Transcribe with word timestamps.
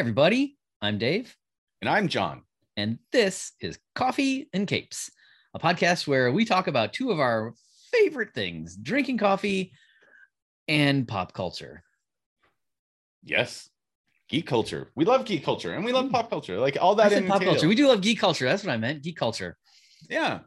everybody. 0.00 0.56
I'm 0.80 0.96
Dave, 0.96 1.36
And 1.82 1.88
I'm 1.90 2.08
John. 2.08 2.40
and 2.78 2.98
this 3.12 3.52
is 3.60 3.78
Coffee 3.94 4.48
and 4.54 4.66
Capes, 4.66 5.10
a 5.52 5.58
podcast 5.58 6.06
where 6.08 6.32
we 6.32 6.46
talk 6.46 6.68
about 6.68 6.94
two 6.94 7.10
of 7.10 7.20
our 7.20 7.52
favorite 7.92 8.32
things 8.32 8.76
drinking 8.76 9.18
coffee 9.18 9.72
and 10.68 11.06
pop 11.06 11.34
culture. 11.34 11.82
Yes. 13.22 13.68
Geek 14.30 14.46
culture. 14.46 14.90
We 14.96 15.04
love 15.04 15.26
geek 15.26 15.44
culture 15.44 15.74
and 15.74 15.84
we 15.84 15.92
love 15.92 16.06
Mm. 16.06 16.12
pop 16.12 16.30
culture. 16.30 16.58
Like 16.58 16.78
all 16.80 16.94
that 16.94 17.12
in 17.12 17.26
pop 17.26 17.42
culture. 17.42 17.68
We 17.68 17.74
do 17.74 17.86
love 17.86 18.00
geek 18.00 18.18
culture. 18.18 18.46
That's 18.46 18.64
what 18.64 18.72
I 18.72 18.78
meant. 18.78 19.02
Geek 19.02 19.16
culture. 19.18 19.58
Yeah. 20.08 20.38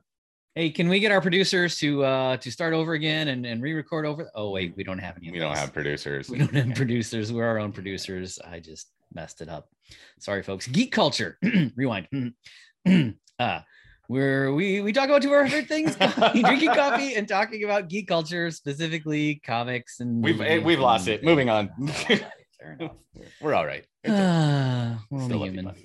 Hey, 0.55 0.71
can 0.71 0.87
we 0.89 0.99
get 0.99 1.11
our 1.11 1.21
producers 1.21 1.77
to 1.77 2.03
uh 2.03 2.37
to 2.37 2.51
start 2.51 2.73
over 2.73 2.93
again 2.93 3.27
and, 3.27 3.45
and 3.45 3.61
re-record 3.61 4.07
over? 4.07 4.31
Oh 4.33 4.49
wait, 4.49 4.73
we 4.75 4.83
don't 4.83 4.97
have 4.99 5.15
any. 5.17 5.29
We 5.31 5.37
don't 5.37 5.55
have 5.55 5.73
producers. 5.73 6.27
We 6.27 6.39
don't 6.39 6.53
have 6.55 6.73
producers. 6.75 7.31
We're 7.31 7.45
our 7.45 7.59
own 7.59 7.71
producers. 7.71 8.39
I 8.43 8.59
just 8.59 8.89
messed 9.13 9.41
it 9.41 9.49
up. 9.49 9.69
Sorry, 10.19 10.43
folks. 10.43 10.67
Geek 10.67 10.91
culture. 10.91 11.37
Rewind. 11.75 12.07
uh, 13.39 13.59
where 14.07 14.53
we 14.53 14.81
we 14.81 14.91
talk 14.91 15.05
about 15.05 15.21
two 15.21 15.29
of 15.29 15.33
our 15.33 15.47
favorite 15.47 15.67
things: 15.67 15.95
drinking 16.33 16.73
coffee 16.73 17.15
and 17.15 17.27
talking 17.27 17.63
about 17.63 17.87
geek 17.89 18.07
culture, 18.07 18.51
specifically 18.51 19.41
comics 19.45 19.99
and. 19.99 20.23
We've 20.23 20.41
eh, 20.41 20.59
we've 20.59 20.79
lost 20.79 21.07
and 21.07 21.15
it. 21.15 21.23
Moving 21.23 21.49
on. 21.49 21.69
Fair 21.87 22.77
enough. 22.79 22.91
We're 23.41 23.53
all 23.53 23.65
right. 23.65 23.85
Ah, 24.07 25.03
we're 25.09 25.21
only 25.21 25.35
Still 25.35 25.43
human. 25.43 25.75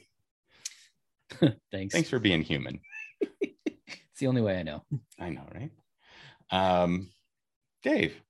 Thanks. 1.70 1.94
Thanks 1.94 2.08
for 2.08 2.18
being 2.18 2.42
human. 2.42 2.80
It's 3.40 4.20
the 4.20 4.26
only 4.26 4.42
way 4.42 4.58
I 4.58 4.62
know. 4.64 4.82
I 5.20 5.30
know, 5.30 5.46
right? 5.54 5.70
Um, 6.50 7.10
Dave, 7.82 8.20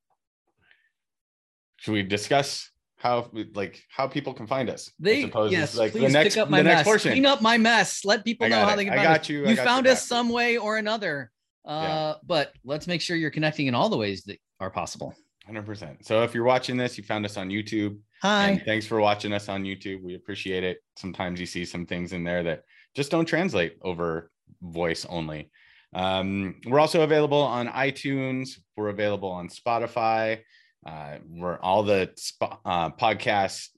should 1.77 1.93
we 1.93 2.03
discuss 2.03 2.71
how 2.99 3.31
like 3.55 3.83
how 3.89 4.07
people 4.07 4.35
can 4.35 4.47
find 4.47 4.69
us? 4.69 4.91
They 4.99 5.23
suppose 5.23 5.53
yes, 5.53 5.77
like 5.77 5.93
please 5.93 6.03
the 6.03 6.09
next 6.19 6.35
pick 6.35 6.43
up 6.43 6.51
my 6.51 6.59
the 6.59 6.65
next 6.65 6.79
mess. 6.81 6.85
portion. 6.87 7.13
Clean 7.13 7.27
up 7.27 7.41
my 7.41 7.57
mess. 7.57 8.05
Let 8.05 8.25
people 8.25 8.49
know 8.49 8.57
got 8.61 8.71
how 8.71 8.77
they 8.77 8.85
can 8.85 8.93
I 8.93 8.97
find 8.97 9.09
got 9.09 9.21
us. 9.21 9.29
you. 9.29 9.47
I 9.47 9.51
You 9.51 9.57
got 9.57 9.65
found 9.67 9.87
your 9.87 9.93
us 9.93 10.07
some 10.07 10.29
way 10.29 10.57
or 10.59 10.77
another. 10.77 11.31
Uh, 11.65 11.71
Yeah. 11.71 12.15
but 12.27 12.53
let's 12.65 12.87
make 12.87 13.01
sure 13.01 13.17
you're 13.17 13.31
connecting 13.31 13.67
in 13.67 13.75
all 13.75 13.89
the 13.89 13.97
ways 13.97 14.25
that 14.25 14.39
are 14.61 14.71
possible. 14.71 15.15
100%. 15.49 16.05
So 16.05 16.23
if 16.25 16.35
you're 16.35 16.45
watching 16.45 16.77
this, 16.77 16.99
you 16.99 17.05
found 17.05 17.25
us 17.25 17.37
on 17.37 17.49
YouTube. 17.49 17.99
Hi. 18.23 18.49
And 18.51 18.63
thanks 18.65 18.87
for 18.87 19.01
watching 19.01 19.33
us 19.33 19.49
on 19.49 19.63
YouTube. 19.65 20.03
We 20.03 20.15
appreciate 20.15 20.63
it. 20.65 20.79
Sometimes 20.97 21.41
you 21.41 21.47
see 21.47 21.65
some 21.65 21.87
things 21.87 22.13
in 22.13 22.23
there 22.25 22.43
that 22.43 22.65
just 22.95 23.11
don't 23.11 23.25
translate 23.25 23.79
over 23.83 24.31
voice 24.61 25.07
only. 25.09 25.51
Um, 25.95 26.57
we're 26.67 26.81
also 26.81 27.03
available 27.03 27.41
on 27.41 27.69
iTunes. 27.69 28.59
We're 28.77 28.89
available 28.89 29.31
on 29.31 29.49
Spotify. 29.49 30.41
Uh, 30.87 31.19
we're 31.29 31.59
all 31.59 31.83
the 31.83 32.11
sp- 32.17 32.61
uh, 32.65 32.91
podcast 32.91 33.69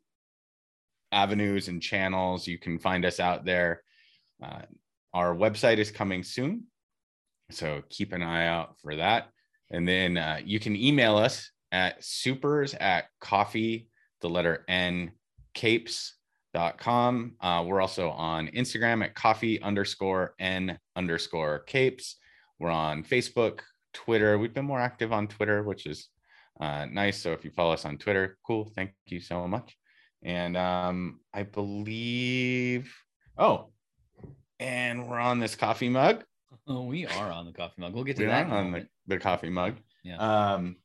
avenues 1.12 1.68
and 1.68 1.82
channels. 1.82 2.46
You 2.46 2.58
can 2.58 2.78
find 2.78 3.04
us 3.04 3.20
out 3.20 3.44
there. 3.44 3.82
Uh, 4.42 4.62
our 5.12 5.34
website 5.34 5.78
is 5.78 5.90
coming 5.90 6.22
soon. 6.22 6.64
So 7.50 7.82
keep 7.88 8.12
an 8.12 8.22
eye 8.22 8.46
out 8.46 8.78
for 8.80 8.96
that. 8.96 9.28
And 9.70 9.86
then 9.86 10.16
uh, 10.16 10.40
you 10.44 10.60
can 10.60 10.76
email 10.76 11.16
us 11.16 11.50
at 11.72 12.02
supers 12.04 12.74
at 12.74 13.06
coffee, 13.20 13.88
the 14.20 14.28
letter 14.28 14.64
N, 14.68 15.12
capes.com. 15.54 17.32
Uh, 17.40 17.64
we're 17.66 17.80
also 17.80 18.10
on 18.10 18.48
Instagram 18.48 19.04
at 19.04 19.14
coffee 19.14 19.60
underscore 19.62 20.34
N 20.38 20.78
underscore 20.96 21.60
capes. 21.60 22.16
We're 22.58 22.70
on 22.70 23.04
Facebook, 23.04 23.60
Twitter. 23.92 24.38
We've 24.38 24.54
been 24.54 24.64
more 24.64 24.80
active 24.80 25.12
on 25.12 25.28
Twitter, 25.28 25.62
which 25.62 25.86
is 25.86 26.08
uh, 26.60 26.86
nice. 26.86 27.20
So 27.20 27.32
if 27.32 27.44
you 27.44 27.50
follow 27.50 27.72
us 27.72 27.84
on 27.84 27.98
Twitter, 27.98 28.36
cool. 28.46 28.70
Thank 28.76 28.92
you 29.06 29.20
so 29.20 29.48
much. 29.48 29.76
And 30.22 30.56
um, 30.56 31.20
I 31.32 31.44
believe, 31.44 32.94
oh, 33.38 33.70
and 34.58 35.08
we're 35.08 35.18
on 35.18 35.40
this 35.40 35.56
coffee 35.56 35.88
mug. 35.88 36.24
Oh, 36.68 36.84
we 36.84 37.06
are 37.06 37.32
on 37.32 37.46
the 37.46 37.52
coffee 37.52 37.80
mug. 37.80 37.94
We'll 37.94 38.04
get 38.04 38.16
to 38.16 38.24
We 38.24 38.28
that. 38.28 38.50
on 38.50 38.72
the, 38.72 38.86
the 39.06 39.18
coffee 39.18 39.48
mug. 39.48 39.76
Yeah. 40.04 40.18
Um, 40.18 40.76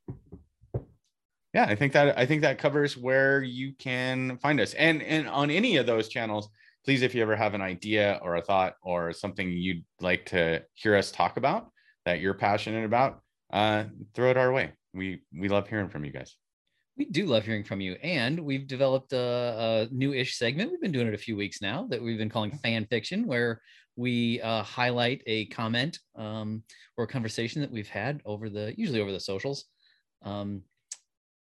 yeah, 1.54 1.66
I 1.66 1.76
think 1.76 1.94
that 1.94 2.18
I 2.18 2.26
think 2.26 2.42
that 2.42 2.58
covers 2.58 2.98
where 2.98 3.42
you 3.42 3.74
can 3.80 4.38
find 4.40 4.60
us. 4.60 4.74
And 4.74 5.02
and 5.02 5.28
on 5.28 5.50
any 5.50 5.78
of 5.78 5.86
those 5.86 6.10
channels, 6.10 6.50
please, 6.84 7.02
if 7.02 7.16
you 7.16 7.22
ever 7.22 7.36
have 7.36 7.54
an 7.54 7.62
idea 7.62 8.20
or 8.22 8.36
a 8.36 8.42
thought 8.42 8.76
or 8.84 9.14
something 9.14 9.50
you'd 9.50 9.84
like 10.02 10.26
to 10.28 10.64
hear 10.74 10.96
us 10.96 11.12
talk 11.12 11.38
about 11.38 11.70
that 12.06 12.20
you're 12.20 12.34
passionate 12.34 12.86
about, 12.86 13.22
uh, 13.54 13.86
throw 14.14 14.30
it 14.32 14.38
our 14.38 14.52
way. 14.52 14.74
We 14.96 15.22
we 15.38 15.50
love 15.50 15.68
hearing 15.68 15.90
from 15.90 16.06
you 16.06 16.12
guys. 16.12 16.36
we 16.98 17.06
do 17.06 17.26
love 17.26 17.44
hearing 17.44 17.64
from 17.66 17.82
you. 17.82 17.94
And 18.02 18.40
we've 18.40 18.68
developed 18.68 19.12
a, 19.12 19.88
a 19.92 19.94
new-ish 19.94 20.38
segment. 20.38 20.72
We've 20.72 20.82
been 20.82 20.94
doing 20.94 21.08
it 21.08 21.14
a 21.14 21.18
few 21.28 21.36
weeks 21.36 21.62
now 21.62 21.86
that 21.90 22.02
we've 22.02 22.18
been 22.18 22.30
calling 22.30 22.52
fan 22.64 22.86
fiction, 22.86 23.28
where 23.28 23.62
we 23.98 24.42
uh, 24.42 24.64
highlight 24.64 25.22
a 25.28 25.48
comment 25.48 26.00
um, 26.16 26.64
or 26.98 27.04
a 27.04 27.08
conversation 27.08 27.62
that 27.62 27.72
we've 27.72 27.90
had 27.90 28.22
over 28.26 28.50
the 28.50 28.74
usually 28.78 29.02
over 29.02 29.12
the 29.12 29.20
socials. 29.20 29.66
Um, 30.24 30.62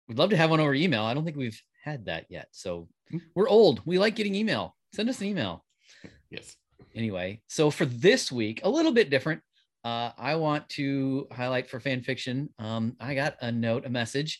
we'd 0.08 0.18
love 0.18 0.32
to 0.32 0.38
have 0.38 0.50
one 0.50 0.60
over 0.60 0.74
email. 0.74 1.04
I 1.04 1.14
don't 1.14 1.24
think 1.26 1.38
we've 1.38 1.62
had 1.84 2.06
that 2.06 2.26
yet. 2.30 2.48
So 2.52 2.90
Mm. 3.12 3.20
we're 3.36 3.50
old. 3.50 3.82
We 3.86 4.00
like 4.00 4.16
getting 4.16 4.34
email. 4.34 4.76
Send 4.96 5.10
us 5.10 5.20
an 5.22 5.28
email. 5.28 5.66
Yes. 6.32 6.56
anyway 6.96 7.42
so 7.48 7.70
for 7.72 7.86
this 7.86 8.32
week 8.32 8.62
a 8.64 8.70
little 8.70 8.92
bit 8.92 9.10
different 9.10 9.42
uh, 9.84 10.12
i 10.18 10.36
want 10.36 10.68
to 10.70 11.28
highlight 11.32 11.70
for 11.70 11.80
fan 11.80 12.02
fiction 12.02 12.50
um, 12.60 12.96
i 13.00 13.14
got 13.14 13.36
a 13.42 13.52
note 13.52 13.86
a 13.86 13.90
message 13.90 14.40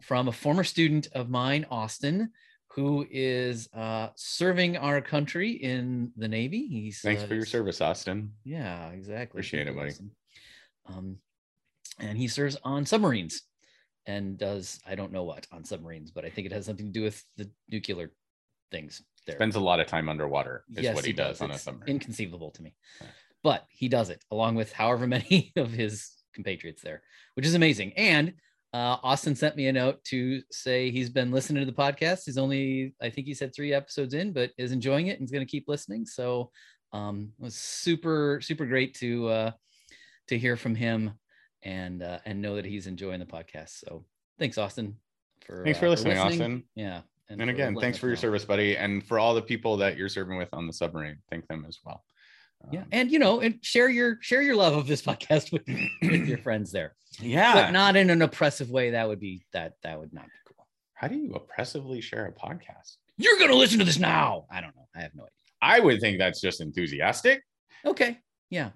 from 0.00 0.28
a 0.28 0.32
former 0.32 0.64
student 0.64 1.08
of 1.12 1.28
mine 1.30 1.64
austin 1.70 2.30
who 2.74 3.06
is 3.10 3.68
uh, 3.74 4.08
serving 4.16 4.76
our 4.78 5.00
country 5.02 5.50
in 5.50 6.10
the 6.16 6.28
navy 6.28 6.66
he's 6.68 7.00
Thanks 7.00 7.22
uh, 7.22 7.26
for 7.26 7.34
your 7.34 7.44
service, 7.44 7.80
Austin. 7.82 8.32
yeah 8.44 8.88
exactly 8.90 9.38
Appreciate 9.38 9.68
it, 9.68 9.76
buddy. 9.76 9.92
Um, 10.86 11.18
and 11.98 12.16
he 12.16 12.28
serves 12.28 12.56
on 12.64 12.86
submarines 12.86 13.42
and 14.06 14.36
does 14.38 14.80
i 14.86 14.94
don't 14.94 15.12
know 15.12 15.22
what 15.22 15.46
on 15.52 15.64
submarines 15.64 16.10
but 16.10 16.24
i 16.24 16.30
think 16.30 16.46
it 16.46 16.52
has 16.52 16.64
something 16.66 16.86
to 16.86 16.92
do 16.92 17.02
with 17.02 17.22
the 17.36 17.48
nuclear 17.70 18.10
things 18.72 19.02
there 19.26 19.36
Spends 19.36 19.54
a 19.54 19.60
lot 19.60 19.78
of 19.78 19.86
time 19.86 20.08
underwater, 20.08 20.64
is 20.76 20.82
Yes, 20.82 20.96
what 20.96 21.04
he, 21.04 21.12
does, 21.12 21.40
on 21.40 21.52
a 21.52 21.58
submarine. 21.58 21.90
Inconceivable 21.94 22.50
to 22.50 22.62
me. 22.62 22.74
But 23.42 23.64
he 23.68 23.88
does 23.88 24.10
it 24.10 24.22
along 24.30 24.54
with 24.54 24.72
however 24.72 25.06
many 25.06 25.52
of 25.56 25.70
his 25.70 26.10
compatriots 26.34 26.82
there, 26.82 27.02
which 27.34 27.46
is 27.46 27.54
amazing. 27.54 27.92
And 27.96 28.34
uh, 28.74 28.96
Austin 29.02 29.36
sent 29.36 29.56
me 29.56 29.66
a 29.66 29.72
note 29.72 30.02
to 30.04 30.42
say 30.50 30.90
he's 30.90 31.10
been 31.10 31.30
listening 31.30 31.64
to 31.64 31.70
the 31.70 31.76
podcast. 31.76 32.22
He's 32.24 32.38
only, 32.38 32.94
I 33.02 33.10
think 33.10 33.26
he 33.26 33.34
said 33.34 33.54
three 33.54 33.74
episodes 33.74 34.14
in, 34.14 34.32
but 34.32 34.50
is 34.56 34.72
enjoying 34.72 35.08
it 35.08 35.18
and 35.18 35.26
is 35.26 35.30
going 35.30 35.44
to 35.46 35.50
keep 35.50 35.68
listening. 35.68 36.06
So 36.06 36.50
um, 36.92 37.32
it 37.38 37.44
was 37.44 37.54
super, 37.54 38.40
super 38.42 38.64
great 38.64 38.94
to 38.96 39.28
uh, 39.28 39.50
to 40.28 40.38
hear 40.38 40.56
from 40.56 40.74
him 40.74 41.12
and 41.62 42.02
uh, 42.02 42.18
and 42.24 42.40
know 42.40 42.56
that 42.56 42.64
he's 42.64 42.86
enjoying 42.86 43.20
the 43.20 43.26
podcast. 43.26 43.80
So 43.86 44.04
thanks, 44.38 44.56
Austin, 44.56 44.96
for 45.46 45.64
Thanks 45.64 45.78
uh, 45.78 45.80
for 45.80 45.88
listening, 45.90 46.18
Austin. 46.18 46.64
Yeah, 46.74 47.02
And 47.28 47.40
for 47.40 47.48
again, 47.48 47.76
thanks 47.78 47.98
for 47.98 48.06
your 48.06 48.16
know. 48.16 48.20
service, 48.20 48.44
buddy. 48.44 48.76
And 48.76 49.04
for 49.06 49.18
all 49.18 49.34
the 49.34 49.42
people 49.42 49.76
that 49.78 49.96
you're 49.96 50.08
serving 50.08 50.38
with 50.38 50.48
on 50.52 50.66
the 50.66 50.72
submarine, 50.72 51.18
thank 51.30 51.46
them 51.48 51.64
as 51.68 51.78
well. 51.84 52.04
Yeah 52.70 52.80
Um, 52.80 52.86
and 52.92 53.10
you 53.10 53.18
know 53.18 53.40
and 53.40 53.58
share 53.62 53.88
your 53.88 54.18
share 54.20 54.42
your 54.42 54.56
love 54.56 54.76
of 54.76 54.86
this 54.86 55.02
podcast 55.02 55.52
with, 55.52 55.62
with 56.02 56.26
your 56.28 56.38
friends 56.38 56.70
there 56.72 56.94
yeah. 57.20 57.54
but 57.54 57.70
not 57.72 57.96
in 57.96 58.10
an 58.10 58.22
oppressive 58.22 58.70
way 58.70 58.90
that 58.90 59.08
would 59.08 59.20
be 59.20 59.42
that 59.52 59.74
that 59.82 59.98
would 59.98 60.12
not 60.12 60.24
be 60.24 60.30
cool 60.46 60.66
How 60.94 61.08
do 61.08 61.16
you 61.16 61.32
oppressively 61.34 62.00
share 62.00 62.26
a 62.26 62.32
podcast? 62.32 62.96
you're 63.18 63.38
gonna 63.38 63.54
listen 63.54 63.78
to 63.78 63.84
this 63.84 63.98
now 63.98 64.46
i 64.50 64.60
don't 64.60 64.74
know 64.76 64.86
i 64.94 65.00
have 65.00 65.14
no 65.14 65.24
idea. 65.24 65.30
I 65.60 65.78
would 65.80 66.00
think 66.00 66.18
that's 66.18 66.40
just 66.40 66.60
enthusiastic, 66.60 67.42
okay 67.86 68.18
yeah, 68.50 68.70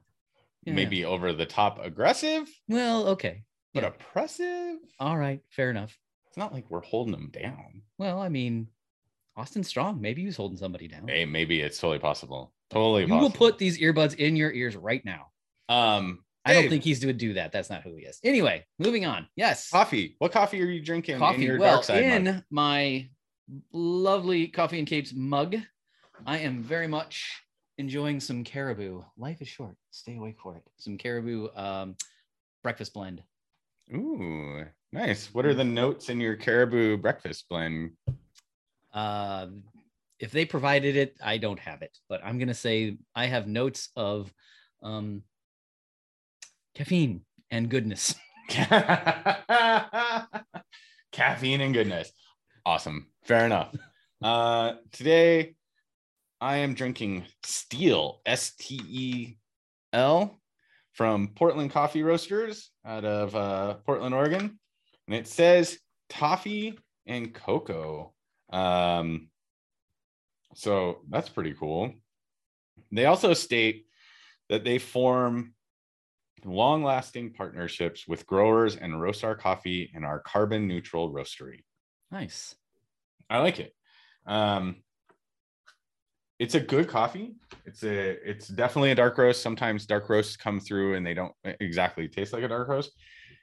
Yeah. 0.65 0.73
maybe 0.75 1.05
over 1.05 1.33
the 1.33 1.47
top 1.47 1.85
aggressive, 1.85 2.49
well 2.69 3.09
okay 3.09 3.43
but 3.75 3.83
Yeah. 3.83 3.89
oppressive. 3.91 4.77
all 5.01 5.17
right 5.17 5.41
fair 5.51 5.71
enough 5.71 5.97
It's 6.29 6.37
not 6.37 6.53
like 6.53 6.65
we're 6.71 6.81
holding 6.83 7.13
them 7.13 7.31
down. 7.33 7.83
well 7.99 8.21
i 8.21 8.29
mean 8.29 8.69
austin's 9.37 9.69
strong 9.69 10.01
maybe 10.01 10.25
he's 10.25 10.37
holding 10.37 10.57
somebody 10.59 10.89
down 10.89 11.07
Hey, 11.09 11.25
maybe 11.27 11.61
it's 11.61 11.79
totally 11.79 11.99
possible. 11.99 12.53
Totally 12.71 13.03
you 13.03 13.09
possible. 13.09 13.29
will 13.29 13.35
put 13.35 13.59
these 13.59 13.79
earbuds 13.79 14.15
in 14.17 14.37
your 14.37 14.53
ears 14.53 14.77
right 14.77 15.05
now 15.05 15.27
um 15.69 16.25
i 16.45 16.53
don't 16.53 16.69
think 16.69 16.85
he's 16.85 17.01
to 17.01 17.13
do 17.13 17.35
that 17.35 17.51
that's 17.53 17.71
not 17.71 17.83
who 17.83 17.95
he 17.97 18.05
is 18.05 18.19
anyway 18.23 18.65
moving 18.79 19.05
on 19.05 19.27
yes 19.37 19.71
coffee. 19.71 20.15
What 20.19 20.33
coffee 20.33 20.63
are 20.63 20.67
you 20.67 20.81
drinking 20.81 21.15
in 21.15 21.21
coffee. 21.21 21.45
your 21.45 21.59
well, 21.59 21.75
dark 21.77 21.85
side 21.85 22.03
in 22.05 22.25
mug? 22.25 22.43
my 22.51 23.09
lovely 23.73 24.49
coffee 24.49 24.79
and 24.79 24.89
capes 24.89 25.13
mug, 25.15 25.57
I 26.27 26.39
am 26.39 26.63
very 26.63 26.87
much 26.89 27.43
enjoying 27.79 28.21
some 28.21 28.43
caribou. 28.45 29.03
Life 29.17 29.41
is 29.43 29.49
short. 29.49 29.77
Stay 29.91 30.17
awake 30.17 30.37
for 30.43 30.57
it. 30.57 30.63
Some 30.79 30.97
caribou 30.99 31.49
um, 31.55 31.97
breakfast 32.63 32.95
blend. 32.95 33.23
Ooh, 33.95 34.65
nice. 34.93 35.33
What 35.33 35.47
are 35.47 35.55
the 35.55 35.65
notes 35.65 36.09
in 36.09 36.21
your 36.21 36.37
caribou 36.37 36.97
breakfast 36.97 37.49
blend? 37.49 37.93
Uh, 38.93 39.49
if 40.19 40.31
they 40.31 40.45
provided 40.45 40.97
it, 40.97 41.17
I 41.23 41.39
don't 41.39 41.59
have 41.59 41.83
it, 41.83 41.97
but 42.09 42.21
I'm 42.25 42.39
gonna 42.39 42.55
say 42.55 42.99
I 43.15 43.27
have 43.27 43.47
notes 43.47 43.91
of 43.97 44.33
um, 44.83 45.23
caffeine 46.75 47.23
and 47.51 47.69
goodness. 47.69 48.15
Caffeine 51.13 51.61
and 51.61 51.75
goodness. 51.75 52.13
Awesome. 52.65 53.09
Fair 53.25 53.47
enough. 53.47 53.75
Uh, 54.23 54.75
today 54.93 55.55
I 56.41 56.59
am 56.59 56.75
drinking 56.75 57.25
Steel, 57.43 58.21
S 58.27 58.53
T 58.59 58.81
E 58.89 59.37
L, 59.93 60.41
from 60.93 61.29
Portland 61.29 61.71
Coffee 61.71 62.03
Roasters 62.03 62.71
out 62.85 63.05
of 63.05 63.35
uh, 63.35 63.75
Portland, 63.87 64.15
Oregon. 64.15 64.59
And 65.07 65.15
it 65.17 65.27
says 65.27 65.79
toffee 66.09 66.79
and 67.07 67.33
cocoa. 67.33 68.13
Um, 68.51 69.29
so 70.57 71.03
that's 71.11 71.29
pretty 71.29 71.53
cool. 71.53 71.93
They 72.91 73.05
also 73.05 73.35
state 73.35 73.87
that 74.49 74.65
they 74.65 74.79
form 74.79 75.55
long 76.45 76.83
lasting 76.83 77.35
partnerships 77.35 78.09
with 78.09 78.27
growers 78.27 78.77
and 78.77 79.01
roast 79.01 79.23
our 79.23 79.35
coffee 79.35 79.91
in 79.95 80.03
our 80.03 80.21
carbon 80.21 80.67
neutral 80.67 81.13
roastery. 81.13 81.65
Nice. 82.11 82.55
I 83.29 83.39
like 83.39 83.61
it. 83.61 83.75
Um, 84.27 84.77
it's 86.39 86.55
a 86.55 86.61
good 86.61 86.89
coffee. 86.89 87.35
It's 87.65 87.83
a 87.83 88.29
it's 88.29 88.49
definitely 88.49 88.93
a 88.93 88.95
dark 88.95 89.19
roast. 89.19 89.43
Sometimes 89.43 89.85
dark 89.85 90.09
roasts 90.09 90.37
come 90.37 90.61
through 90.61 90.95
and 90.95 91.07
they 91.07 91.15
don't 91.15 91.33
exactly 91.45 92.09
taste 92.09 92.33
like 92.33 92.43
a 92.43 92.49
dark 92.49 92.69
roast. 92.69 92.93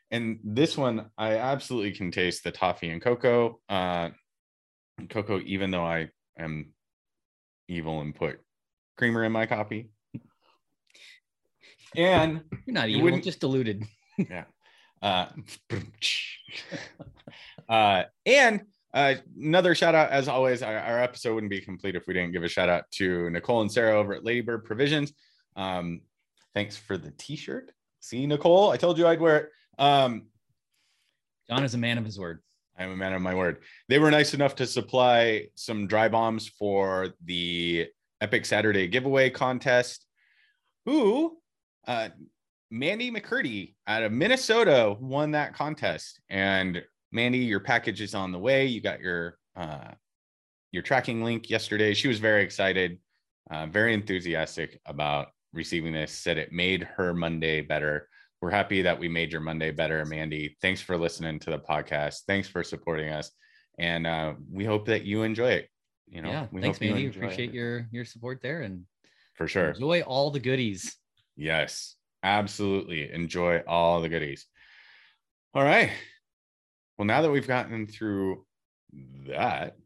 And 0.10 0.40
this 0.44 0.78
one, 0.78 1.10
I 1.18 1.38
absolutely 1.38 1.92
can 1.92 2.12
taste 2.12 2.44
the 2.44 2.52
toffee 2.52 2.90
and 2.90 3.02
cocoa. 3.02 3.60
Uh, 3.70 4.10
cocoa, 5.10 5.42
even 5.42 5.72
though 5.72 5.86
I 5.86 6.10
am 6.38 6.74
evil 7.68 8.02
and 8.02 8.16
put 8.16 8.40
creamer 8.98 9.24
in 9.24 9.32
my 9.32 9.46
coffee. 9.46 9.90
And 11.96 12.42
You're 12.66 12.74
not 12.74 12.90
evil, 12.90 13.20
just 13.20 13.40
diluted. 13.40 13.86
yeah. 14.18 14.46
Uh, 15.02 15.28
uh, 17.70 18.04
and 18.26 18.62
uh, 18.94 19.16
another 19.38 19.76
shout 19.76 19.96
out, 19.96 20.12
as 20.12 20.28
always, 20.28 20.62
our, 20.62 20.78
our 20.78 21.02
episode 21.02 21.34
wouldn't 21.34 21.50
be 21.50 21.62
complete 21.62 21.96
if 21.96 22.08
we 22.08 22.14
didn't 22.14 22.32
give 22.32 22.44
a 22.44 22.48
shout 22.48 22.70
out 22.70 22.86
to 22.92 23.30
Nicole 23.30 23.62
and 23.62 23.72
Sarah 23.72 23.98
over 23.98 24.14
at 24.14 24.24
Ladybird 24.24 24.64
Provisions. 24.64 25.14
Um, 25.56 26.02
thanks 26.54 26.78
for 26.78 26.98
the 26.98 27.12
t 27.12 27.36
shirt. 27.36 27.72
See, 28.00 28.26
Nicole, 28.28 28.70
I 28.70 28.78
told 28.78 28.98
you 28.98 29.08
I'd 29.08 29.20
wear 29.20 29.38
it. 29.38 29.50
Um, 29.80 30.28
John 31.50 31.64
is 31.64 31.74
a 31.74 31.78
man 31.78 31.98
of 31.98 32.06
his 32.06 32.20
word. 32.20 32.42
I'm 32.78 32.92
a 32.92 32.96
man 32.96 33.14
of 33.14 33.22
my 33.22 33.36
word. 33.36 33.60
They 33.88 34.00
were 34.00 34.12
nice 34.12 34.34
enough 34.34 34.56
to 34.56 34.66
supply 34.66 35.48
some 35.56 35.88
dry 35.88 36.10
bombs 36.10 36.48
for 36.48 37.10
the 37.24 37.88
Epic 38.22 38.46
Saturday 38.46 38.88
giveaway 38.88 39.30
contest. 39.30 40.06
Who, 40.86 41.38
uh, 41.88 42.10
Mandy 42.72 43.12
McCurdy 43.12 43.76
out 43.86 44.04
of 44.04 44.12
Minnesota 44.12 44.96
won 45.00 45.32
that 45.32 45.54
contest. 45.54 46.20
And 46.30 46.84
Mandy, 47.12 47.40
your 47.40 47.60
package 47.60 48.02
is 48.02 48.16
on 48.16 48.32
the 48.32 48.40
way. 48.40 48.66
You 48.66 48.82
got 48.82 49.00
your 49.00 49.38
uh, 49.56 49.92
your 50.72 50.82
tracking 50.82 51.24
link 51.24 51.50
yesterday. 51.52 51.94
She 51.94 52.08
was 52.08 52.18
very 52.18 52.44
excited, 52.44 52.98
uh, 53.52 53.68
very 53.68 53.94
enthusiastic 53.94 54.82
about 54.88 55.28
receiving 55.54 55.94
this. 55.94 56.12
Said 56.12 56.40
it 56.40 56.52
made 56.52 56.84
her 56.96 57.14
Monday 57.14 57.62
better 57.62 58.10
we're 58.44 58.52
happy 58.52 58.82
that 58.82 59.00
we 59.00 59.08
made 59.08 59.32
your 59.32 59.40
Monday 59.40 59.72
better, 59.72 60.04
Mandy. 60.04 60.58
Thanks 60.62 60.82
for 60.82 60.98
listening 60.98 61.40
to 61.40 61.50
the 61.50 61.60
podcast. 61.60 62.24
Thanks 62.28 62.46
for 62.46 62.62
supporting 62.62 63.08
us, 63.08 63.32
and 63.80 64.06
uh, 64.06 64.34
we 64.52 64.66
hope 64.66 64.88
that 64.88 65.06
you 65.06 65.24
enjoy 65.24 65.52
it. 65.52 65.70
You 66.10 66.24
know, 66.24 66.30
yeah. 66.30 66.48
we 66.52 66.60
Thanks, 66.60 66.82
you 66.82 66.90
Mandy. 66.90 67.06
enjoy 67.06 67.22
Appreciate 67.22 67.50
it. 67.52 67.56
your 67.56 67.88
your 67.94 68.04
support 68.04 68.42
there 68.42 68.64
and 68.64 68.84
for 69.36 69.48
sure. 69.48 69.70
enjoy 69.70 70.02
all 70.02 70.30
the 70.30 70.42
goodies. 70.42 70.98
Yes, 71.38 71.96
absolutely. 72.22 73.10
Enjoy 73.14 73.60
all 73.66 74.02
the 74.02 74.10
goodies. 74.10 74.46
All 75.54 75.64
right. 75.64 75.92
Well, 76.98 77.06
now 77.06 77.22
that 77.22 77.32
we've 77.32 77.48
gotten 77.48 77.88
through 77.88 78.46
that, 79.30 79.78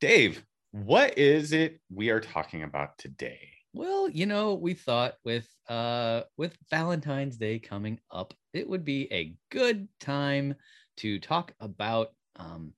Dave, 0.00 0.42
what 0.70 1.18
is 1.18 1.52
it 1.52 1.78
we 1.92 2.08
are 2.08 2.20
talking 2.20 2.62
about 2.62 2.96
today? 2.96 3.49
Well, 3.72 4.08
you 4.08 4.26
know, 4.26 4.54
we 4.54 4.74
thought 4.74 5.14
with 5.24 5.48
uh 5.68 6.22
with 6.36 6.56
Valentine's 6.70 7.36
Day 7.36 7.58
coming 7.58 8.00
up, 8.10 8.34
it 8.52 8.68
would 8.68 8.84
be 8.84 9.12
a 9.12 9.34
good 9.50 9.88
time 10.00 10.54
to 10.98 11.18
talk 11.20 11.52
about 11.60 12.08
um 12.36 12.72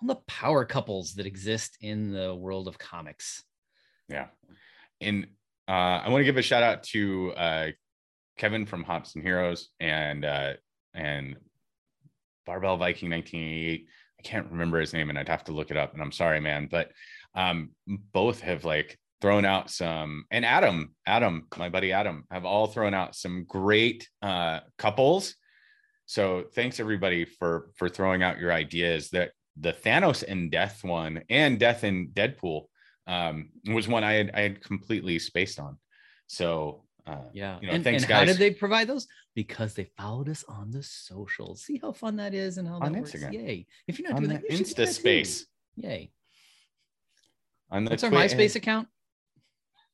all 0.00 0.08
the 0.08 0.20
power 0.26 0.64
couples 0.64 1.14
that 1.14 1.26
exist 1.26 1.76
in 1.80 2.12
the 2.12 2.34
world 2.34 2.66
of 2.66 2.78
comics. 2.78 3.44
Yeah. 4.08 4.26
And 5.00 5.26
uh, 5.68 6.02
I 6.04 6.08
want 6.08 6.20
to 6.20 6.24
give 6.24 6.36
a 6.36 6.42
shout 6.42 6.62
out 6.62 6.82
to 6.84 7.32
uh, 7.32 7.66
Kevin 8.36 8.66
from 8.66 8.82
Hops 8.82 9.14
and 9.14 9.24
Heroes 9.24 9.68
and 9.78 10.24
uh, 10.24 10.54
and 10.94 11.36
Barbell 12.46 12.76
Viking 12.76 13.10
1988. 13.10 13.86
I 14.18 14.22
can't 14.22 14.50
remember 14.50 14.80
his 14.80 14.92
name 14.92 15.08
and 15.10 15.18
I'd 15.18 15.28
have 15.28 15.44
to 15.44 15.52
look 15.52 15.70
it 15.70 15.76
up. 15.76 15.94
And 15.94 16.02
I'm 16.02 16.12
sorry, 16.12 16.40
man. 16.40 16.68
But 16.70 16.90
um, 17.34 17.70
both 17.86 18.40
have 18.40 18.64
like 18.64 18.98
thrown 19.22 19.44
out 19.44 19.70
some 19.70 20.24
and 20.30 20.44
Adam, 20.44 20.94
Adam, 21.06 21.46
my 21.56 21.68
buddy 21.70 21.92
Adam, 21.92 22.24
have 22.30 22.44
all 22.44 22.66
thrown 22.66 22.92
out 22.92 23.14
some 23.14 23.44
great 23.44 24.08
uh, 24.20 24.60
couples. 24.76 25.36
So 26.06 26.44
thanks 26.54 26.80
everybody 26.80 27.24
for 27.24 27.70
for 27.76 27.88
throwing 27.88 28.22
out 28.22 28.38
your 28.38 28.52
ideas. 28.52 29.10
That 29.10 29.30
the 29.56 29.72
Thanos 29.72 30.24
and 30.26 30.50
Death 30.50 30.82
one 30.84 31.22
and 31.30 31.58
Death 31.58 31.84
in 31.84 32.08
Deadpool 32.08 32.64
um, 33.06 33.50
was 33.66 33.88
one 33.88 34.04
I 34.04 34.14
had 34.14 34.30
I 34.34 34.40
had 34.40 34.62
completely 34.62 35.18
spaced 35.18 35.58
on. 35.60 35.78
So 36.26 36.84
uh, 37.06 37.16
Yeah. 37.32 37.58
you 37.60 37.68
know, 37.68 37.74
and 37.74 37.84
thanks 37.84 38.02
and 38.02 38.12
how 38.12 38.24
did 38.24 38.36
they 38.38 38.50
provide 38.50 38.88
those? 38.88 39.06
Because 39.34 39.74
they 39.74 39.84
followed 39.96 40.28
us 40.28 40.44
on 40.48 40.70
the 40.70 40.82
socials. 40.82 41.62
See 41.62 41.78
how 41.82 41.92
fun 41.92 42.16
that 42.16 42.34
is 42.34 42.58
and 42.58 42.68
how 42.68 42.78
On 42.80 42.92
that 42.92 43.00
works. 43.00 43.12
Instagram. 43.12 43.32
Yay. 43.32 43.66
If 43.88 43.98
you're 43.98 44.08
not 44.08 44.16
on 44.16 44.24
doing 44.24 44.36
the 44.36 44.46
that, 44.48 44.56
do 44.56 44.64
Insta 44.64 44.86
space. 44.88 45.46
Yay. 45.76 46.10
On 47.70 47.84
the 47.84 47.90
What's 47.90 48.04
our 48.04 48.10
MySpace 48.10 48.56
account? 48.56 48.88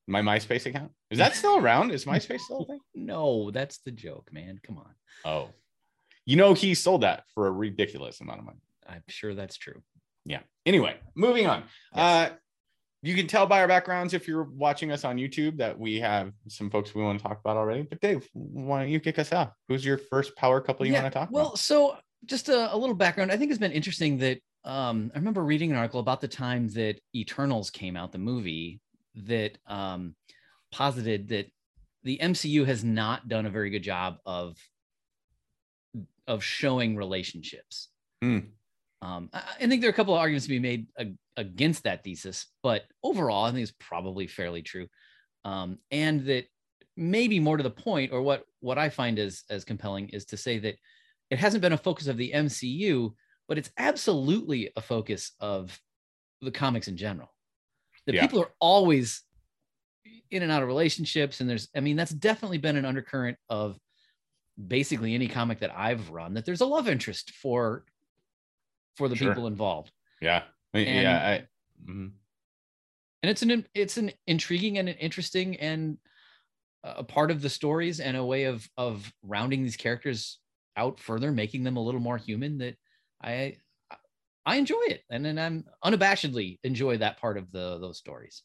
My 0.08 0.22
MySpace 0.22 0.66
account 0.66 0.90
is 1.10 1.19
that 1.19 1.37
still 1.37 1.58
around? 1.58 1.93
Is 1.93 2.05
MySpace 2.05 2.40
still 2.40 2.62
a 2.62 2.66
thing? 2.66 2.81
No, 2.94 3.50
that's 3.50 3.78
the 3.78 3.90
joke, 3.90 4.31
man. 4.32 4.60
Come 4.66 4.78
on. 4.78 4.94
Oh, 5.25 5.50
you 6.26 6.37
know 6.37 6.55
he 6.55 6.75
sold 6.75 7.02
that 7.02 7.25
for 7.34 7.46
a 7.46 7.50
ridiculous 7.50 8.20
amount 8.20 8.40
of 8.40 8.44
money. 8.44 8.60
I'm 8.87 9.02
sure 9.08 9.34
that's 9.34 9.56
true. 9.56 9.82
Yeah. 10.25 10.40
Anyway, 10.66 10.96
moving 11.15 11.46
on. 11.46 11.65
Yes. 11.94 12.31
Uh, 12.31 12.34
you 13.03 13.15
can 13.15 13.27
tell 13.27 13.46
by 13.46 13.60
our 13.60 13.69
backgrounds 13.69 14.12
if 14.12 14.27
you're 14.27 14.43
watching 14.43 14.91
us 14.91 15.05
on 15.05 15.17
YouTube 15.17 15.56
that 15.58 15.79
we 15.79 16.00
have 16.00 16.32
some 16.48 16.69
folks 16.69 16.94
we 16.94 17.03
want 17.03 17.19
to 17.19 17.22
talk 17.27 17.38
about 17.41 17.56
already. 17.56 17.82
But 17.82 18.00
Dave, 18.00 18.29
why 18.32 18.81
don't 18.81 18.91
you 18.91 18.98
kick 18.98 19.19
us 19.19 19.32
off? 19.32 19.53
Who's 19.69 19.84
your 19.84 19.98
first 19.98 20.34
power 20.36 20.60
couple 20.60 20.84
you 20.84 20.93
Yeah, 20.93 21.03
want 21.03 21.12
to 21.12 21.19
talk 21.19 21.31
well, 21.31 21.43
about? 21.43 21.50
Well, 21.50 21.56
so 21.56 21.96
just 22.27 22.48
a, 22.48 22.74
a 22.74 22.77
little 22.77 22.96
background. 22.96 23.31
I 23.31 23.36
think 23.36 23.50
it's 23.50 23.60
been 23.60 23.72
interesting 23.72 24.19
that 24.19 24.41
um, 24.65 25.12
I 25.15 25.19
remember 25.19 25.44
reading 25.44 25.70
an 25.70 25.79
article 25.79 26.00
about 26.00 26.20
the 26.20 26.29
time 26.29 26.69
that 26.70 27.00
Eternals 27.15 27.70
came 27.70 27.96
out, 27.96 28.10
the 28.10 28.19
movie, 28.19 28.81
that 29.27 29.58
um, 29.67 30.15
posited 30.70 31.29
that 31.29 31.51
the 32.05 32.19
MCU 32.19 32.67
has 32.67 32.84
not 32.84 33.29
done 33.29 33.46
a 33.46 33.51
very 33.51 33.70
good 33.70 33.82
job 33.82 34.19
of 34.25 34.56
of 36.27 36.44
showing 36.44 36.94
relationships. 36.94 37.89
Hmm. 38.22 38.39
Um, 39.01 39.31
I, 39.32 39.43
I 39.60 39.67
think 39.67 39.81
there 39.81 39.89
are 39.89 39.93
a 39.93 39.96
couple 39.96 40.15
of 40.15 40.20
arguments 40.20 40.46
to 40.46 40.51
be 40.51 40.58
made 40.58 40.87
ag- 40.98 41.17
against 41.37 41.84
that 41.84 42.05
thesis, 42.05 42.46
but 42.63 42.84
overall, 43.03 43.44
I 43.44 43.51
think 43.51 43.63
it's 43.63 43.75
probably 43.81 44.27
fairly 44.27 44.63
true. 44.63 44.89
Um, 45.44 45.79
and 45.91 46.27
that 46.27 46.44
maybe 46.96 47.41
more 47.41 47.56
to 47.56 47.63
the 47.63 47.70
point, 47.70 48.13
or 48.13 48.22
what 48.22 48.44
what 48.60 48.79
I 48.79 48.89
find 48.89 49.19
as 49.19 49.44
as 49.48 49.65
compelling 49.65 50.10
is 50.10 50.27
to 50.27 50.37
say 50.37 50.58
that 50.58 50.77
it 51.31 51.39
hasn't 51.39 51.63
been 51.63 51.72
a 51.72 51.79
focus 51.79 52.06
of 52.06 52.17
the 52.17 52.32
MCU, 52.32 53.13
but 53.48 53.58
it's 53.58 53.70
absolutely 53.79 54.70
a 54.77 54.81
focus 54.81 55.32
of 55.41 55.79
the 56.43 56.51
comics 56.51 56.89
in 56.89 56.96
general. 56.96 57.31
That 58.08 58.15
Yeah. 58.15 58.22
people 58.22 58.41
are 58.41 58.50
always 58.58 59.22
in 60.31 60.43
and 60.43 60.50
out 60.50 60.62
of 60.62 60.69
relationships, 60.69 61.43
and 61.43 61.48
there's, 61.48 61.69
I 61.77 61.81
mean, 61.81 61.94
that's 61.94 62.10
definitely 62.10 62.56
been 62.56 62.77
an 62.77 62.86
undercurrent 62.86 63.36
of 63.50 63.79
basically 64.67 65.15
any 65.15 65.29
comic 65.29 65.58
that 65.60 65.77
I've 65.77 66.08
run. 66.08 66.32
That 66.32 66.46
there's 66.46 66.62
a 66.62 66.67
love 66.67 66.88
interest 66.88 67.32
for 67.32 67.84
for 68.96 69.10
the 69.10 69.15
Sure. 69.15 69.29
people 69.29 69.46
involved, 69.46 69.93
Yeah. 70.22 70.44
I 70.72 70.79
mean, 70.79 70.88
and- 70.88 71.03
yeah. 71.03 71.29
I, 71.29 71.48
mhm. 71.84 72.12
and 73.22 73.31
it's 73.31 73.43
an 73.43 73.67
it's 73.74 73.98
an 73.98 74.10
intriguing 74.27 74.79
and 74.79 74.88
an 74.88 74.96
interesting 74.96 75.56
and 75.60 75.98
a 76.82 77.05
part 77.05 77.31
of 77.31 77.43
the 77.43 77.50
stories 77.50 78.00
and 78.00 78.17
a 78.17 78.24
way 78.24 78.44
of 78.44 78.67
of 78.79 79.12
rounding 79.22 79.62
these 79.65 79.77
characters 79.77 80.41
out 80.77 80.98
further, 80.98 81.31
making 81.31 81.62
them 81.62 81.77
a 81.77 81.82
little 81.82 82.00
more 82.00 82.17
human. 82.17 82.56
That 82.56 82.79
I 83.20 83.58
I 84.48 84.56
enjoy 84.56 84.81
it, 84.86 85.02
and 85.10 85.24
then 85.24 85.38
I'm 85.38 85.64
unabashedly 85.84 86.58
enjoy 86.64 86.98
that 86.98 87.20
part 87.20 87.36
of 87.36 87.52
the 87.52 87.78
those 87.78 87.98
stories. 87.98 88.43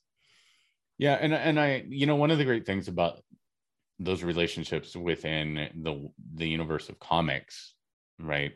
Yeah, 0.97 1.13
and 1.13 1.33
and 1.33 1.59
I, 1.59 1.85
you 1.87 2.05
know, 2.05 2.17
one 2.17 2.29
of 2.29 2.37
the 2.37 2.45
great 2.45 2.65
things 2.65 2.89
about 2.89 3.21
those 3.99 4.21
relationships 4.21 4.95
within 4.95 5.69
the 5.81 6.09
the 6.35 6.47
universe 6.47 6.89
of 6.89 6.99
comics, 6.99 7.75
right? 8.19 8.51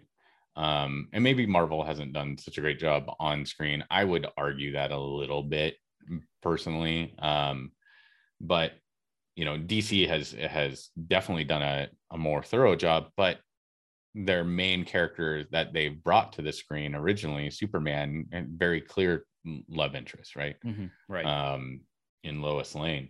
Um, 0.58 1.08
and 1.14 1.24
maybe 1.24 1.46
Marvel 1.46 1.84
hasn't 1.84 2.14
done 2.14 2.38
such 2.38 2.58
a 2.58 2.62
great 2.62 2.80
job 2.80 3.06
on 3.20 3.46
screen. 3.46 3.86
I 3.90 4.04
would 4.04 4.28
argue 4.36 4.74
that 4.74 4.92
a 4.92 5.00
little 5.00 5.44
bit 5.44 5.76
personally. 6.42 7.16
Um, 7.20 7.72
but 8.42 8.74
you 9.38 9.46
know, 9.46 9.58
DC 9.58 10.08
has 10.10 10.32
has 10.32 10.90
definitely 11.08 11.46
done 11.46 11.62
a, 11.62 11.88
a 12.12 12.18
more 12.18 12.44
thorough 12.44 12.76
job, 12.76 13.08
but 13.16 13.38
their 14.26 14.44
main 14.44 14.84
character 14.84 15.46
that 15.52 15.74
they 15.74 15.90
brought 15.90 16.34
to 16.34 16.42
the 16.42 16.52
screen 16.52 16.96
originally, 16.96 17.50
Superman, 17.52 18.26
and 18.32 18.50
very 18.50 18.82
clear 18.82 19.26
love 19.70 19.96
interest, 19.96 20.36
right? 20.36 20.56
Right. 21.08 21.26
um 21.26 21.82
in 22.24 22.42
Lois 22.42 22.76
Lane. 22.76 23.10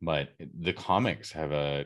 But 0.00 0.30
the 0.38 0.72
comics 0.72 1.32
have 1.32 1.52
a 1.52 1.84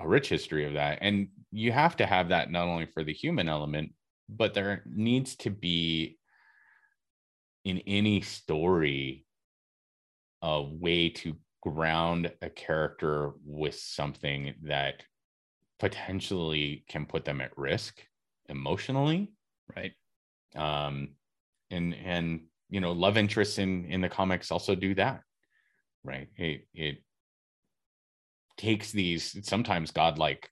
a 0.00 0.08
rich 0.08 0.28
history 0.28 0.66
of 0.66 0.74
that. 0.74 0.98
And 1.02 1.28
you 1.52 1.70
have 1.72 1.96
to 1.96 2.06
have 2.06 2.30
that 2.30 2.50
not 2.50 2.66
only 2.66 2.86
for 2.86 3.04
the 3.04 3.12
human 3.12 3.48
element, 3.48 3.92
but 4.28 4.54
there 4.54 4.82
needs 4.86 5.36
to 5.36 5.50
be 5.50 6.18
in 7.64 7.78
any 7.86 8.20
story 8.20 9.24
a 10.42 10.62
way 10.62 11.08
to 11.08 11.36
ground 11.62 12.32
a 12.42 12.50
character 12.50 13.32
with 13.44 13.76
something 13.76 14.54
that 14.62 15.02
potentially 15.84 16.82
can 16.88 17.04
put 17.04 17.26
them 17.26 17.42
at 17.42 17.50
risk 17.58 18.00
emotionally 18.48 19.30
right 19.76 19.92
um 20.56 21.10
and 21.70 21.94
and 21.94 22.40
you 22.70 22.80
know 22.80 22.92
love 22.92 23.18
interests 23.18 23.58
in 23.58 23.84
in 23.84 24.00
the 24.00 24.08
comics 24.08 24.50
also 24.50 24.74
do 24.74 24.94
that 24.94 25.20
right 26.02 26.28
it 26.38 26.66
it 26.72 27.04
takes 28.56 28.92
these 28.92 29.36
sometimes 29.46 29.90
godlike 29.90 30.48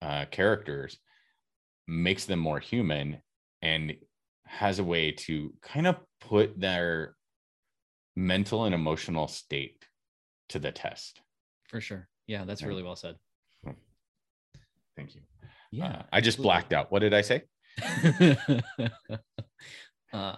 uh 0.00 0.24
characters 0.30 0.98
makes 1.86 2.24
them 2.24 2.38
more 2.38 2.60
human 2.60 3.20
and 3.60 3.94
has 4.46 4.78
a 4.78 4.84
way 4.84 5.12
to 5.12 5.52
kind 5.60 5.86
of 5.86 5.96
put 6.18 6.58
their 6.58 7.14
mental 8.16 8.64
and 8.64 8.74
emotional 8.74 9.28
state 9.28 9.84
to 10.48 10.58
the 10.58 10.72
test. 10.72 11.20
For 11.68 11.80
sure. 11.80 12.08
Yeah, 12.26 12.44
that's 12.44 12.62
really 12.62 12.82
well 12.82 12.96
said. 12.96 13.16
Thank 14.98 15.14
you. 15.14 15.20
Yeah. 15.70 15.86
Uh, 15.86 16.02
I 16.12 16.20
just 16.20 16.38
blacked 16.38 16.72
out. 16.72 16.90
What 16.90 16.98
did 16.98 17.14
I 17.14 17.20
say? 17.20 17.44
uh, 20.12 20.34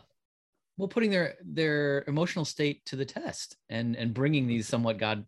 well, 0.76 0.88
putting 0.88 1.10
their 1.10 1.36
their 1.42 2.04
emotional 2.06 2.44
state 2.44 2.84
to 2.86 2.96
the 2.96 3.06
test 3.06 3.56
and 3.70 3.96
and 3.96 4.12
bringing 4.12 4.46
these 4.46 4.68
somewhat 4.68 4.98
god, 4.98 5.24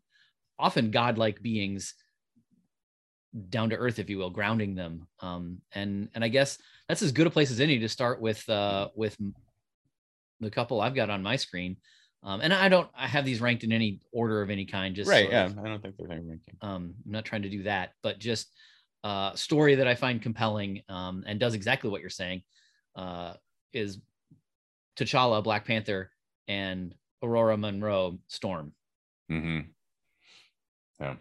often 0.59 0.91
godlike 0.91 1.41
beings 1.41 1.95
down 3.49 3.71
to 3.71 3.77
earth, 3.77 3.99
if 3.99 4.11
you 4.11 4.19
will, 4.19 4.29
grounding 4.29 4.75
them. 4.75 5.09
Um, 5.21 5.63
and 5.75 6.11
and 6.15 6.23
I 6.23 6.29
guess 6.29 6.59
that's 6.87 7.01
as 7.01 7.13
good 7.13 7.27
a 7.27 7.31
place 7.31 7.51
as 7.51 7.61
any 7.61 7.79
to 7.79 7.89
start 7.89 8.21
with 8.21 8.47
uh, 8.51 8.89
with 8.95 9.17
the 10.41 10.51
couple 10.51 10.83
I've 10.83 10.95
got 10.95 11.09
on 11.09 11.23
my 11.23 11.37
screen. 11.37 11.79
Um, 12.23 12.43
and 12.43 12.53
I 12.53 12.69
don't 12.69 12.91
I 12.95 13.09
have 13.09 13.25
these 13.25 13.41
ranked 13.41 13.65
in 13.65 13.73
any 13.73 14.01
order 14.13 14.43
of 14.43 14.51
any 14.51 14.67
kind. 14.67 14.95
Just 14.95 15.09
right, 15.09 15.31
yeah. 15.31 15.47
Of, 15.47 15.59
I 15.59 15.69
don't 15.69 15.81
think 15.81 15.97
they're 15.97 16.07
ranking. 16.07 16.39
Um, 16.61 16.95
I'm 17.07 17.13
not 17.13 17.25
trying 17.25 17.43
to 17.43 17.49
do 17.49 17.63
that, 17.63 17.93
but 18.03 18.19
just 18.19 18.53
uh, 19.05 19.35
story 19.35 19.77
that 19.77 19.87
I 19.87 19.95
find 19.95 20.23
compelling 20.23 20.83
um, 20.89 21.25
and 21.27 21.41
does 21.41 21.55
exactly 21.55 21.91
what 21.91 22.01
you're 22.01 22.11
saying 22.11 22.43
uh, 22.97 23.35
is 23.73 23.99
T'Challa, 24.97 25.43
Black 25.43 25.67
Panther, 25.67 26.11
and 26.49 26.95
Ororo 27.23 27.59
Munroe, 27.59 28.19
Storm. 28.29 28.73
Mm-hmm. 29.31 29.61
Yeah. 31.01 31.15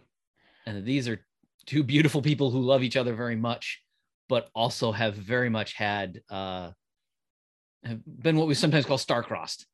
And 0.66 0.86
these 0.86 1.08
are 1.08 1.26
two 1.66 1.84
beautiful 1.84 2.22
people 2.22 2.52
who 2.52 2.62
love 2.62 2.84
each 2.84 2.98
other 2.98 3.14
very 3.14 3.36
much, 3.36 3.82
but 4.30 4.50
also 4.54 4.92
have 4.92 5.16
very 5.16 5.50
much 5.50 5.74
had 5.74 6.22
uh, 6.30 6.72
have 7.84 8.00
been 8.06 8.38
what 8.38 8.48
we 8.48 8.54
sometimes 8.54 8.86
call 8.86 8.98
star-crossed. 8.98 9.66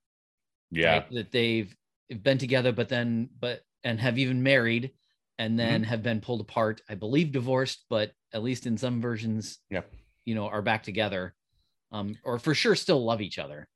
Yeah, 0.69 0.91
right? 0.91 1.11
that 1.11 1.31
they've 1.31 1.73
been 2.21 2.37
together, 2.37 2.71
but 2.71 2.89
then 2.89 3.29
but 3.39 3.61
and 3.83 3.99
have 3.99 4.17
even 4.17 4.43
married, 4.43 4.91
and 5.37 5.59
then 5.59 5.81
mm-hmm. 5.81 5.89
have 5.89 6.03
been 6.03 6.21
pulled 6.21 6.41
apart. 6.41 6.81
I 6.89 6.95
believe 6.95 7.31
divorced, 7.31 7.85
but 7.89 8.11
at 8.33 8.43
least 8.43 8.65
in 8.65 8.77
some 8.77 9.01
versions, 9.01 9.59
yeah, 9.69 9.81
you 10.25 10.35
know, 10.35 10.47
are 10.47 10.61
back 10.61 10.83
together, 10.83 11.33
um, 11.91 12.17
or 12.23 12.39
for 12.39 12.53
sure 12.53 12.75
still 12.75 13.03
love 13.03 13.21
each 13.21 13.39
other. 13.39 13.67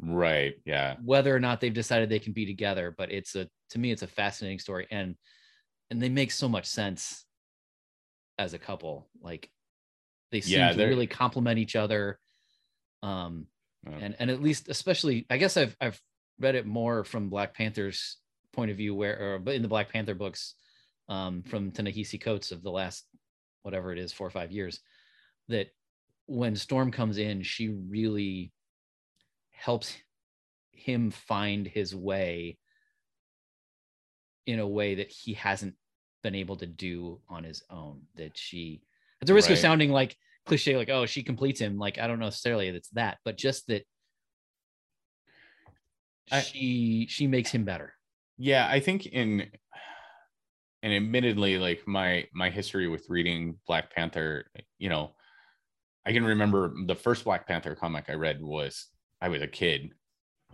Right. 0.00 0.54
Yeah. 0.64 0.96
Whether 1.04 1.34
or 1.34 1.40
not 1.40 1.60
they've 1.60 1.74
decided 1.74 2.08
they 2.08 2.20
can 2.20 2.32
be 2.32 2.46
together, 2.46 2.94
but 2.96 3.10
it's 3.10 3.34
a 3.34 3.48
to 3.70 3.78
me 3.78 3.90
it's 3.90 4.02
a 4.02 4.06
fascinating 4.06 4.58
story, 4.58 4.86
and 4.90 5.16
and 5.90 6.00
they 6.00 6.08
make 6.08 6.30
so 6.30 6.48
much 6.48 6.66
sense 6.66 7.24
as 8.38 8.54
a 8.54 8.58
couple. 8.58 9.08
Like 9.20 9.50
they 10.30 10.40
seem 10.40 10.58
yeah, 10.58 10.72
to 10.72 10.86
really 10.86 11.06
complement 11.06 11.58
each 11.58 11.76
other. 11.76 12.18
Um, 13.02 13.46
and 13.86 14.16
and 14.18 14.30
at 14.30 14.42
least 14.42 14.68
especially, 14.68 15.26
I 15.30 15.38
guess 15.38 15.56
I've 15.56 15.76
I've 15.80 16.00
read 16.38 16.54
it 16.54 16.66
more 16.66 17.04
from 17.04 17.30
Black 17.30 17.54
Panther's 17.54 18.18
point 18.52 18.70
of 18.70 18.76
view, 18.76 18.94
where 18.94 19.40
or 19.46 19.52
in 19.52 19.62
the 19.62 19.68
Black 19.68 19.92
Panther 19.92 20.14
books, 20.14 20.54
um, 21.08 21.42
from 21.42 21.70
Ta-Nehisi 21.70 22.20
Coates 22.20 22.52
of 22.52 22.62
the 22.62 22.70
last 22.70 23.04
whatever 23.62 23.92
it 23.92 23.98
is 23.98 24.12
four 24.12 24.26
or 24.26 24.30
five 24.30 24.52
years, 24.52 24.80
that 25.48 25.68
when 26.26 26.54
Storm 26.56 26.90
comes 26.90 27.18
in, 27.18 27.42
she 27.42 27.68
really 27.68 28.52
helps 29.50 29.96
him 30.70 31.10
find 31.10 31.66
his 31.66 31.94
way 31.94 32.56
in 34.46 34.60
a 34.60 34.66
way 34.66 34.94
that 34.94 35.10
he 35.10 35.34
hasn't 35.34 35.74
been 36.22 36.34
able 36.34 36.56
to 36.56 36.66
do 36.66 37.20
on 37.28 37.44
his 37.44 37.62
own 37.70 38.00
that 38.16 38.36
she 38.36 38.80
at 39.20 39.26
the 39.26 39.34
risk 39.34 39.48
right. 39.48 39.54
of 39.54 39.60
sounding 39.60 39.90
like 39.90 40.16
cliche 40.46 40.76
like 40.76 40.88
oh 40.88 41.04
she 41.06 41.22
completes 41.22 41.60
him 41.60 41.78
like 41.78 41.98
i 41.98 42.06
don't 42.06 42.18
know 42.18 42.24
necessarily 42.24 42.70
that's 42.70 42.88
that 42.90 43.18
but 43.24 43.36
just 43.36 43.66
that 43.66 43.84
I, 46.30 46.40
she 46.40 47.06
she 47.08 47.26
makes 47.26 47.50
him 47.50 47.64
better 47.64 47.92
yeah 48.38 48.66
i 48.70 48.80
think 48.80 49.06
in 49.06 49.46
and 50.82 50.92
admittedly 50.92 51.58
like 51.58 51.86
my 51.86 52.24
my 52.32 52.50
history 52.50 52.88
with 52.88 53.08
reading 53.08 53.56
black 53.66 53.92
panther 53.92 54.44
you 54.78 54.88
know 54.88 55.12
i 56.06 56.12
can 56.12 56.24
remember 56.24 56.72
the 56.86 56.94
first 56.94 57.24
black 57.24 57.46
panther 57.46 57.74
comic 57.74 58.04
i 58.08 58.14
read 58.14 58.40
was 58.40 58.86
i 59.20 59.28
was 59.28 59.42
a 59.42 59.46
kid 59.46 59.90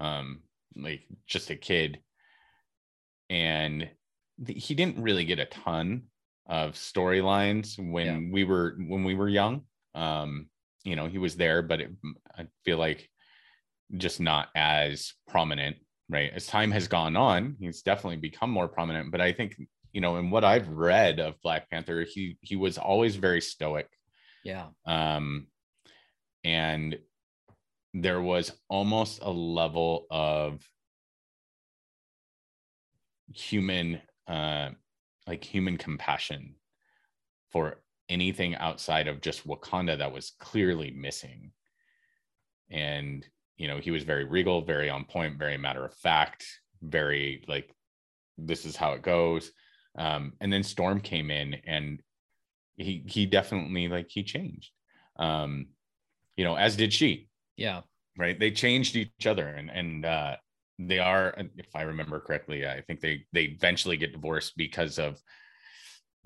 um 0.01 0.41
like 0.77 1.03
just 1.27 1.51
a 1.51 1.57
kid 1.57 1.99
and 3.31 3.89
he 4.47 4.75
didn't 4.75 5.03
really 5.03 5.25
get 5.25 5.39
a 5.39 5.47
ton 5.47 6.03
of 6.47 6.73
storylines 6.73 7.79
when 7.79 8.07
yeah. 8.07 8.33
we 8.33 8.45
were 8.45 8.77
when 8.87 9.05
we 9.05 9.15
were 9.15 9.29
young. 9.29 9.63
Um, 9.95 10.49
you 10.85 10.97
know, 10.97 11.07
he 11.07 11.19
was 11.19 11.37
there, 11.37 11.63
but 11.63 11.81
it, 11.81 11.91
I 12.37 12.47
feel 12.65 12.79
like 12.79 13.09
just 13.97 14.21
not 14.21 14.49
as 14.55 15.15
prominent, 15.29 15.77
right? 16.11 16.31
As 16.35 16.47
time 16.47 16.71
has 16.73 16.89
gone 16.89 17.17
on, 17.17 17.57
he's 17.59 17.83
definitely 17.83 18.19
become 18.19 18.51
more 18.51 18.69
prominent. 18.69 19.11
But 19.11 19.21
I 19.21 19.33
think, 19.33 19.57
you 19.95 20.01
know, 20.01 20.17
in 20.17 20.29
what 20.31 20.45
I've 20.45 20.69
read 20.69 21.21
of 21.21 21.41
Black 21.41 21.71
Panther, 21.71 22.03
he 22.03 22.37
he 22.43 22.57
was 22.57 22.77
always 22.77 23.15
very 23.15 23.41
stoic. 23.41 23.89
Yeah. 24.45 24.67
Um, 24.85 25.47
and 26.43 26.99
there 27.95 28.21
was 28.21 28.53
almost 28.69 29.21
a 29.23 29.31
level 29.31 30.07
of 30.11 30.61
human 33.33 34.01
uh, 34.27 34.71
like 35.29 35.45
human 35.45 35.79
compassion 35.79 36.57
for 37.51 37.77
anything 38.09 38.57
outside 38.57 39.07
of 39.07 39.21
just 39.21 39.47
Wakanda 39.47 39.97
that 39.99 40.13
was 40.13 40.33
clearly 40.41 40.91
missing. 40.91 41.53
And, 42.69 43.25
you 43.57 43.69
know, 43.69 43.79
he 43.79 43.93
was 43.93 44.03
very 44.03 44.25
regal, 44.25 44.63
very 44.63 44.91
on 44.91 45.05
point, 45.05 45.39
very 45.39 45.57
matter 45.57 45.85
of 45.85 45.95
fact, 45.95 46.45
very 46.83 47.45
like, 47.47 47.73
this 48.37 48.65
is 48.65 48.75
how 48.75 48.95
it 48.95 49.03
goes. 49.03 49.53
Um, 49.97 50.33
and 50.41 50.53
then 50.53 50.63
Storm 50.63 51.01
came 51.01 51.31
in 51.31 51.57
and 51.67 52.01
he 52.77 53.05
he 53.07 53.27
definitely 53.27 53.89
like 53.89 54.07
he 54.09 54.23
changed. 54.23 54.71
Um, 55.17 55.67
you 56.37 56.45
know, 56.45 56.57
as 56.57 56.77
did 56.77 56.93
she. 56.93 57.29
Yeah. 57.57 57.83
Right. 58.19 58.39
They 58.39 58.51
changed 58.51 58.97
each 58.97 59.27
other 59.27 59.47
and 59.47 59.71
and 59.71 60.05
uh 60.05 60.37
they 60.79 60.99
are 60.99 61.35
if 61.57 61.75
i 61.75 61.83
remember 61.83 62.21
correctly 62.21 62.67
i 62.67 62.81
think 62.81 63.01
they 63.01 63.25
they 63.33 63.45
eventually 63.45 63.97
get 63.97 64.13
divorced 64.13 64.57
because 64.57 64.99
of 64.99 65.21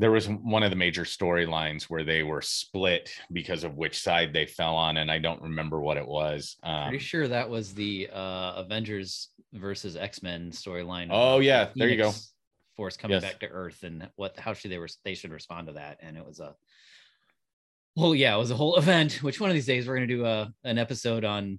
there 0.01 0.13
was 0.13 0.29
one 0.29 0.63
of 0.63 0.71
the 0.71 0.77
major 0.77 1.03
storylines 1.03 1.85
where 1.85 2.05
they 2.05 2.23
were 2.23 2.41
split 2.41 3.11
because 3.33 3.65
of 3.65 3.75
which 3.75 4.01
side 4.01 4.33
they 4.33 4.47
fell 4.47 4.75
on 4.75 4.97
and 4.97 5.11
i 5.11 5.19
don't 5.19 5.43
remember 5.43 5.81
what 5.81 5.97
it 5.97 6.07
was 6.07 6.57
um, 6.63 6.89
pretty 6.89 7.05
sure 7.05 7.29
that 7.29 7.49
was 7.49 7.75
the 7.75 8.09
uh 8.13 8.55
avengers 8.57 9.29
versus 9.53 9.97
x-men 9.97 10.51
storyline 10.51 11.09
oh 11.11 11.41
yeah 11.41 11.67
the 11.67 11.73
there 11.77 11.89
you 11.89 11.97
go 11.97 12.13
force 12.79 12.97
coming 12.97 13.17
yes. 13.17 13.23
back 13.25 13.41
to 13.41 13.49
earth 13.49 13.83
and 13.83 14.09
what 14.15 14.39
how 14.39 14.53
should 14.53 14.71
they 14.71 14.79
were 14.79 14.89
they 15.05 15.15
should 15.15 15.33
respond 15.33 15.67
to 15.67 15.73
that. 15.73 15.99
And 16.01 16.17
it 16.17 16.25
was 16.25 16.39
a 16.39 16.55
well 17.97 18.15
yeah 18.15 18.37
it 18.37 18.39
was 18.39 18.53
a 18.53 18.57
whole 18.57 18.77
event. 18.79 19.21
Which 19.21 19.41
one 19.41 19.51
of 19.51 19.55
these 19.55 19.67
days 19.67 19.89
we're 19.89 19.97
going 19.97 20.09
to 20.09 20.15
do 20.15 20.25
a 20.25 20.55
an 20.63 20.79
episode 20.79 21.25
on 21.25 21.59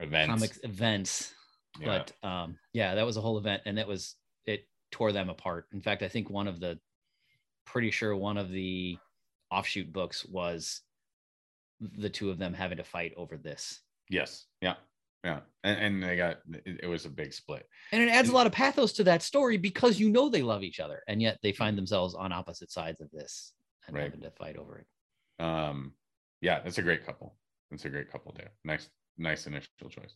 events. 0.00 0.28
comics 0.28 0.58
events. 0.64 1.32
Yeah. 1.80 2.02
but 2.22 2.28
um 2.28 2.58
yeah 2.72 2.96
that 2.96 3.06
was 3.06 3.16
a 3.16 3.20
whole 3.20 3.38
event 3.38 3.62
and 3.64 3.78
it 3.78 3.86
was 3.86 4.16
it 4.44 4.66
tore 4.90 5.12
them 5.12 5.30
apart. 5.30 5.66
In 5.72 5.80
fact 5.80 6.02
i 6.02 6.08
think 6.08 6.28
one 6.28 6.48
of 6.48 6.58
the 6.58 6.80
pretty 7.64 7.92
sure 7.92 8.16
one 8.16 8.36
of 8.36 8.50
the 8.50 8.98
offshoot 9.52 9.92
books 9.92 10.26
was 10.26 10.80
the 11.80 12.10
two 12.10 12.28
of 12.28 12.38
them 12.38 12.54
having 12.54 12.78
to 12.78 12.84
fight 12.84 13.12
over 13.16 13.36
this. 13.36 13.80
Yes. 14.08 14.46
Yeah 14.60 14.74
yeah 15.24 15.40
and, 15.62 15.78
and 15.78 16.02
they 16.02 16.16
got 16.16 16.38
it, 16.64 16.80
it, 16.84 16.86
was 16.86 17.04
a 17.04 17.10
big 17.10 17.34
split. 17.34 17.68
And 17.92 18.02
it 18.02 18.08
adds 18.08 18.30
a 18.30 18.32
lot 18.32 18.46
of 18.46 18.52
pathos 18.52 18.92
to 18.94 19.04
that 19.04 19.22
story 19.22 19.58
because 19.58 20.00
you 20.00 20.08
know 20.08 20.28
they 20.28 20.42
love 20.42 20.62
each 20.62 20.80
other 20.80 21.02
and 21.06 21.20
yet 21.20 21.38
they 21.42 21.52
find 21.52 21.76
themselves 21.76 22.14
on 22.14 22.32
opposite 22.32 22.70
sides 22.70 23.00
of 23.00 23.10
this 23.10 23.52
and 23.86 23.96
right. 23.96 24.04
having 24.04 24.22
to 24.22 24.30
fight 24.30 24.56
over 24.56 24.78
it. 24.78 25.44
Um 25.44 25.92
yeah 26.40 26.60
that's 26.60 26.78
a 26.78 26.82
great 26.82 27.04
couple. 27.04 27.36
That's 27.70 27.84
a 27.84 27.90
great 27.90 28.10
couple 28.10 28.34
there. 28.36 28.50
Nice 28.64 28.88
nice 29.18 29.46
initial 29.46 29.90
choice. 29.90 30.14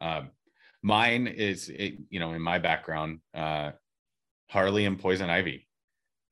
Um 0.00 0.30
Mine 0.82 1.26
is, 1.26 1.68
it, 1.68 1.98
you 2.08 2.20
know, 2.20 2.32
in 2.32 2.42
my 2.42 2.58
background, 2.58 3.20
uh, 3.34 3.72
Harley 4.48 4.84
and 4.84 4.98
Poison 4.98 5.28
Ivy. 5.28 5.66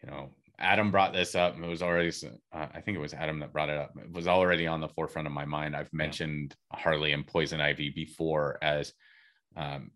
You 0.02 0.11
know, 0.11 0.30
Adam 0.58 0.90
brought 0.90 1.12
this 1.12 1.34
up. 1.34 1.56
It 1.58 1.66
was 1.66 1.82
already, 1.82 2.10
uh, 2.52 2.66
I 2.75 2.80
think 2.80 2.96
it 2.96 3.00
was 3.00 3.12
Adam 3.12 3.40
that 3.40 3.52
brought 3.52 3.68
it 3.68 3.76
up. 3.76 3.92
It 4.02 4.10
was 4.10 4.26
already 4.26 4.66
on 4.66 4.80
the 4.80 4.88
forefront 4.88 5.26
of 5.26 5.32
my 5.32 5.44
mind. 5.44 5.76
I've 5.76 5.92
mentioned 5.92 6.54
yeah. 6.72 6.80
Harley 6.80 7.12
and 7.12 7.26
Poison 7.26 7.60
Ivy 7.60 7.90
before 7.90 8.58
as 8.62 8.92
um, 9.54 9.90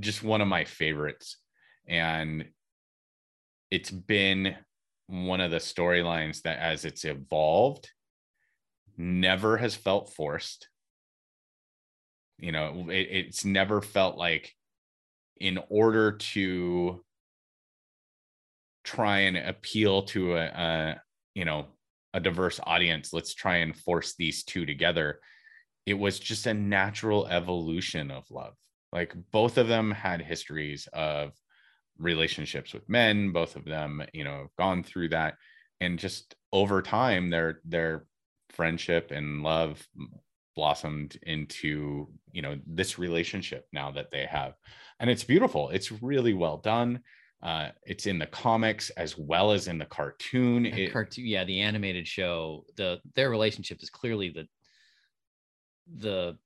just 0.00 0.22
one 0.22 0.42
of 0.42 0.48
my 0.48 0.64
favorites. 0.64 1.38
And 1.86 2.46
it's 3.70 3.90
been 3.90 4.54
one 5.06 5.40
of 5.40 5.50
the 5.50 5.56
storylines 5.58 6.42
that, 6.42 6.58
as 6.58 6.84
it's 6.84 7.06
evolved, 7.06 7.90
never 8.98 9.56
has 9.56 9.74
felt 9.74 10.12
forced. 10.12 10.68
You 12.38 12.52
know, 12.52 12.88
it, 12.90 13.08
it's 13.10 13.44
never 13.46 13.80
felt 13.80 14.18
like 14.18 14.54
in 15.40 15.58
order 15.70 16.12
to 16.12 17.02
try 18.88 19.18
and 19.20 19.36
appeal 19.36 20.02
to 20.02 20.34
a, 20.34 20.44
a 20.46 21.02
you 21.34 21.44
know 21.44 21.66
a 22.14 22.20
diverse 22.20 22.58
audience 22.64 23.12
let's 23.12 23.34
try 23.34 23.56
and 23.56 23.76
force 23.76 24.14
these 24.14 24.44
two 24.44 24.64
together. 24.64 25.20
It 25.84 25.94
was 25.94 26.18
just 26.18 26.46
a 26.46 26.54
natural 26.54 27.26
evolution 27.26 28.10
of 28.10 28.24
love. 28.30 28.54
Like 28.90 29.14
both 29.30 29.58
of 29.58 29.68
them 29.68 29.90
had 29.90 30.22
histories 30.22 30.88
of 30.94 31.32
relationships 31.98 32.72
with 32.72 32.88
men. 32.88 33.32
Both 33.32 33.56
of 33.56 33.66
them 33.66 34.02
you 34.14 34.24
know 34.24 34.48
gone 34.56 34.82
through 34.82 35.10
that. 35.10 35.34
And 35.80 35.98
just 35.98 36.34
over 36.50 36.80
time 36.80 37.28
their 37.28 37.60
their 37.66 38.06
friendship 38.50 39.10
and 39.10 39.42
love 39.42 39.86
blossomed 40.56 41.18
into 41.22 42.08
you 42.32 42.40
know 42.40 42.58
this 42.66 42.98
relationship 42.98 43.66
now 43.70 43.90
that 43.90 44.10
they 44.10 44.24
have. 44.24 44.54
And 44.98 45.10
it's 45.10 45.24
beautiful. 45.24 45.68
It's 45.68 45.92
really 45.92 46.32
well 46.32 46.56
done 46.56 47.00
uh 47.42 47.68
it's 47.84 48.06
in 48.06 48.18
the 48.18 48.26
comics 48.26 48.90
as 48.90 49.16
well 49.16 49.52
as 49.52 49.68
in 49.68 49.78
the 49.78 49.84
cartoon 49.86 50.66
it, 50.66 50.92
cartoon 50.92 51.26
yeah 51.26 51.44
the 51.44 51.60
animated 51.60 52.06
show 52.06 52.64
the 52.76 53.00
their 53.14 53.30
relationship 53.30 53.82
is 53.82 53.90
clearly 53.90 54.30
the 54.30 54.46
the 56.00 56.36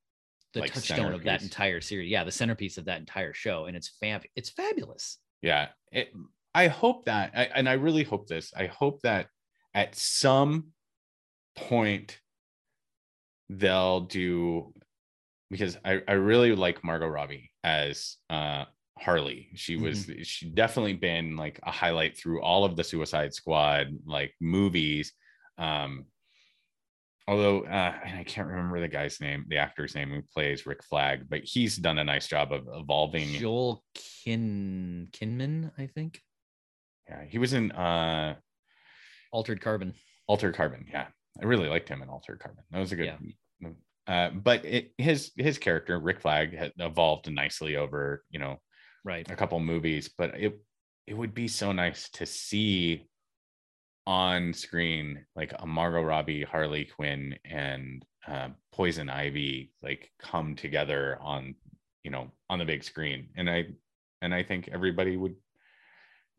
the 0.53 0.59
like 0.59 0.73
touchstone 0.73 0.97
centerpiece. 0.97 1.19
of 1.19 1.23
that 1.23 1.41
entire 1.41 1.81
series 1.81 2.11
yeah 2.11 2.23
the 2.23 2.31
centerpiece 2.31 2.77
of 2.77 2.85
that 2.85 2.99
entire 2.99 3.33
show 3.33 3.65
and 3.65 3.75
it's 3.75 3.89
fab 3.99 4.21
it's 4.35 4.49
fabulous 4.49 5.17
yeah 5.41 5.67
it, 5.91 6.11
i 6.53 6.67
hope 6.67 7.05
that 7.05 7.31
I, 7.35 7.45
and 7.55 7.67
i 7.67 7.73
really 7.73 8.03
hope 8.03 8.27
this 8.27 8.53
i 8.55 8.67
hope 8.67 9.01
that 9.01 9.27
at 9.73 9.95
some 9.95 10.67
point 11.55 12.19
they'll 13.49 14.01
do 14.01 14.73
because 15.49 15.77
I, 15.85 16.01
I 16.07 16.13
really 16.13 16.55
like 16.55 16.83
Margot 16.83 17.07
Robbie 17.07 17.51
as 17.63 18.17
uh 18.29 18.65
Harley. 19.03 19.49
She 19.55 19.77
was 19.77 20.05
mm-hmm. 20.05 20.21
she 20.23 20.49
definitely 20.49 20.93
been 20.93 21.35
like 21.35 21.59
a 21.63 21.71
highlight 21.71 22.17
through 22.17 22.41
all 22.41 22.65
of 22.65 22.75
the 22.75 22.83
Suicide 22.83 23.33
Squad 23.33 23.87
like 24.05 24.33
movies. 24.39 25.13
Um 25.57 26.05
although 27.27 27.61
uh 27.61 27.93
and 28.05 28.19
I 28.19 28.23
can't 28.23 28.47
remember 28.47 28.79
the 28.79 28.87
guy's 28.87 29.21
name, 29.21 29.45
the 29.47 29.57
actor's 29.57 29.95
name 29.95 30.09
who 30.09 30.21
plays 30.33 30.65
Rick 30.65 30.83
Flag, 30.83 31.27
but 31.29 31.41
he's 31.43 31.77
done 31.77 31.97
a 31.97 32.03
nice 32.03 32.27
job 32.27 32.51
of 32.51 32.67
evolving 32.73 33.29
Joel 33.33 33.83
Kin 33.95 35.09
Kinnaman, 35.11 35.71
I 35.77 35.87
think. 35.87 36.21
Yeah, 37.07 37.23
he 37.25 37.37
was 37.37 37.53
in 37.53 37.71
uh 37.71 38.35
Altered 39.31 39.61
Carbon. 39.61 39.93
Altered 40.27 40.55
Carbon, 40.55 40.85
yeah. 40.91 41.07
I 41.41 41.45
really 41.45 41.67
liked 41.67 41.89
him 41.89 42.01
in 42.01 42.09
Altered 42.09 42.39
Carbon. 42.39 42.63
That 42.71 42.79
was 42.79 42.91
a 42.91 42.95
good. 42.95 43.05
Yeah. 43.05 43.17
Uh, 44.05 44.29
but 44.31 44.65
it, 44.65 44.91
his 44.97 45.31
his 45.37 45.57
character 45.57 45.97
Rick 45.97 46.19
Flag 46.21 46.55
had 46.57 46.73
evolved 46.77 47.31
nicely 47.31 47.77
over 47.77 48.23
you 48.29 48.39
know, 48.39 48.59
right, 49.03 49.29
a 49.29 49.35
couple 49.35 49.59
movies. 49.59 50.09
But 50.17 50.35
it 50.35 50.59
it 51.07 51.13
would 51.13 51.33
be 51.33 51.47
so 51.47 51.71
nice 51.71 52.09
to 52.09 52.25
see 52.25 53.07
on 54.05 54.53
screen 54.53 55.25
like 55.35 55.53
a 55.59 55.65
Margot 55.65 56.03
Robbie, 56.03 56.43
Harley 56.43 56.85
Quinn, 56.85 57.35
and 57.45 58.05
uh, 58.27 58.49
Poison 58.71 59.09
Ivy 59.09 59.71
like 59.81 60.11
come 60.19 60.55
together 60.55 61.17
on 61.21 61.55
you 62.03 62.11
know 62.11 62.31
on 62.49 62.59
the 62.59 62.65
big 62.65 62.83
screen, 62.83 63.29
and 63.35 63.49
I 63.49 63.67
and 64.21 64.33
I 64.33 64.43
think 64.43 64.69
everybody 64.71 65.17
would 65.17 65.35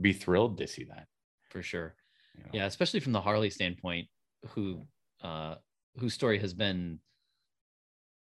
be 0.00 0.12
thrilled 0.12 0.58
to 0.58 0.66
see 0.66 0.84
that 0.84 1.06
for 1.50 1.62
sure. 1.62 1.94
You 2.36 2.44
know? 2.44 2.50
Yeah, 2.52 2.66
especially 2.66 3.00
from 3.00 3.12
the 3.12 3.20
Harley 3.20 3.50
standpoint 3.50 4.08
who 4.50 4.86
uh, 5.22 5.56
whose 5.96 6.14
story 6.14 6.38
has 6.38 6.52
been 6.52 6.98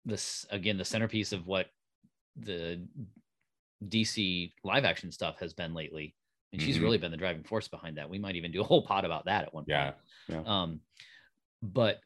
this 0.05 0.47
again 0.51 0.77
the 0.77 0.85
centerpiece 0.85 1.33
of 1.33 1.47
what 1.47 1.69
the 2.37 2.87
DC 3.87 4.53
live 4.63 4.85
action 4.85 5.11
stuff 5.13 5.39
has 5.41 5.53
been 5.53 5.75
lately. 5.75 6.15
And 6.53 6.63
she's 6.63 6.77
mm-hmm. 6.77 6.85
really 6.85 6.99
been 6.99 7.11
the 7.11 7.17
driving 7.17 7.43
force 7.43 7.67
behind 7.67 7.97
that. 7.97 8.09
We 8.09 8.19
might 8.19 8.37
even 8.37 8.53
do 8.53 8.61
a 8.61 8.65
whole 8.65 8.83
pod 8.83 9.05
about 9.05 9.25
that 9.25 9.43
at 9.43 9.55
one 9.55 9.65
yeah, 9.67 9.91
point. 9.91 9.97
Yeah. 10.29 10.43
Um, 10.47 10.81
but 11.63 11.99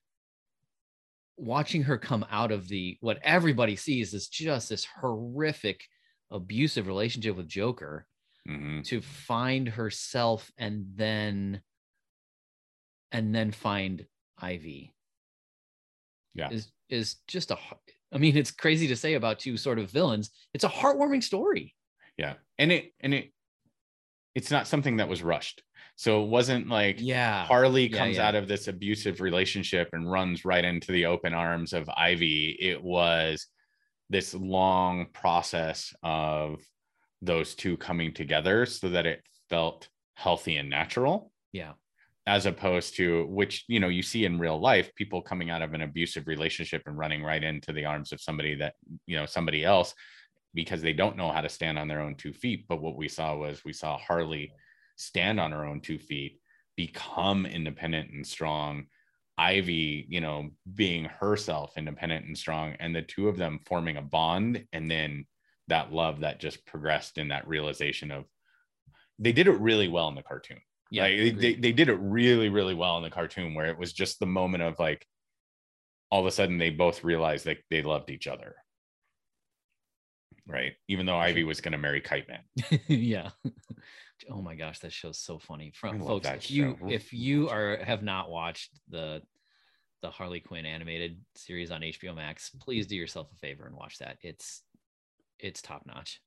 watching 1.37 1.83
her 1.83 1.99
come 1.99 2.25
out 2.31 2.51
of 2.51 2.67
the 2.69 2.97
what 3.01 3.19
everybody 3.23 3.77
sees 3.77 4.15
is 4.15 4.29
just 4.29 4.71
this 4.71 4.87
horrific 5.01 5.85
abusive 6.31 6.87
relationship 6.87 7.37
with 7.37 7.47
Joker 7.47 8.07
mm-hmm. 8.49 8.83
to 8.83 9.01
find 9.01 9.69
herself 9.69 10.51
and 10.59 10.87
then 10.95 11.61
and 13.13 13.35
then 13.35 13.51
find 13.53 14.07
Ivy. 14.39 14.95
Yeah. 16.35 16.51
Is 16.51 16.71
is 16.89 17.17
just 17.27 17.51
a 17.51 17.59
I 18.13 18.19
mean, 18.19 18.37
it's 18.37 18.51
crazy 18.51 18.89
to 18.89 18.97
say 18.97 19.15
about 19.15 19.39
two 19.39 19.57
sort 19.57 19.79
of 19.79 19.91
villains. 19.91 20.31
It's 20.55 20.65
a 20.65 20.69
heartwarming 20.69 21.23
story. 21.23 21.75
Yeah. 22.17 22.35
And 22.59 22.73
it 22.73 22.93
and 23.01 23.15
it 23.15 23.33
it's 24.35 24.51
not 24.51 24.67
something 24.67 24.97
that 24.97 25.09
was 25.09 25.23
rushed. 25.23 25.63
So 25.97 26.23
it 26.23 26.29
wasn't 26.29 26.69
like 26.69 26.97
yeah, 27.01 27.45
Harley 27.45 27.89
comes 27.89 28.17
yeah, 28.17 28.23
yeah. 28.23 28.29
out 28.29 28.35
of 28.37 28.49
this 28.49 28.69
abusive 28.69 29.21
relationship 29.21 29.91
and 29.93 30.11
runs 30.11 30.45
right 30.45 30.65
into 30.65 30.93
the 30.93 31.07
open 31.07 31.35
arms 31.35 31.73
of 31.73 31.89
Ivy. 31.89 32.57
It 32.61 32.83
was 32.83 33.47
this 34.09 34.33
long 34.33 35.07
process 35.13 35.93
of 36.03 36.61
those 37.21 37.55
two 37.55 37.77
coming 37.77 38.15
together 38.15 38.65
so 38.65 38.91
that 38.91 39.07
it 39.07 39.23
felt 39.51 39.89
healthy 40.15 40.57
and 40.57 40.71
natural. 40.71 41.33
Yeah 41.53 41.73
as 42.29 42.45
opposed 42.45 42.95
to 42.95 43.25
which 43.29 43.65
you 43.69 43.81
know 43.81 43.89
you 43.89 44.03
see 44.03 44.27
in 44.27 44.39
real 44.39 44.61
life 44.61 44.95
people 44.95 45.23
coming 45.23 45.49
out 45.49 45.63
of 45.63 45.73
an 45.73 45.81
abusive 45.81 46.27
relationship 46.27 46.83
and 46.85 46.99
running 46.99 47.23
right 47.25 47.43
into 47.43 47.73
the 47.73 47.87
arms 47.87 48.13
of 48.13 48.21
somebody 48.21 48.55
that 48.55 48.75
you 49.07 49.17
know 49.17 49.25
somebody 49.25 49.65
else 49.65 49.95
because 50.53 50.83
they 50.83 50.93
don't 50.93 51.17
know 51.17 51.33
how 51.33 51.41
to 51.41 51.49
stand 51.49 51.79
on 51.79 51.89
their 51.89 52.01
own 52.01 52.15
two 52.15 52.33
feet. 52.33 52.67
But 52.69 52.83
what 52.83 52.97
we 52.97 53.09
saw 53.09 53.35
was 53.37 53.65
we 53.65 53.73
saw 53.73 53.97
harley 53.97 54.53
stand 54.97 55.41
on 55.41 55.53
her 55.53 55.65
own 55.65 55.81
two 55.81 55.99
feet 55.99 56.41
become 56.77 57.47
independent 57.47 58.11
and 58.11 58.27
strong 58.27 58.87
ivy 59.39 60.05
you 60.09 60.21
know 60.21 60.51
being 60.75 61.05
herself 61.05 61.79
independent 61.79 62.27
and 62.27 62.37
strong 62.37 62.75
and 62.79 62.95
the 62.95 63.03
two 63.03 63.29
of 63.29 63.39
them 63.39 63.61
forming 63.65 63.97
a 63.97 64.03
bond. 64.03 64.67
And 64.75 64.91
then 64.91 65.25
that 65.69 65.93
love 65.93 66.21
that 66.21 66.41
just 66.41 66.67
progressed 66.67 67.17
in 67.17 67.29
that 67.29 67.49
realization 67.49 68.11
of 68.11 68.27
they 69.19 69.33
did 69.33 69.49
it 69.49 69.61
really 69.61 69.89
well 69.89 70.09
in 70.09 70.15
the 70.15 70.23
cartoon 70.23 70.61
yeah, 70.91 71.03
like, 71.03 71.39
they, 71.39 71.55
they 71.55 71.73
did 71.73 71.89
it 71.89 71.99
really, 72.01 72.49
really 72.49 72.75
well 72.75 72.97
in 72.97 73.03
the 73.03 73.11
cartoon 73.11 73.55
where 73.55 73.67
it 73.67 73.79
was 73.79 73.93
just 73.93 74.19
the 74.19 74.27
moment 74.27 74.63
of 74.63 74.79
like 74.79 75.07
all 76.11 76.21
of 76.21 76.27
a 76.27 76.31
sudden 76.31 76.59
they 76.59 76.71
both 76.71 77.05
realized 77.05 77.45
that 77.45 77.59
they 77.71 77.83
loved 77.83 78.11
each 78.11 78.27
other. 78.27 78.57
Right. 80.47 80.73
Even 80.89 81.05
though 81.05 81.19
Ivy 81.19 81.45
was 81.45 81.61
going 81.61 81.73
to 81.73 81.79
marry 81.79 82.01
Kite 82.01 82.27
Man. 82.29 82.81
yeah. 82.89 83.31
Oh 84.29 84.43
my 84.43 84.57
gosh, 84.57 84.81
that 84.81 84.93
show's 84.93 85.21
so 85.21 85.39
funny. 85.39 85.73
From 85.75 86.01
folks, 86.01 86.29
if 86.29 86.51
you 86.51 86.77
if 86.89 87.13
you 87.13 87.49
are 87.49 87.79
have 87.85 88.03
not 88.03 88.31
watched 88.31 88.77
the 88.89 89.23
the 90.03 90.11
Harley 90.11 90.41
Quinn 90.41 90.67
animated 90.67 91.21
series 91.37 91.71
on 91.71 91.83
HBO 91.83 92.17
Max, 92.17 92.51
please 92.61 92.89
do 92.89 92.97
yourself 92.97 93.31
a 93.33 93.37
favor 93.37 93.65
and 93.65 93.77
watch 93.77 93.99
that. 93.99 94.19
It's 94.23 94.63
it's 95.39 95.63
top 95.63 95.83
notch. 95.87 96.21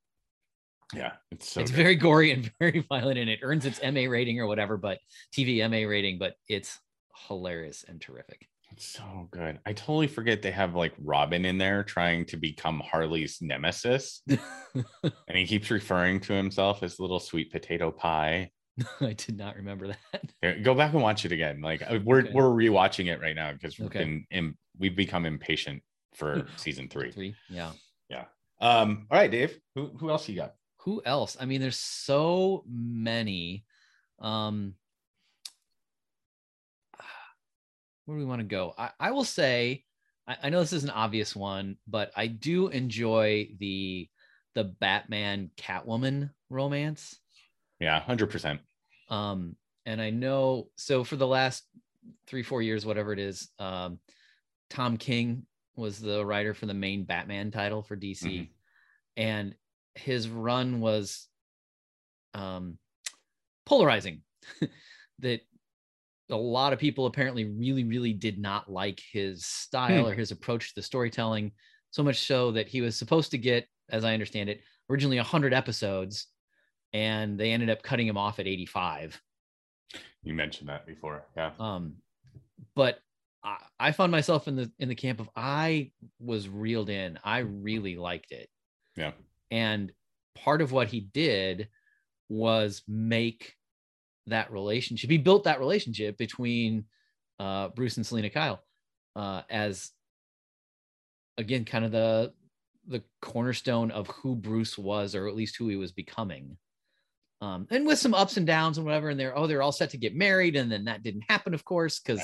Yeah, 0.94 1.14
it's 1.32 1.50
so 1.50 1.62
it's 1.62 1.72
good. 1.72 1.78
very 1.78 1.96
gory 1.96 2.32
and 2.32 2.52
very 2.60 2.86
violent, 2.88 3.18
and 3.18 3.30
it 3.30 3.40
earns 3.42 3.66
its 3.66 3.82
MA 3.82 4.10
rating 4.10 4.40
or 4.40 4.48
whatever, 4.48 4.78
but 4.78 5.00
TV 5.36 5.58
MA 5.70 5.88
rating, 5.88 6.18
but 6.18 6.36
it's 6.48 6.78
hilarious 7.28 7.86
and 7.88 8.02
terrific. 8.02 8.48
It's 8.72 8.86
so 8.86 9.28
good. 9.32 9.60
I 9.66 9.74
totally 9.74 10.08
forget 10.08 10.42
they 10.42 10.52
have 10.52 10.76
like 10.76 10.94
Robin 10.98 11.44
in 11.44 11.58
there 11.58 11.84
trying 11.84 12.26
to 12.28 12.38
become 12.38 12.80
Harley's 12.80 13.40
nemesis, 13.42 14.24
and 14.28 15.38
he 15.38 15.46
keeps 15.46 15.70
referring 15.70 16.22
to 16.22 16.34
himself 16.34 16.82
as 16.82 17.00
little 17.00 17.20
sweet 17.20 17.52
potato 17.52 17.92
pie. 17.92 18.52
I 19.02 19.14
did 19.14 19.38
not 19.38 19.58
remember 19.58 19.88
that. 19.88 20.64
Go 20.64 20.74
back 20.74 20.94
and 20.94 21.02
watch 21.02 21.26
it 21.26 21.34
again. 21.34 21.62
Like 21.62 21.82
uh, 21.82 22.00
we're 22.04 22.20
okay. 22.20 22.32
we're 22.34 22.50
rewatching 22.50 23.08
it 23.08 23.22
right 23.22 23.36
now 23.36 23.52
because 23.52 23.78
we've 23.78 23.88
okay. 23.88 24.00
been 24.00 24.26
in, 24.32 24.58
we've 24.80 24.96
become 24.96 25.26
impatient 25.26 25.84
for 26.16 26.48
season 26.56 26.88
three. 26.88 27.12
Three, 27.12 27.36
yeah, 27.50 27.72
yeah. 28.10 28.26
Um. 28.62 29.08
All 29.12 29.18
right, 29.18 29.30
Dave. 29.30 29.60
Who 29.76 29.88
who 29.98 30.10
else 30.10 30.30
you 30.30 30.38
got? 30.38 30.54
Who 30.84 31.02
else? 31.06 31.38
I 31.40 31.46
mean, 31.46 31.62
there's 31.62 31.78
so 31.78 32.64
many. 32.68 33.66
Um, 34.20 34.76
where 38.06 38.18
do 38.18 38.20
we 38.20 38.26
want 38.26 38.40
to 38.42 38.48
go? 38.48 38.74
I, 38.78 38.90
I 39.00 39.12
will 39.12 39.24
say 39.24 39.84
I, 40.28 40.38
I 40.44 40.50
know 40.50 40.60
this 40.60 40.74
is 40.74 40.84
an 40.84 40.90
obvious 40.90 41.36
one, 41.36 41.78
but 41.88 42.12
I 42.16 42.28
do 42.28 42.68
enjoy 42.68 43.50
the 43.60 44.10
the 44.54 44.64
Batman 44.66 45.52
Catwoman 45.58 46.32
romance. 46.50 47.18
Yeah, 47.80 48.00
hundred 48.00 48.30
percent. 48.30 48.62
Um, 49.10 49.56
and 49.86 50.02
I 50.02 50.10
know 50.10 50.70
so 50.76 51.04
for 51.04 51.16
the 51.16 51.28
last 51.28 51.64
three, 52.28 52.44
four 52.44 52.62
years, 52.62 52.86
whatever 52.86 53.14
it 53.14 53.20
is, 53.20 53.50
um, 53.60 54.00
Tom 54.70 54.98
King 54.98 55.46
was 55.76 56.00
the 56.00 56.26
writer 56.26 56.54
for 56.54 56.66
the 56.66 56.74
main 56.74 57.04
Batman 57.06 57.52
title 57.52 57.82
for 57.82 57.96
DC, 57.96 58.24
Mhm. 58.24 58.48
and 59.18 59.56
his 59.96 60.30
run 60.30 60.80
was 60.80 61.28
um 62.34 62.78
polarizing. 63.66 64.22
that 65.20 65.42
a 66.30 66.36
lot 66.36 66.74
of 66.74 66.80
people 66.80 67.06
apparently 67.06 67.46
really, 67.46 67.84
really 67.84 68.14
did 68.14 68.40
not 68.40 68.72
like 68.72 69.02
his 69.12 69.46
style 69.46 70.08
or 70.08 70.14
his 70.14 70.32
approach 70.32 70.70
to 70.70 70.76
the 70.76 70.82
storytelling. 70.82 71.52
So 71.92 72.04
much 72.04 72.26
so 72.26 72.52
that 72.52 72.68
he 72.68 72.82
was 72.82 72.98
supposed 72.98 73.32
to 73.32 73.38
get, 73.38 73.68
as 73.90 74.06
I 74.06 74.14
understand 74.14 74.50
it, 74.50 74.62
originally 74.90 75.18
100 75.18 75.54
episodes, 75.54 76.28
and 76.94 77.38
they 77.38 77.52
ended 77.52 77.70
up 77.70 77.84
cutting 77.84 78.08
him 78.08 78.18
off 78.18 78.40
at 78.40 78.48
85. 78.48 79.22
You 80.24 80.34
mentioned 80.34 80.70
that 80.70 80.86
before. 80.86 81.26
Yeah. 81.36 81.52
Um, 81.60 81.96
but 82.76 83.00
I, 83.44 83.58
I 83.80 83.92
found 83.92 84.12
myself 84.12 84.48
in 84.48 84.56
the 84.56 84.72
in 84.80 84.88
the 84.88 84.96
camp 84.96 85.20
of 85.20 85.30
I 85.36 85.92
was 86.20 86.48
reeled 86.48 86.90
in. 86.90 87.20
I 87.24 87.40
really 87.40 87.98
liked 87.98 88.32
it. 88.32 88.50
Yeah. 88.96 89.12
And 89.52 89.92
part 90.36 90.62
of 90.62 90.72
what 90.72 90.88
he 90.88 91.02
did 91.02 91.68
was 92.30 92.82
make 92.88 93.56
that 94.28 94.52
relationship. 94.52 95.10
He 95.10 95.18
built 95.18 95.44
that 95.44 95.60
relationship 95.60 96.18
between 96.18 96.86
uh, 97.40 97.68
Bruce 97.70 97.98
and 97.98 98.06
Selina 98.06 98.30
Kyle 98.30 98.64
uh, 99.16 99.42
as 99.50 99.92
again 101.38 101.66
kind 101.66 101.86
of 101.86 101.92
the 101.92 102.34
the 102.88 103.04
cornerstone 103.22 103.92
of 103.92 104.08
who 104.08 104.36
Bruce 104.36 104.78
was, 104.78 105.16
or 105.16 105.28
at 105.28 105.36
least 105.36 105.56
who 105.58 105.68
he 105.68 105.76
was 105.76 105.92
becoming. 105.92 106.58
Um, 107.42 107.68
and 107.70 107.88
with 107.88 108.00
some 108.00 108.14
ups 108.14 108.38
and 108.38 108.46
downs 108.46 108.78
and 108.78 108.86
whatever, 108.86 109.10
and 109.10 109.20
they're 109.20 109.38
oh 109.38 109.48
they're 109.48 109.62
all 109.62 109.72
set 109.72 109.92
to 109.92 109.98
get 109.98 110.16
married, 110.16 110.56
and 110.56 110.72
then 110.72 110.86
that 110.86 111.04
didn't 111.04 111.26
happen, 111.30 111.54
of 111.54 111.66
course, 111.66 112.00
because 112.00 112.20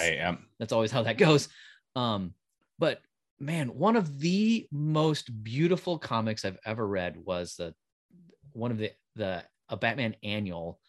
that's 0.60 0.74
always 0.74 0.92
how 0.92 1.04
that 1.04 1.18
goes. 1.18 1.50
Um, 1.96 2.34
but 2.80 3.02
man, 3.40 3.70
one 3.70 3.96
of 3.96 4.20
the 4.20 4.68
most 4.72 5.44
beautiful 5.44 5.98
comics 6.00 6.46
I've 6.46 6.60
ever 6.66 6.88
read 6.88 7.18
was 7.18 7.56
the 7.56 7.74
one 8.54 8.72
of 8.72 8.78
the 8.78 8.92
the 9.16 9.44
a 9.70 9.78
Batman 9.78 10.16
annual 10.24 10.80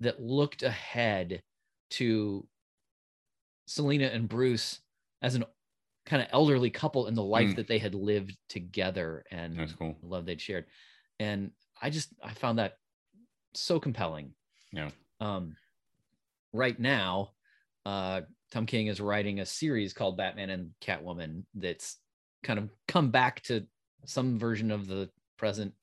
that 0.00 0.20
looked 0.20 0.62
ahead 0.62 1.42
to 1.90 2.46
Selina 3.66 4.06
and 4.06 4.28
Bruce 4.28 4.80
as 5.22 5.34
an 5.34 5.44
kind 6.06 6.22
of 6.22 6.28
elderly 6.32 6.70
couple 6.70 7.06
in 7.06 7.14
the 7.14 7.22
life 7.22 7.50
Mm. 7.50 7.56
that 7.56 7.66
they 7.66 7.78
had 7.78 7.94
lived 7.94 8.36
together 8.48 9.24
and 9.30 9.58
That's 9.58 9.72
cool. 9.72 9.96
the 10.00 10.06
love 10.06 10.26
they'd 10.26 10.40
shared. 10.40 10.66
And 11.18 11.52
I 11.80 11.90
just 11.90 12.12
I 12.22 12.32
found 12.34 12.58
that 12.58 12.78
so 13.54 13.80
compelling. 13.80 14.34
Yeah. 14.72 14.90
Um, 15.20 15.56
right 16.52 16.78
now, 16.78 17.32
uh, 17.86 18.22
Tom 18.54 18.66
King 18.66 18.86
is 18.86 19.00
writing 19.00 19.40
a 19.40 19.46
series 19.46 19.92
called 19.92 20.16
Batman 20.16 20.48
and 20.48 20.70
Catwoman 20.80 21.42
that's 21.56 21.96
kind 22.44 22.56
of 22.56 22.70
come 22.86 23.10
back 23.10 23.42
to 23.42 23.66
some 24.06 24.38
version 24.38 24.70
of 24.70 24.86
the 24.86 25.10
present, 25.38 25.74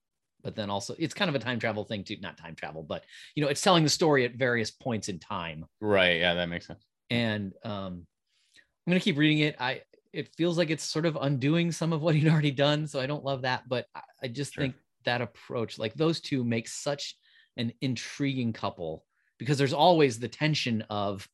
but 0.41 0.55
then 0.55 0.69
also 0.69 0.95
it's 0.97 1.13
kind 1.13 1.27
of 1.27 1.35
a 1.35 1.39
time 1.39 1.59
travel 1.59 1.83
thing 1.83 2.05
too. 2.05 2.15
Not 2.21 2.37
time 2.37 2.55
travel, 2.55 2.81
but 2.81 3.03
you 3.35 3.43
know, 3.43 3.49
it's 3.49 3.59
telling 3.59 3.83
the 3.83 3.89
story 3.89 4.23
at 4.23 4.35
various 4.35 4.71
points 4.71 5.09
in 5.09 5.19
time. 5.19 5.65
Right. 5.81 6.21
Yeah, 6.21 6.33
that 6.35 6.47
makes 6.47 6.65
sense. 6.65 6.85
And 7.09 7.51
um, 7.65 8.07
I'm 8.55 8.91
gonna 8.91 9.01
keep 9.01 9.17
reading 9.17 9.39
it. 9.39 9.57
I 9.59 9.81
it 10.13 10.33
feels 10.37 10.57
like 10.57 10.69
it's 10.69 10.85
sort 10.85 11.05
of 11.05 11.17
undoing 11.19 11.73
some 11.73 11.91
of 11.91 12.01
what 12.01 12.15
he'd 12.15 12.29
already 12.29 12.51
done, 12.51 12.87
so 12.87 13.01
I 13.01 13.05
don't 13.05 13.25
love 13.25 13.41
that. 13.41 13.67
But 13.67 13.87
I, 13.93 14.01
I 14.23 14.27
just 14.29 14.53
Sure. 14.53 14.63
think 14.63 14.75
that 15.03 15.19
approach, 15.19 15.77
like 15.77 15.93
those 15.95 16.21
two, 16.21 16.45
make 16.45 16.69
such 16.69 17.17
an 17.57 17.73
intriguing 17.81 18.53
couple 18.53 19.03
because 19.37 19.57
there's 19.57 19.73
always 19.73 20.19
the 20.19 20.29
tension 20.29 20.83
of 20.89 21.27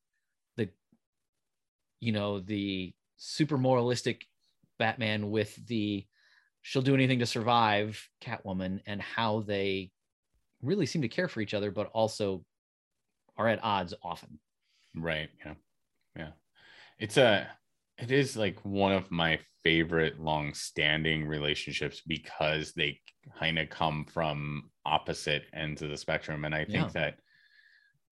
you 1.99 2.11
know, 2.11 2.39
the 2.39 2.93
super 3.17 3.57
moralistic 3.57 4.25
Batman 4.77 5.31
with 5.31 5.55
the 5.67 6.05
she'll 6.61 6.81
do 6.81 6.93
anything 6.93 7.19
to 7.19 7.25
survive 7.25 8.09
Catwoman 8.21 8.81
and 8.85 9.01
how 9.01 9.41
they 9.41 9.91
really 10.61 10.85
seem 10.85 11.01
to 11.01 11.07
care 11.07 11.27
for 11.27 11.41
each 11.41 11.53
other, 11.53 11.71
but 11.71 11.89
also 11.93 12.43
are 13.37 13.47
at 13.47 13.63
odds 13.63 13.93
often. 14.03 14.39
Right. 14.95 15.29
Yeah. 15.45 15.53
Yeah. 16.15 16.29
It's 16.99 17.17
a 17.17 17.47
it 17.97 18.11
is 18.11 18.37
like 18.37 18.63
one 18.63 18.91
of 18.91 19.09
my 19.09 19.39
favorite 19.63 20.19
long-standing 20.19 21.25
relationships 21.25 22.01
because 22.05 22.73
they 22.73 22.99
kind 23.39 23.57
of 23.57 23.69
come 23.69 24.05
from 24.05 24.69
opposite 24.85 25.43
ends 25.53 25.81
of 25.81 25.89
the 25.89 25.97
spectrum. 25.97 26.45
And 26.45 26.53
I 26.53 26.65
think 26.65 26.91
that 26.93 27.15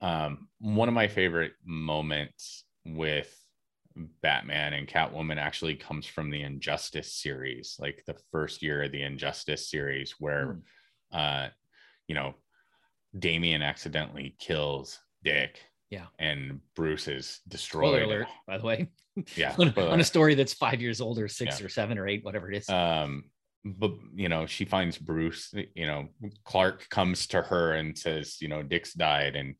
um 0.01 0.47
one 0.59 0.87
of 0.87 0.93
my 0.93 1.07
favorite 1.07 1.53
moments 1.63 2.63
with 2.85 3.35
Batman 4.21 4.73
and 4.73 4.87
Catwoman 4.87 5.37
actually 5.37 5.75
comes 5.75 6.05
from 6.05 6.29
the 6.29 6.41
Injustice 6.43 7.13
series, 7.13 7.77
like 7.79 8.03
the 8.05 8.15
first 8.31 8.61
year 8.61 8.83
of 8.83 8.91
the 8.91 9.03
Injustice 9.03 9.69
series, 9.69 10.15
where 10.19 10.45
Hmm. 11.11 11.17
uh 11.17 11.47
you 12.07 12.15
know 12.15 12.35
Damian 13.17 13.61
accidentally 13.61 14.35
kills 14.39 14.99
Dick. 15.23 15.61
Yeah. 15.89 16.07
And 16.19 16.59
Bruce 16.75 17.07
is 17.07 17.27
Spoiler 17.27 17.99
destroyed. 17.99 18.01
alert, 18.03 18.27
by 18.47 18.57
the 18.57 18.65
way. 18.65 18.89
Yeah. 19.37 19.55
on, 19.57 19.69
on 19.79 19.99
a 20.01 20.03
story 20.03 20.35
that's 20.35 20.53
five 20.53 20.81
years 20.81 20.99
old 20.99 21.19
or 21.19 21.29
six 21.29 21.59
Yeah. 21.61 21.65
or 21.65 21.69
seven 21.69 21.97
or 21.97 22.05
eight, 22.05 22.25
whatever 22.25 22.51
it 22.51 22.57
is. 22.57 22.69
um 22.69 23.23
but 23.63 23.93
you 24.13 24.29
know 24.29 24.45
she 24.45 24.63
finds 24.65 24.95
bruce 24.95 25.51
you 25.73 25.87
know 25.87 26.07
clark 26.43 26.87
comes 26.89 27.25
to 27.27 27.41
her 27.41 27.73
and 27.73 27.97
says 27.97 28.37
you 28.39 28.47
know 28.47 28.61
dick's 28.61 28.93
died 28.93 29.35
and 29.35 29.55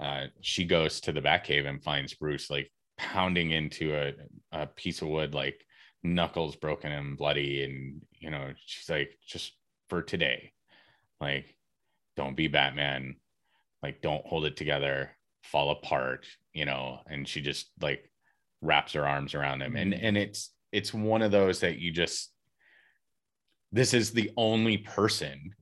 uh 0.00 0.24
she 0.40 0.64
goes 0.64 1.00
to 1.02 1.12
the 1.12 1.20
batcave 1.20 1.66
and 1.66 1.82
finds 1.84 2.14
bruce 2.14 2.48
like 2.48 2.72
pounding 2.98 3.50
into 3.50 3.94
a, 3.94 4.12
a 4.52 4.66
piece 4.66 5.02
of 5.02 5.08
wood 5.08 5.34
like 5.34 5.64
knuckles 6.02 6.56
broken 6.56 6.90
and 6.92 7.16
bloody 7.16 7.62
and 7.62 8.02
you 8.18 8.30
know 8.30 8.52
she's 8.66 8.88
like 8.90 9.16
just 9.26 9.52
for 9.88 10.02
today. 10.02 10.52
Like 11.20 11.56
don't 12.16 12.36
be 12.36 12.48
batman. 12.48 13.16
Like 13.82 14.02
don't 14.02 14.26
hold 14.26 14.44
it 14.44 14.56
together. 14.56 15.10
Fall 15.44 15.70
apart 15.70 16.26
you 16.52 16.64
know 16.64 17.00
and 17.06 17.26
she 17.26 17.40
just 17.40 17.70
like 17.80 18.10
wraps 18.60 18.92
her 18.92 19.06
arms 19.06 19.34
around 19.34 19.62
him. 19.62 19.76
And 19.76 19.92
Mhm. 19.92 19.98
and 20.02 20.16
it's 20.16 20.50
it's 20.70 20.94
one 20.94 21.22
of 21.22 21.32
those 21.32 21.60
that 21.60 21.78
you 21.78 21.92
just 21.92 22.32
this 23.72 23.94
is 23.94 24.12
the 24.12 24.30
only 24.36 24.78
person 24.78 25.54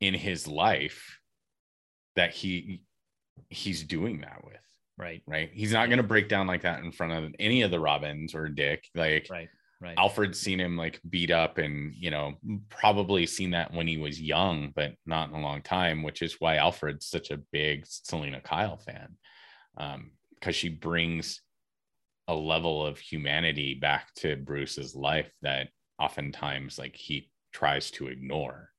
in 0.00 0.14
his 0.14 0.46
life 0.46 1.18
that 2.16 2.32
he 2.32 2.82
he's 3.50 3.82
doing 3.82 4.22
that 4.22 4.42
with 4.44 4.65
right, 4.98 5.22
right 5.26 5.50
he's 5.52 5.72
not 5.72 5.88
going 5.88 5.98
to 5.98 6.02
break 6.02 6.28
down 6.28 6.46
like 6.46 6.62
that 6.62 6.82
in 6.82 6.92
front 6.92 7.12
of 7.12 7.34
any 7.38 7.62
of 7.62 7.70
the 7.70 7.80
robins 7.80 8.34
or 8.34 8.48
dick 8.48 8.88
like 8.94 9.26
right, 9.30 9.48
right. 9.80 9.94
alfred's 9.98 10.38
seen 10.38 10.60
him 10.60 10.76
like 10.76 11.00
beat 11.08 11.30
up 11.30 11.58
and 11.58 11.94
you 11.94 12.10
know 12.10 12.34
probably 12.68 13.26
seen 13.26 13.50
that 13.50 13.72
when 13.72 13.86
he 13.86 13.98
was 13.98 14.20
young 14.20 14.72
but 14.74 14.92
not 15.04 15.28
in 15.28 15.34
a 15.34 15.40
long 15.40 15.62
time 15.62 16.02
which 16.02 16.22
is 16.22 16.36
why 16.38 16.56
alfred's 16.56 17.06
such 17.06 17.30
a 17.30 17.40
big 17.52 17.84
selina 17.86 18.40
kyle 18.40 18.76
fan 18.78 19.16
um 19.76 20.10
because 20.38 20.56
she 20.56 20.68
brings 20.68 21.40
a 22.28 22.34
level 22.34 22.84
of 22.84 22.98
humanity 22.98 23.74
back 23.74 24.12
to 24.14 24.36
bruce's 24.36 24.94
life 24.94 25.30
that 25.42 25.68
oftentimes 25.98 26.78
like 26.78 26.96
he 26.96 27.30
tries 27.52 27.90
to 27.90 28.08
ignore 28.08 28.70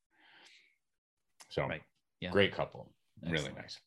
so 1.50 1.66
Right. 1.68 1.82
Yeah. 2.20 2.32
great 2.32 2.54
couple 2.54 2.92
really 3.24 3.36
Excellent. 3.36 3.58
nice 3.58 3.80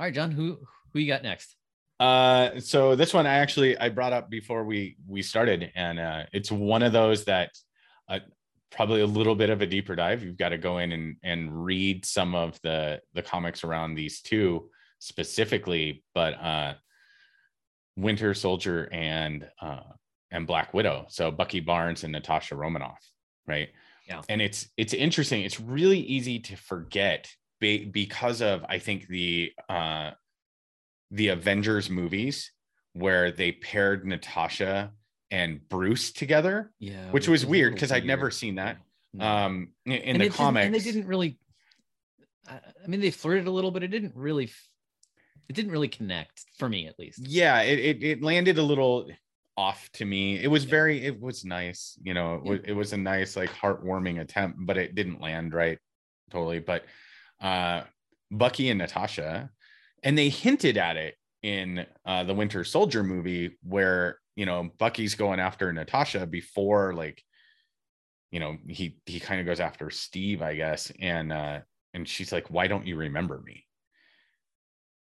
All 0.00 0.06
right, 0.06 0.14
John, 0.14 0.30
who 0.30 0.58
who 0.92 1.00
you 1.00 1.06
got 1.06 1.22
next? 1.22 1.56
Uh, 2.00 2.58
so 2.58 2.96
this 2.96 3.14
one 3.14 3.26
I 3.26 3.34
actually 3.34 3.78
I 3.78 3.88
brought 3.88 4.12
up 4.12 4.28
before 4.28 4.64
we 4.64 4.96
we 5.06 5.22
started, 5.22 5.70
and 5.74 5.98
uh, 5.98 6.24
it's 6.32 6.50
one 6.50 6.82
of 6.82 6.92
those 6.92 7.24
that 7.24 7.50
uh, 8.08 8.18
probably 8.70 9.02
a 9.02 9.06
little 9.06 9.34
bit 9.34 9.50
of 9.50 9.62
a 9.62 9.66
deeper 9.66 9.94
dive. 9.94 10.24
You've 10.24 10.36
got 10.36 10.50
to 10.50 10.58
go 10.58 10.78
in 10.78 10.92
and 10.92 11.16
and 11.22 11.64
read 11.64 12.04
some 12.04 12.34
of 12.34 12.58
the 12.62 13.00
the 13.14 13.22
comics 13.22 13.62
around 13.62 13.94
these 13.94 14.20
two 14.20 14.68
specifically, 14.98 16.02
but 16.14 16.34
uh, 16.34 16.74
Winter 17.96 18.34
Soldier 18.34 18.88
and 18.92 19.48
uh, 19.60 19.82
and 20.30 20.46
Black 20.46 20.74
Widow. 20.74 21.06
So 21.08 21.30
Bucky 21.30 21.60
Barnes 21.60 22.04
and 22.04 22.12
Natasha 22.12 22.56
Romanoff, 22.56 23.04
right? 23.46 23.68
Yeah. 24.08 24.22
And 24.28 24.42
it's 24.42 24.68
it's 24.76 24.94
interesting. 24.94 25.42
It's 25.42 25.60
really 25.60 26.00
easy 26.00 26.40
to 26.40 26.56
forget 26.56 27.28
be, 27.60 27.84
because 27.84 28.42
of 28.42 28.64
I 28.68 28.78
think 28.78 29.06
the 29.06 29.52
uh, 29.68 30.12
the 31.12 31.28
Avengers 31.28 31.88
movies 31.88 32.50
where 32.94 33.30
they 33.30 33.52
paired 33.52 34.04
Natasha 34.04 34.90
and 35.30 35.60
Bruce 35.68 36.10
together, 36.10 36.72
Yeah, 36.80 37.10
which 37.12 37.28
was 37.28 37.46
weird 37.46 37.74
because 37.74 37.92
I'd 37.92 38.04
never 38.04 38.30
seen 38.30 38.56
that. 38.56 38.78
No. 39.14 39.24
Um, 39.24 39.68
in, 39.86 40.18
the 40.18 40.30
comics, 40.30 40.66
and 40.66 40.74
they 40.74 40.80
didn't 40.80 41.06
really. 41.06 41.38
I 42.48 42.88
mean, 42.88 43.00
they 43.00 43.12
flirted 43.12 43.46
a 43.46 43.50
little, 43.50 43.70
but 43.70 43.84
it 43.84 43.88
didn't 43.88 44.16
really. 44.16 44.50
It 45.48 45.54
didn't 45.54 45.70
really 45.70 45.88
connect 45.88 46.44
for 46.58 46.68
me, 46.68 46.88
at 46.88 46.98
least. 46.98 47.20
yeah, 47.20 47.60
it, 47.60 47.78
it 47.78 48.02
it 48.02 48.22
landed 48.22 48.58
a 48.58 48.62
little. 48.62 49.08
off 49.54 49.90
to 49.92 50.06
me. 50.06 50.42
It 50.42 50.48
was 50.48 50.64
very, 50.64 51.04
it 51.04 51.20
was 51.20 51.44
nice, 51.44 51.98
you 52.02 52.14
know, 52.14 52.36
it 52.36 52.42
was, 52.42 52.60
it 52.64 52.72
was 52.72 52.92
a 52.94 52.96
nice, 52.96 53.36
like 53.36 53.50
heartwarming 53.50 54.18
attempt, 54.18 54.56
but 54.60 54.78
it 54.78 54.94
didn't 54.94 55.20
land 55.20 55.52
right 55.52 55.78
totally. 56.30 56.58
But 56.58 56.86
uh 57.38 57.82
Bucky 58.30 58.70
and 58.70 58.78
Natasha, 58.78 59.50
and 60.02 60.16
they 60.16 60.28
hinted 60.28 60.76
at 60.76 60.96
it 60.96 61.16
in 61.42 61.86
uh 62.04 62.24
the 62.24 62.34
Winter 62.34 62.64
Soldier 62.64 63.02
movie 63.02 63.58
where 63.62 64.18
you 64.36 64.46
know 64.46 64.70
Bucky's 64.78 65.14
going 65.14 65.40
after 65.40 65.72
Natasha 65.72 66.26
before 66.26 66.94
like 66.94 67.22
you 68.30 68.40
know 68.40 68.56
he 68.68 68.98
he 69.06 69.20
kind 69.20 69.40
of 69.40 69.46
goes 69.46 69.60
after 69.60 69.90
Steve, 69.90 70.42
I 70.42 70.54
guess, 70.54 70.90
and 71.00 71.32
uh 71.32 71.60
and 71.94 72.08
she's 72.08 72.32
like, 72.32 72.48
"Why 72.50 72.66
don't 72.68 72.86
you 72.86 72.96
remember 72.96 73.42
me?" 73.44 73.66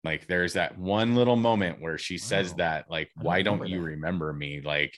Like 0.03 0.27
there's 0.27 0.53
that 0.53 0.77
one 0.77 1.15
little 1.15 1.35
moment 1.35 1.79
where 1.79 1.97
she 1.97 2.17
says 2.17 2.51
Wow. 2.51 2.57
that, 2.57 2.89
like, 2.89 3.09
don't 3.15 3.25
"Why 3.25 3.41
don't 3.43 3.67
you 3.67 3.79
that. 3.79 3.85
remember 3.85 4.33
me?" 4.33 4.61
Like, 4.61 4.97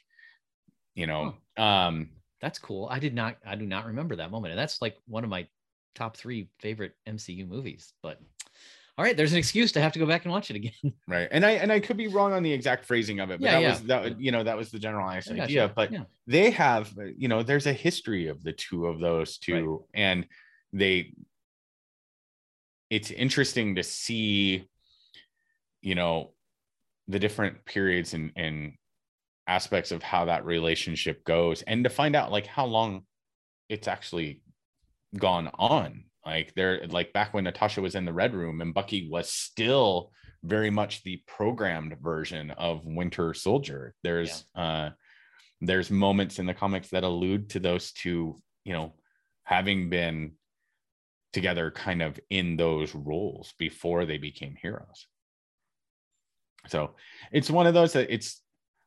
you 0.96 1.08
know, 1.08 1.36
um, 1.58 2.10
That's 2.42 2.60
cool. 2.60 2.88
I 2.90 3.00
did 3.00 3.14
not. 3.14 3.38
I 3.46 3.56
do 3.56 3.66
not 3.66 3.86
remember 3.86 4.16
that 4.18 4.32
moment, 4.32 4.52
and 4.54 4.60
that's 4.60 4.82
like 4.82 4.98
one 5.06 5.24
of 5.24 5.30
my 5.30 5.48
top 5.96 6.16
three 6.18 6.50
favorite 6.60 6.94
MCU 7.08 7.46
movies. 7.48 7.94
But 8.02 8.20
all 8.98 9.04
right, 9.04 9.18
there's 9.18 9.32
an 9.32 9.40
excuse 9.40 9.72
to 9.72 9.82
have 9.82 9.92
to 9.94 10.00
go 10.00 10.06
back 10.06 10.24
and 10.24 10.32
watch 10.32 10.52
it 10.52 10.56
again. 10.56 10.72
right. 11.08 11.28
And 11.32 11.44
I 11.46 11.52
and 11.52 11.72
I 11.72 11.80
could 11.80 11.98
be 11.98 12.08
wrong 12.08 12.32
on 12.32 12.44
the 12.44 12.52
exact 12.52 12.86
phrasing 12.86 13.20
of 13.20 13.32
it, 13.32 13.40
but 13.40 13.46
Yeah, 13.46 13.54
that 13.54 13.62
yeah. 13.62 13.70
was 13.70 13.84
that 13.84 14.22
you 14.22 14.32
know 14.32 14.44
that 14.44 14.56
was 14.56 14.70
the 14.70 14.80
generalized 14.80 15.30
gotcha. 15.30 15.44
idea. 15.44 15.72
But 15.76 15.92
yeah, 15.92 16.04
they 16.28 16.52
have 16.52 16.94
you 17.18 17.28
know 17.28 17.42
there's 17.42 17.66
a 17.66 17.74
history 17.74 18.28
of 18.28 18.44
the 18.44 18.54
two 18.54 18.86
of 18.86 19.00
those 19.00 19.38
two 19.40 19.86
and 19.94 20.28
they 20.74 21.14
it's 22.90 23.10
interesting 23.10 23.76
to 23.76 23.84
see 23.84 24.68
you 25.82 25.96
know 25.96 26.34
the 27.08 27.20
different 27.20 27.66
periods 27.66 28.14
and 28.14 28.32
and 28.36 28.74
aspects 29.48 29.92
of 29.92 30.04
how 30.04 30.26
that 30.26 30.46
relationship 30.46 31.26
goes 31.26 31.64
and 31.64 31.84
to 31.84 31.90
find 31.90 32.16
out 32.16 32.32
like 32.32 32.46
how 32.46 32.66
long 32.66 33.04
it's 33.70 33.88
actually 33.88 34.42
gone 35.18 35.50
on 35.56 36.04
like 36.26 36.54
they're 36.56 36.86
like 36.88 37.14
back 37.14 37.34
when 37.34 37.44
natasha 37.44 37.82
was 37.82 37.96
in 37.96 38.06
the 38.06 38.14
red 38.14 38.34
room 38.34 38.62
and 38.62 38.74
bucky 38.74 39.10
was 39.10 39.30
still 39.30 40.12
very 40.44 40.70
much 40.70 41.04
the 41.04 41.22
programmed 41.26 41.98
version 42.02 42.52
of 42.52 42.86
winter 42.86 43.34
soldier. 43.34 43.96
There's 44.04 44.46
uh 44.56 44.90
there's 45.62 45.90
moments 45.90 46.40
in 46.40 46.46
the 46.46 46.54
comics 46.54 46.90
that 46.90 47.04
allude 47.04 47.50
to 47.52 47.60
those 47.60 47.94
two 47.94 48.36
you 48.66 48.74
know 48.74 48.94
having 49.46 49.90
been 49.90 50.34
together 51.32 51.72
kind 51.72 52.02
of 52.02 52.20
in 52.30 52.58
those 52.58 52.94
roles 52.94 53.54
before 53.58 54.06
they 54.06 54.18
became 54.18 54.56
heroes. 54.62 55.08
So 56.68 56.96
it's 57.32 57.50
one 57.50 57.68
of 57.68 57.74
those 57.74 57.94
that 57.94 58.14
it's 58.14 58.42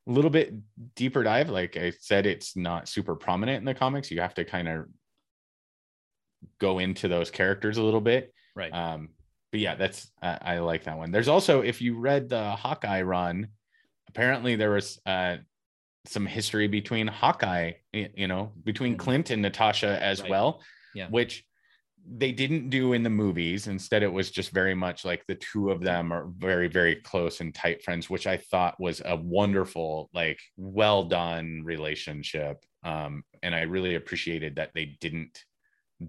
a 0.07 0.11
little 0.11 0.31
bit 0.31 0.53
deeper 0.95 1.23
dive. 1.23 1.49
Like 1.49 1.75
i 1.75 1.91
said 1.99 2.25
it's 2.25 2.55
not 2.55 2.87
super 2.87 3.15
prominent 3.15 3.57
in 3.57 3.65
the 3.65 3.73
comics. 3.73 4.11
You 4.11 4.21
have 4.21 4.35
to 4.35 4.45
kind 4.45 4.67
of 4.67 4.85
go 6.59 6.79
into 6.79 7.07
those 7.07 7.31
characters 7.31 7.77
a 7.77 7.83
little 7.83 8.01
bit 8.01 8.33
right. 8.55 8.73
um 8.73 9.09
but 9.51 9.59
yeah 9.59 9.75
that's 9.75 10.11
I, 10.21 10.37
I 10.41 10.59
like 10.59 10.83
that 10.85 10.97
one 10.97 11.11
there's 11.11 11.27
also 11.27 11.61
if 11.61 11.81
you 11.81 11.97
read 11.97 12.29
the 12.29 12.51
hawkeye 12.51 13.01
run 13.01 13.47
apparently 14.09 14.55
there 14.55 14.71
was 14.71 14.99
uh 15.05 15.37
some 16.05 16.25
history 16.25 16.67
between 16.67 17.07
hawkeye 17.07 17.73
you 17.93 18.27
know 18.27 18.53
between 18.63 18.95
clint 18.97 19.29
and 19.29 19.41
natasha 19.41 20.01
as 20.01 20.21
Right. 20.21 20.29
well 20.29 20.61
Yeah. 20.95 21.07
which 21.09 21.43
they 22.09 22.31
didn't 22.31 22.69
do 22.69 22.93
in 22.93 23.03
the 23.03 23.09
movies 23.09 23.67
instead 23.67 24.01
it 24.01 24.11
was 24.11 24.31
just 24.31 24.51
very 24.51 24.73
much 24.73 25.03
like 25.03 25.25
the 25.27 25.35
two 25.35 25.69
of 25.71 25.81
them 25.81 26.13
are 26.13 26.27
very 26.37 26.69
very 26.69 26.95
close 26.95 27.41
and 27.41 27.53
tight 27.53 27.83
friends 27.83 28.09
which 28.09 28.25
i 28.25 28.37
thought 28.37 28.79
was 28.79 29.01
a 29.03 29.17
wonderful 29.17 30.09
like 30.13 30.39
well 30.55 31.03
done 31.03 31.61
relationship 31.65 32.63
um 32.85 33.23
and 33.43 33.53
i 33.53 33.63
really 33.63 33.95
appreciated 33.95 34.55
that 34.55 34.71
they 34.73 34.97
didn't 35.01 35.43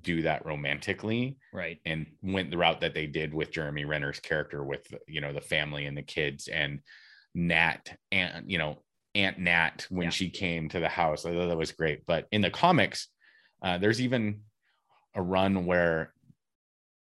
do 0.02 0.22
that 0.22 0.44
romantically 0.44 1.36
right. 1.52 1.78
and 1.86 2.06
went 2.22 2.50
the 2.50 2.58
route 2.58 2.80
that 2.82 2.94
they 2.94 3.06
did 3.06 3.32
with 3.32 3.50
Jeremy 3.50 3.84
Renner's 3.84 4.20
character 4.20 4.62
with 4.62 4.86
you 5.06 5.20
know 5.20 5.32
the 5.32 5.40
family 5.40 5.86
and 5.86 5.96
the 5.96 6.02
kids 6.02 6.48
and 6.48 6.80
Nat 7.34 7.96
and 8.12 8.50
you 8.50 8.58
know 8.58 8.82
Aunt 9.14 9.38
Nat 9.38 9.86
when 9.88 10.04
Yeah. 10.04 10.10
she 10.10 10.28
came 10.30 10.68
to 10.68 10.80
the 10.80 10.88
house. 10.88 11.24
I 11.24 11.32
thought 11.32 11.48
that 11.48 11.56
was 11.56 11.72
great. 11.72 12.04
But 12.06 12.26
in 12.30 12.42
the 12.42 12.50
comics, 12.50 13.08
uh, 13.62 13.78
there's 13.78 14.00
even 14.00 14.42
a 15.14 15.22
run 15.22 15.64
where 15.64 16.12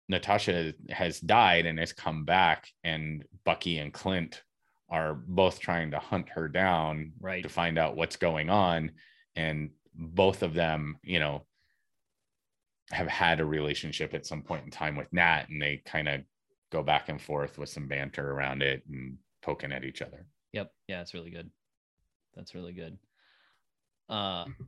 Natasha 0.07 0.73
has 0.91 1.19
died 1.19 1.65
and 1.65 1.79
has 1.79 1.91
come 1.91 2.25
back, 2.25 2.67
and 2.83 3.25
Bucky 3.43 3.79
and 3.79 3.91
Clint 3.91 4.43
are 4.87 5.15
both 5.15 5.59
trying 5.59 5.91
to 5.91 5.99
hunt 5.99 6.29
her 6.29 6.47
down 6.47 7.13
Right. 7.19 7.41
to 7.41 7.49
find 7.49 7.79
out 7.79 7.95
what's 7.95 8.17
going 8.17 8.51
on. 8.51 8.91
And 9.35 9.71
both 9.95 10.43
of 10.43 10.53
them, 10.53 10.97
you 11.01 11.19
know, 11.19 11.47
have 12.91 13.07
had 13.07 13.39
a 13.39 13.45
relationship 13.45 14.13
at 14.13 14.25
some 14.25 14.41
point 14.41 14.65
in 14.65 14.71
time 14.71 14.95
with 14.95 15.11
Nat, 15.11 15.45
and 15.49 15.61
they 15.61 15.81
kind 15.85 16.07
of 16.07 16.21
go 16.71 16.83
back 16.83 17.09
and 17.09 17.21
forth 17.21 17.57
with 17.57 17.69
some 17.69 17.87
banter 17.87 18.31
around 18.31 18.61
it 18.61 18.83
and 18.89 19.17
poking 19.41 19.71
at 19.71 19.83
each 19.83 20.01
other. 20.01 20.25
Yep. 20.53 20.71
Yeah, 20.87 21.01
it's 21.01 21.13
really 21.13 21.29
good. 21.29 21.49
That's 22.35 22.53
really 22.53 22.73
good. 22.73 22.97
Uh, 24.09 24.45
man, 24.45 24.67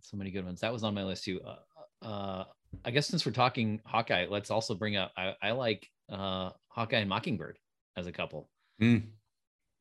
so 0.00 0.16
many 0.16 0.30
good 0.30 0.44
ones. 0.44 0.60
That 0.60 0.72
was 0.72 0.84
on 0.84 0.94
my 0.94 1.04
list 1.04 1.24
too. 1.24 1.40
Uh, 1.42 2.04
uh, 2.04 2.44
I 2.84 2.90
guess 2.90 3.06
since 3.06 3.26
we're 3.26 3.32
talking 3.32 3.80
Hawkeye, 3.84 4.26
let's 4.28 4.50
also 4.50 4.74
bring 4.74 4.96
up. 4.96 5.12
I, 5.16 5.34
I 5.42 5.52
like 5.52 5.88
uh, 6.10 6.50
Hawkeye 6.68 6.98
and 6.98 7.08
Mockingbird 7.08 7.58
as 7.96 8.06
a 8.06 8.12
couple. 8.12 8.48
Mm. 8.80 9.04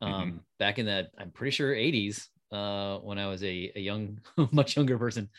Um, 0.01 0.41
Back 0.59 0.79
in 0.79 0.85
the, 0.85 1.09
I'm 1.17 1.31
pretty 1.31 1.51
sure 1.51 1.73
80s, 1.73 2.27
uh, 2.51 2.97
when 2.99 3.17
I 3.17 3.27
was 3.27 3.43
a, 3.43 3.71
a 3.75 3.79
young, 3.79 4.19
much 4.51 4.75
younger 4.75 4.97
person, 4.97 5.29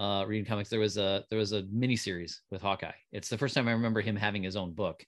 uh, 0.00 0.24
reading 0.26 0.46
comics, 0.46 0.70
there 0.70 0.80
was 0.80 0.96
a 0.96 1.24
there 1.30 1.38
was 1.38 1.52
a 1.52 1.64
mini 1.70 1.96
series 1.96 2.42
with 2.50 2.62
Hawkeye. 2.62 2.92
It's 3.12 3.28
the 3.28 3.38
first 3.38 3.54
time 3.54 3.68
I 3.68 3.72
remember 3.72 4.00
him 4.00 4.16
having 4.16 4.42
his 4.42 4.56
own 4.56 4.72
book 4.72 5.06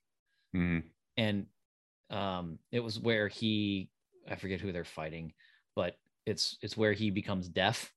Mm. 0.55 0.83
and 1.17 1.47
um 2.11 2.59
it 2.71 2.81
was 2.81 2.99
where 3.01 3.29
he 3.29 3.91
i 4.29 4.35
forget 4.37 4.61
who 4.61 4.73
they're 4.73 4.85
fighting 4.85 5.33
but 5.75 5.97
it's 6.27 6.59
it's 6.63 6.77
where 6.77 6.93
he 6.93 7.11
becomes 7.11 7.49
deaf 7.49 7.93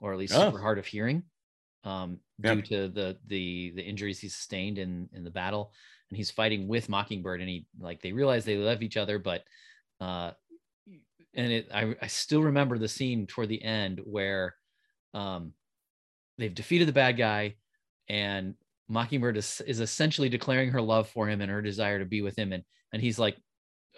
or 0.00 0.12
at 0.12 0.18
least 0.18 0.34
Oh. 0.34 0.46
super 0.46 0.58
hard 0.58 0.78
of 0.78 0.86
hearing 0.86 1.22
um 1.84 2.20
Yep. 2.42 2.56
due 2.56 2.62
to 2.62 2.88
the 2.88 3.18
the 3.26 3.72
the 3.76 3.82
injuries 3.82 4.18
he 4.18 4.28
sustained 4.28 4.78
in 4.78 5.08
in 5.12 5.24
the 5.24 5.30
battle 5.30 5.72
and 6.10 6.16
he's 6.16 6.30
fighting 6.30 6.68
with 6.68 6.88
mockingbird 6.88 7.40
and 7.40 7.50
he 7.50 7.66
like 7.78 8.00
they 8.02 8.12
realize 8.12 8.44
they 8.44 8.56
love 8.56 8.82
each 8.82 8.96
other 8.96 9.18
but 9.18 9.44
uh 10.00 10.32
and 11.34 11.52
it 11.52 11.68
i, 11.72 11.94
I 12.00 12.06
still 12.06 12.42
remember 12.42 12.78
the 12.78 12.88
scene 12.88 13.26
toward 13.26 13.48
the 13.50 13.62
end 13.62 14.00
where 14.04 14.56
um 15.14 15.52
they've 16.38 16.54
defeated 16.54 16.88
the 16.88 16.92
bad 16.92 17.16
guy 17.16 17.56
and 18.08 18.54
Mockingbird 18.88 19.36
is, 19.36 19.60
is 19.66 19.80
essentially 19.80 20.28
declaring 20.28 20.70
her 20.70 20.80
love 20.80 21.08
for 21.08 21.28
him 21.28 21.40
and 21.40 21.50
her 21.50 21.62
desire 21.62 21.98
to 21.98 22.04
be 22.04 22.22
with 22.22 22.36
him. 22.36 22.52
And, 22.52 22.64
and 22.92 23.02
he's 23.02 23.18
like, 23.18 23.36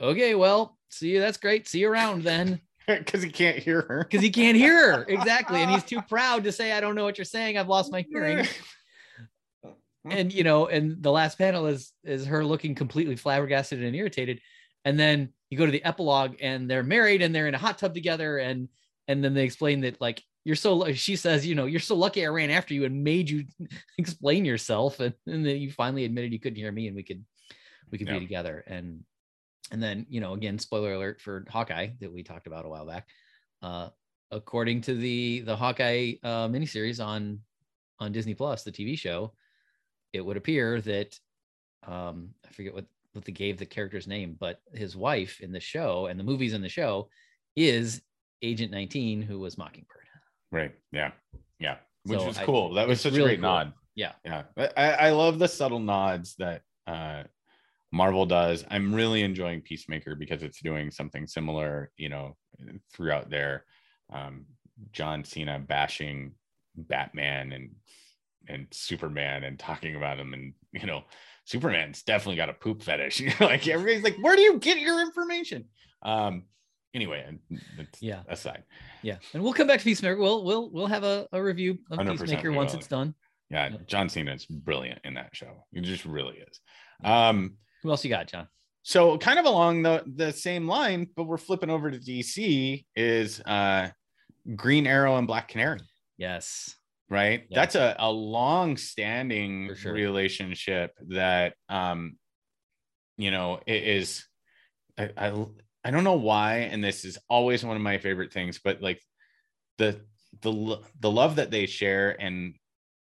okay, 0.00 0.34
well, 0.34 0.76
see 0.88 1.10
you. 1.10 1.20
That's 1.20 1.36
great. 1.36 1.68
See 1.68 1.80
you 1.80 1.90
around 1.90 2.22
then. 2.24 2.60
Because 2.86 3.22
he 3.22 3.30
can't 3.30 3.58
hear 3.58 3.82
her. 3.82 4.02
Cause 4.10 4.20
he 4.20 4.30
can't 4.30 4.56
hear 4.56 4.96
her. 4.96 5.04
Exactly. 5.08 5.60
And 5.60 5.70
he's 5.70 5.84
too 5.84 6.02
proud 6.02 6.42
to 6.42 6.50
say, 6.50 6.72
I 6.72 6.80
don't 6.80 6.96
know 6.96 7.04
what 7.04 7.18
you're 7.18 7.24
saying. 7.24 7.56
I've 7.56 7.68
lost 7.68 7.92
my 7.92 8.04
hearing. 8.10 8.48
And, 10.04 10.32
you 10.32 10.42
know, 10.42 10.66
and 10.66 11.00
the 11.00 11.12
last 11.12 11.38
panel 11.38 11.66
is, 11.66 11.92
is 12.02 12.26
her 12.26 12.44
looking 12.44 12.74
completely 12.74 13.14
flabbergasted 13.14 13.80
and 13.80 13.94
irritated. 13.94 14.40
And 14.84 14.98
then 14.98 15.28
you 15.50 15.58
go 15.58 15.66
to 15.66 15.70
the 15.70 15.84
epilogue 15.84 16.36
and 16.40 16.68
they're 16.68 16.82
married 16.82 17.22
and 17.22 17.32
they're 17.32 17.46
in 17.46 17.54
a 17.54 17.58
hot 17.58 17.78
tub 17.78 17.94
together. 17.94 18.38
And, 18.38 18.68
and 19.06 19.22
then 19.22 19.34
they 19.34 19.44
explain 19.44 19.82
that 19.82 20.00
like, 20.00 20.24
you're 20.44 20.56
so, 20.56 20.92
she 20.92 21.16
says, 21.16 21.46
you 21.46 21.54
know, 21.54 21.66
you're 21.66 21.80
so 21.80 21.94
lucky 21.94 22.24
I 22.24 22.28
ran 22.28 22.50
after 22.50 22.74
you 22.74 22.84
and 22.84 23.04
made 23.04 23.28
you 23.28 23.44
explain 23.98 24.44
yourself. 24.44 25.00
And, 25.00 25.14
and 25.26 25.44
then 25.44 25.56
you 25.56 25.70
finally 25.70 26.04
admitted 26.04 26.32
you 26.32 26.40
couldn't 26.40 26.58
hear 26.58 26.72
me 26.72 26.86
and 26.86 26.96
we 26.96 27.02
could, 27.02 27.24
we 27.90 27.98
could 27.98 28.08
Yeah. 28.08 28.14
be 28.14 28.20
together. 28.20 28.64
And, 28.66 29.04
and 29.70 29.82
then, 29.82 30.06
you 30.08 30.20
know, 30.20 30.32
again, 30.32 30.58
spoiler 30.58 30.94
alert 30.94 31.20
for 31.20 31.44
Hawkeye 31.48 31.90
that 32.00 32.12
we 32.12 32.22
talked 32.22 32.46
about 32.46 32.64
a 32.64 32.68
while 32.68 32.86
back. 32.86 33.06
Uh, 33.62 33.90
according 34.30 34.80
to 34.82 34.94
the, 34.94 35.40
the 35.40 35.56
Hawkeye 35.56 36.14
uh, 36.22 36.48
miniseries 36.48 37.04
on, 37.04 37.40
on 37.98 38.12
Disney 38.12 38.34
Plus, 38.34 38.62
the 38.64 38.72
TV 38.72 38.98
show, 38.98 39.34
it 40.12 40.24
would 40.24 40.36
appear 40.36 40.80
that 40.80 41.18
um, 41.86 42.30
I 42.46 42.52
forget 42.52 42.74
what 42.74 42.86
what 43.12 43.24
they 43.24 43.32
gave 43.32 43.58
the 43.58 43.66
character's 43.66 44.06
name, 44.06 44.36
but 44.38 44.60
his 44.72 44.96
wife 44.96 45.40
in 45.40 45.50
the 45.50 45.60
show 45.60 46.06
and 46.06 46.18
the 46.18 46.24
movies 46.24 46.52
in 46.52 46.62
the 46.62 46.68
show 46.68 47.08
is 47.56 48.02
Agent 48.40 48.70
19, 48.70 49.20
who 49.22 49.40
was 49.40 49.58
Mockingbird. 49.58 49.99
Right. 50.52 50.74
Yeah. 50.92 51.12
Yeah. 51.58 51.76
Which 52.04 52.20
So 52.20 52.26
was 52.26 52.38
I- 52.38 52.44
cool. 52.44 52.74
That 52.74 52.88
was 52.88 53.00
such 53.00 53.12
really 53.12 53.22
a 53.22 53.26
great 53.28 53.40
cool. 53.40 53.50
nod. 53.50 53.72
Yeah. 53.94 54.12
Yeah. 54.24 54.42
I, 54.56 54.68
I 54.76 54.90
I 54.92 55.10
love 55.10 55.38
the 55.38 55.48
subtle 55.48 55.78
nods 55.80 56.34
that 56.36 56.62
uh 56.86 57.24
Marvel 57.92 58.24
does. 58.26 58.64
I'm 58.70 58.94
really 58.94 59.22
enjoying 59.22 59.62
Peacemaker 59.62 60.14
because 60.14 60.42
it's 60.42 60.60
doing 60.62 60.90
something 60.90 61.26
similar, 61.26 61.90
you 61.96 62.08
know, 62.08 62.36
throughout 62.92 63.30
there. 63.30 63.64
Um, 64.12 64.46
John 64.92 65.24
Cena 65.24 65.58
bashing 65.58 66.32
Batman 66.76 67.52
and 67.52 67.70
and 68.48 68.66
Superman 68.70 69.44
and 69.44 69.58
talking 69.58 69.96
about 69.96 70.18
him 70.18 70.32
and 70.34 70.54
you 70.72 70.86
know, 70.86 71.02
Superman's 71.44 72.02
definitely 72.02 72.36
got 72.36 72.48
a 72.48 72.54
poop 72.54 72.82
fetish. 72.82 73.22
like 73.40 73.66
everybody's 73.68 74.04
like, 74.04 74.16
where 74.20 74.36
do 74.36 74.42
you 74.42 74.58
get 74.58 74.78
your 74.78 75.00
information? 75.00 75.64
Um, 76.02 76.44
anyway, 76.94 77.38
Yeah. 78.00 78.22
aside. 78.28 78.64
Yeah, 79.02 79.16
and 79.34 79.42
we'll 79.42 79.52
come 79.52 79.66
back 79.66 79.78
to 79.80 79.84
Peacemaker. 79.84 80.16
We'll 80.18 80.44
we'll 80.44 80.70
we'll 80.70 80.86
have 80.86 81.04
a, 81.04 81.26
a 81.32 81.42
review 81.42 81.78
of 81.90 81.98
Peacemaker 82.06 82.52
once 82.52 82.74
it's 82.74 82.86
done. 82.86 83.14
Yeah. 83.50 83.70
John 83.86 84.08
Cena 84.08 84.32
is 84.34 84.46
brilliant 84.46 85.00
in 85.04 85.14
that 85.14 85.30
show. 85.34 85.64
He 85.72 85.80
just 85.80 86.04
really 86.04 86.36
is. 86.38 86.60
Um, 87.02 87.56
Who 87.82 87.90
else 87.90 88.04
you 88.04 88.10
got, 88.10 88.28
John? 88.28 88.46
so 88.82 89.18
kind 89.18 89.38
of 89.38 89.44
along 89.44 89.82
the 89.82 90.02
the 90.16 90.32
same 90.32 90.66
line, 90.66 91.06
but 91.16 91.24
we're 91.24 91.36
flipping 91.36 91.68
over 91.70 91.90
to 91.90 91.98
DC 91.98 92.84
is 92.96 93.40
uh 93.42 93.90
Green 94.56 94.86
Arrow 94.86 95.16
and 95.16 95.26
Black 95.26 95.48
Canary, 95.48 95.80
Yes. 96.16 96.74
right? 97.10 97.44
Yeah. 97.50 97.60
That's 97.60 97.74
a, 97.74 97.94
a 97.98 98.10
long 98.10 98.76
standing 98.78 99.74
sure. 99.74 99.92
relationship 99.92 100.92
that 101.08 101.54
um 101.68 102.16
you 103.18 103.30
know 103.30 103.60
it 103.66 103.82
is 103.82 104.24
I, 104.98 105.10
I 105.16 105.46
I 105.84 105.90
don't 105.90 106.04
know 106.04 106.16
why, 106.16 106.58
and 106.58 106.84
this 106.84 107.04
is 107.04 107.18
always 107.28 107.64
one 107.64 107.76
of 107.76 107.82
my 107.82 107.98
favorite 107.98 108.32
things, 108.32 108.58
but 108.58 108.82
like 108.82 109.02
the 109.78 110.06
the 110.42 110.82
the 111.00 111.10
love 111.10 111.36
that 111.36 111.50
they 111.50 111.66
share, 111.66 112.20
and 112.20 112.54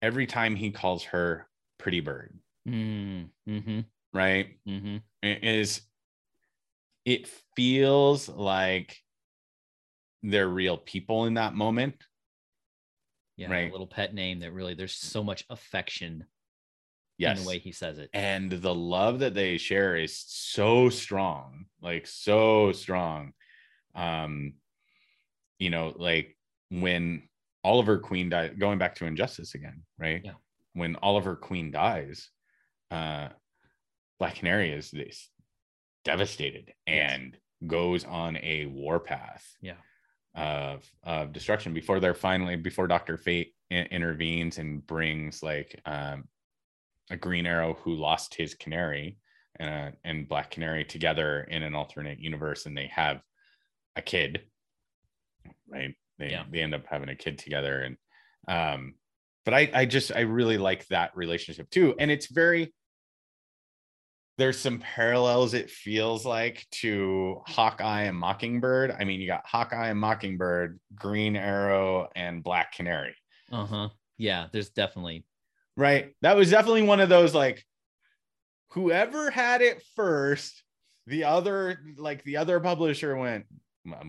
every 0.01 0.27
time 0.27 0.55
he 0.55 0.71
calls 0.71 1.03
her 1.05 1.49
pretty 1.77 1.99
bird, 1.99 2.39
Mm, 2.67 3.29
mm-hmm. 3.47 3.79
right? 4.13 4.59
Mm-hmm. 4.67 4.97
it 5.23 5.43
is 5.43 5.81
it 7.05 7.27
feels 7.55 8.29
like 8.29 8.97
they're 10.21 10.47
real 10.47 10.77
people 10.77 11.25
in 11.25 11.35
that 11.35 11.53
moment 11.53 11.95
Yeah, 13.37 13.49
Right. 13.49 13.69
a 13.69 13.71
little 13.71 13.87
pet 13.87 14.13
name 14.13 14.39
that 14.39 14.51
really 14.51 14.73
there's 14.73 14.95
so 14.95 15.23
much 15.23 15.45
affection 15.49 16.25
yes 17.19 17.37
in 17.37 17.43
the 17.43 17.47
way 17.47 17.59
he 17.59 17.71
says 17.71 17.99
it. 17.99 18.09
and 18.13 18.51
the 18.51 18.73
love 18.73 19.19
that 19.19 19.33
they 19.35 19.57
share 19.57 19.95
is 19.95 20.17
so 20.27 20.89
strong 20.89 21.65
like 21.81 22.07
so 22.07 22.71
strong 22.71 23.33
um 23.95 24.53
you 25.59 25.69
know 25.69 25.93
like 25.97 26.35
when 26.71 27.21
oliver 27.63 27.99
queen 27.99 28.29
died 28.29 28.59
going 28.59 28.79
back 28.79 28.95
to 28.95 29.05
injustice 29.05 29.53
again 29.53 29.83
right 29.97 30.21
Yeah. 30.23 30.33
when 30.73 30.95
oliver 30.97 31.35
queen 31.35 31.69
dies 31.71 32.29
uh 32.91 33.27
black 34.17 34.35
canary 34.35 34.71
is 34.71 34.89
this 34.89 35.29
devastated 36.05 36.73
Yes. 36.87 37.11
and 37.13 37.37
goes 37.67 38.05
on 38.05 38.37
a 38.37 38.65
warpath 38.67 39.45
Yeah. 39.61 39.73
of 40.35 40.89
of 41.03 41.33
destruction 41.33 41.73
before 41.73 41.99
they're 41.99 42.13
finally 42.13 42.55
before 42.55 42.87
dr 42.87 43.17
fate 43.17 43.53
intervenes 43.69 44.57
and 44.57 44.85
brings 44.87 45.43
like 45.43 45.79
um 45.85 46.27
a 47.09 47.17
green 47.17 47.45
arrow 47.45 47.73
who 47.73 47.93
lost 47.95 48.35
his 48.35 48.53
canary 48.55 49.17
uh, 49.59 49.91
and 50.03 50.27
black 50.29 50.51
canary 50.51 50.85
together 50.85 51.41
in 51.41 51.63
an 51.63 51.75
alternate 51.75 52.19
universe 52.19 52.65
and 52.65 52.77
they 52.77 52.87
have 52.87 53.21
a 53.95 54.01
kid 54.01 54.41
right 55.67 55.95
they 56.17 56.31
Yeah. 56.31 56.45
they 56.49 56.61
end 56.61 56.73
up 56.75 56.85
having 56.87 57.09
a 57.09 57.15
kid 57.15 57.37
together 57.39 57.81
and 57.81 57.97
um 58.47 58.95
but 59.45 59.53
i 59.53 59.69
i 59.73 59.85
just 59.85 60.11
i 60.15 60.21
really 60.21 60.57
like 60.57 60.87
that 60.87 61.15
relationship 61.15 61.69
too 61.69 61.95
and 61.99 62.09
it's 62.11 62.27
very 62.27 62.73
there's 64.37 64.57
some 64.57 64.79
parallels 64.79 65.53
it 65.53 65.69
feels 65.69 66.25
like 66.25 66.65
to 66.71 67.41
hawkeye 67.45 68.03
and 68.03 68.17
mockingbird 68.17 68.91
i 68.91 69.03
mean 69.03 69.19
you 69.19 69.27
got 69.27 69.45
hawkeye 69.45 69.89
and 69.89 69.99
mockingbird 69.99 70.79
green 70.95 71.35
arrow 71.35 72.07
and 72.15 72.43
black 72.43 72.73
canary 72.73 73.15
Uh-huh. 73.51 73.89
Yeah, 74.17 74.47
there's 74.51 74.69
definitely 74.69 75.25
right? 75.79 76.13
That 76.21 76.35
was 76.35 76.51
definitely 76.51 76.81
one 76.83 76.99
of 76.99 77.09
those 77.09 77.33
like 77.33 77.63
whoever 78.71 79.31
had 79.31 79.61
it 79.61 79.81
first, 79.95 80.61
the 81.07 81.23
other 81.23 81.79
like 81.97 82.23
the 82.23 82.37
other 82.37 82.59
publisher 82.59 83.15
went, 83.15 83.45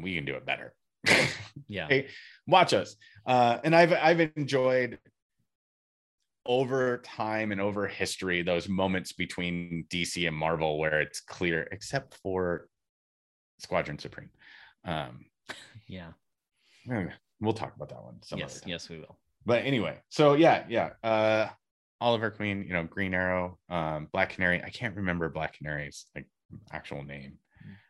we 0.02 0.14
can 0.16 0.24
do 0.24 0.34
it 0.34 0.44
better. 0.44 0.74
yeah. 1.68 1.86
Hey, 1.88 2.08
watch 2.46 2.74
us. 2.74 2.96
Uh, 3.24 3.58
and 3.64 3.74
I've 3.74 3.92
I've 3.92 4.20
enjoyed 4.36 4.98
over 6.44 6.98
time 6.98 7.52
and 7.52 7.60
over 7.60 7.86
history 7.86 8.42
those 8.42 8.68
moments 8.68 9.12
between 9.12 9.84
DC 9.90 10.26
and 10.26 10.36
Marvel 10.36 10.78
where 10.78 11.00
it's 11.00 11.20
clear, 11.20 11.68
except 11.70 12.18
for 12.22 12.66
Squadron 13.58 13.98
Supreme. 13.98 14.30
Um, 14.84 15.26
Yeah. 15.86 16.12
we'll 17.40 17.52
talk 17.52 17.76
about 17.76 17.90
that 17.90 18.02
one. 18.02 18.18
Yes, 18.36 18.62
yes, 18.66 18.88
we 18.88 18.98
will. 18.98 19.18
but 19.46 19.64
anyway 19.64 19.96
so 20.08 20.34
yeah 20.34 20.64
yeah 20.68 20.90
uh 21.02 21.48
oliver 22.00 22.30
queen 22.30 22.64
you 22.66 22.72
know 22.72 22.84
green 22.84 23.14
arrow 23.14 23.58
um 23.68 24.08
black 24.12 24.30
canary 24.30 24.62
i 24.62 24.70
can't 24.70 24.96
remember 24.96 25.28
black 25.28 25.58
canary's 25.58 26.06
like 26.14 26.26
actual 26.72 27.02
name 27.04 27.38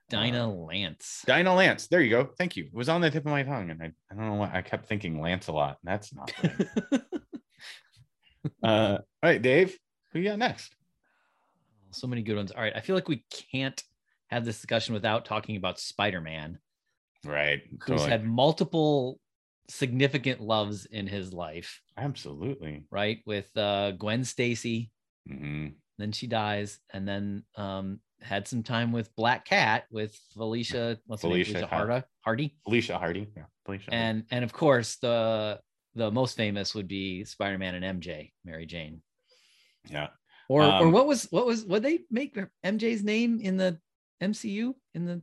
Dinah 0.09 0.49
Uh, 0.51 0.53
Lance. 0.53 1.23
dinah 1.27 1.55
lance 1.55 1.87
there 1.87 2.01
you 2.01 2.11
go 2.11 2.31
thank 2.37 2.57
you 2.57 2.65
it 2.65 2.75
was 2.75 2.89
on 2.89 3.01
the 3.01 3.11
tip 3.11 3.25
of 3.25 3.31
my 3.31 3.43
tongue 3.45 3.71
and 3.71 3.81
i, 3.83 3.93
I 4.11 4.15
don't 4.17 4.27
know 4.27 4.35
what 4.35 4.53
i 4.53 4.61
kept 4.63 4.87
thinking 4.87 5.21
lance 5.21 5.47
a 5.47 5.53
lot 5.53 5.79
that's 5.85 6.13
not 6.13 6.33
right. 6.43 7.03
uh 8.63 8.99
all 9.23 9.31
right 9.31 9.41
dave 9.41 9.79
who 10.13 10.19
you 10.19 10.29
got 10.29 10.39
next 10.39 10.75
so 11.93 12.07
many 12.07 12.23
good 12.23 12.37
ones. 12.37 12.53
All 12.53 12.63
right. 12.63 12.73
I 12.77 12.79
feel 12.83 12.95
like 12.95 13.09
we 13.09 13.25
can't 13.51 13.83
have 14.29 14.45
this 14.45 14.55
discussion 14.59 14.95
without 14.95 15.25
talking 15.25 15.57
about 15.57 15.81
Spider-Man, 15.81 16.61
right 17.25 17.63
who's 17.69 17.81
totally. 17.85 18.11
had 18.11 18.25
multiple 18.25 19.19
significant 19.71 20.41
loves 20.41 20.87
in 20.87 21.07
his 21.07 21.33
life, 21.33 21.81
absolutely 21.97 22.85
right? 22.91 23.21
With 23.27 23.49
uh 23.57 23.93
Gwen 23.93 24.25
Stacy, 24.25 24.91
Mhm. 25.29 25.75
then 25.99 26.13
she 26.13 26.27
dies, 26.27 26.81
and 26.93 27.07
then 27.07 27.45
um 27.57 28.01
had 28.21 28.47
some 28.47 28.63
time 28.63 28.93
with 28.93 29.15
Black 29.17 29.45
Cat 29.47 29.85
with 29.91 30.15
Felicia, 30.35 30.99
what's 31.07 31.23
Felicia 31.23 31.53
name? 31.53 31.69
Felicia 31.69 31.75
Har- 31.75 32.05
Hardy, 32.21 32.57
felicia 32.65 32.99
hardy 32.99 33.29
yeah 33.37 33.47
felicia. 33.65 33.93
And 33.95 34.25
and 34.31 34.45
of 34.45 34.53
course 34.53 34.97
the 34.97 35.61
the 35.95 36.11
most 36.11 36.37
famous 36.37 36.75
would 36.75 36.87
be 36.89 37.25
Spider-Man 37.25 37.75
and 37.75 37.85
MJ, 38.03 38.33
Mary 38.45 38.67
Jane. 38.67 39.03
yeah 39.91 40.09
Or 40.49 40.63
or 40.65 40.87
Um, 40.87 40.93
what 40.93 41.07
was 41.07 41.27
what 41.31 41.47
was 41.47 41.65
what 41.65 41.83
they 41.83 42.01
make 42.11 42.37
MJ's 42.65 43.03
name 43.03 43.41
in 43.41 43.57
the 43.57 43.81
MCU 44.21 44.75
in 44.95 45.07
the 45.07 45.23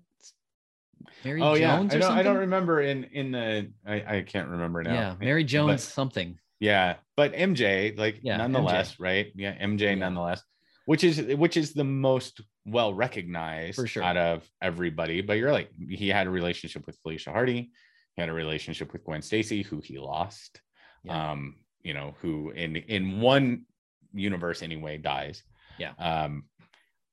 Mary 1.23 1.41
oh 1.41 1.53
yeah 1.55 1.77
Jones 1.77 1.93
I 1.93 1.97
or 1.97 1.99
don't, 1.99 2.07
something? 2.07 2.19
I 2.19 2.23
don't 2.23 2.37
remember 2.37 2.81
in 2.81 3.03
in 3.05 3.31
the 3.31 3.71
i, 3.85 4.17
I 4.17 4.21
can't 4.21 4.49
remember 4.49 4.83
now 4.83 4.93
Yeah, 4.93 5.15
Mary 5.19 5.43
Jones 5.43 5.85
But- 5.85 5.93
something. 5.93 6.37
Yeah, 6.59 6.95
but 7.15 7.33
MJ, 7.33 7.95
like 7.97 8.19
Yeah, 8.23 8.37
nonetheless, 8.37 8.99
right? 8.99 9.31
Yeah, 9.35 9.53
MJ 9.63 9.81
Yeah. 9.81 9.95
nonetheless, 9.95 10.41
which 10.85 11.03
is 11.03 11.21
which 11.35 11.55
is 11.55 11.73
the 11.73 11.83
most 11.83 12.41
well 12.65 12.93
recognized 12.93 13.75
For 13.75 13.85
sure. 13.87 14.01
out 14.03 14.17
of 14.17 14.49
everybody. 14.61 15.21
But 15.21 15.33
you're 15.33 15.51
like, 15.51 15.69
he 15.89 16.07
had 16.09 16.25
a 16.25 16.29
relationship 16.31 16.85
with 16.87 16.97
Felicia 17.03 17.31
Hardy, 17.31 17.69
he 18.15 18.21
had 18.21 18.29
a 18.29 18.33
relationship 18.33 18.91
with 18.91 19.03
Gwen 19.03 19.21
Stacy, 19.21 19.61
who 19.61 19.81
he 19.81 19.99
lost. 19.99 20.59
Yeah. 21.03 21.31
Um, 21.31 21.57
you 21.83 21.93
know, 21.93 22.15
who 22.21 22.49
in 22.49 22.75
in 22.75 23.21
one 23.21 23.65
universe 24.13 24.63
anyway 24.63 24.97
dies. 24.97 25.43
Yeah. 25.77 25.91
Um, 25.99 26.45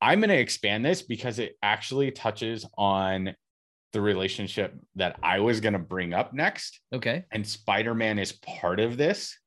I'm 0.01 0.21
gonna 0.21 0.33
expand 0.33 0.83
this 0.83 1.03
because 1.03 1.37
it 1.37 1.55
actually 1.61 2.09
touches 2.11 2.65
on 2.77 3.35
the 3.95 4.01
relationship 4.01 4.75
that 4.95 5.17
I 5.23 5.39
was 5.39 5.61
gonna 5.61 5.79
bring 5.79 6.13
up 6.13 6.33
next 6.33 6.81
Okay. 6.93 7.23
and 7.31 7.47
Spider-Man 7.47 8.19
is 8.19 8.33
part 8.33 8.81
of 8.81 8.97
this. 8.97 9.39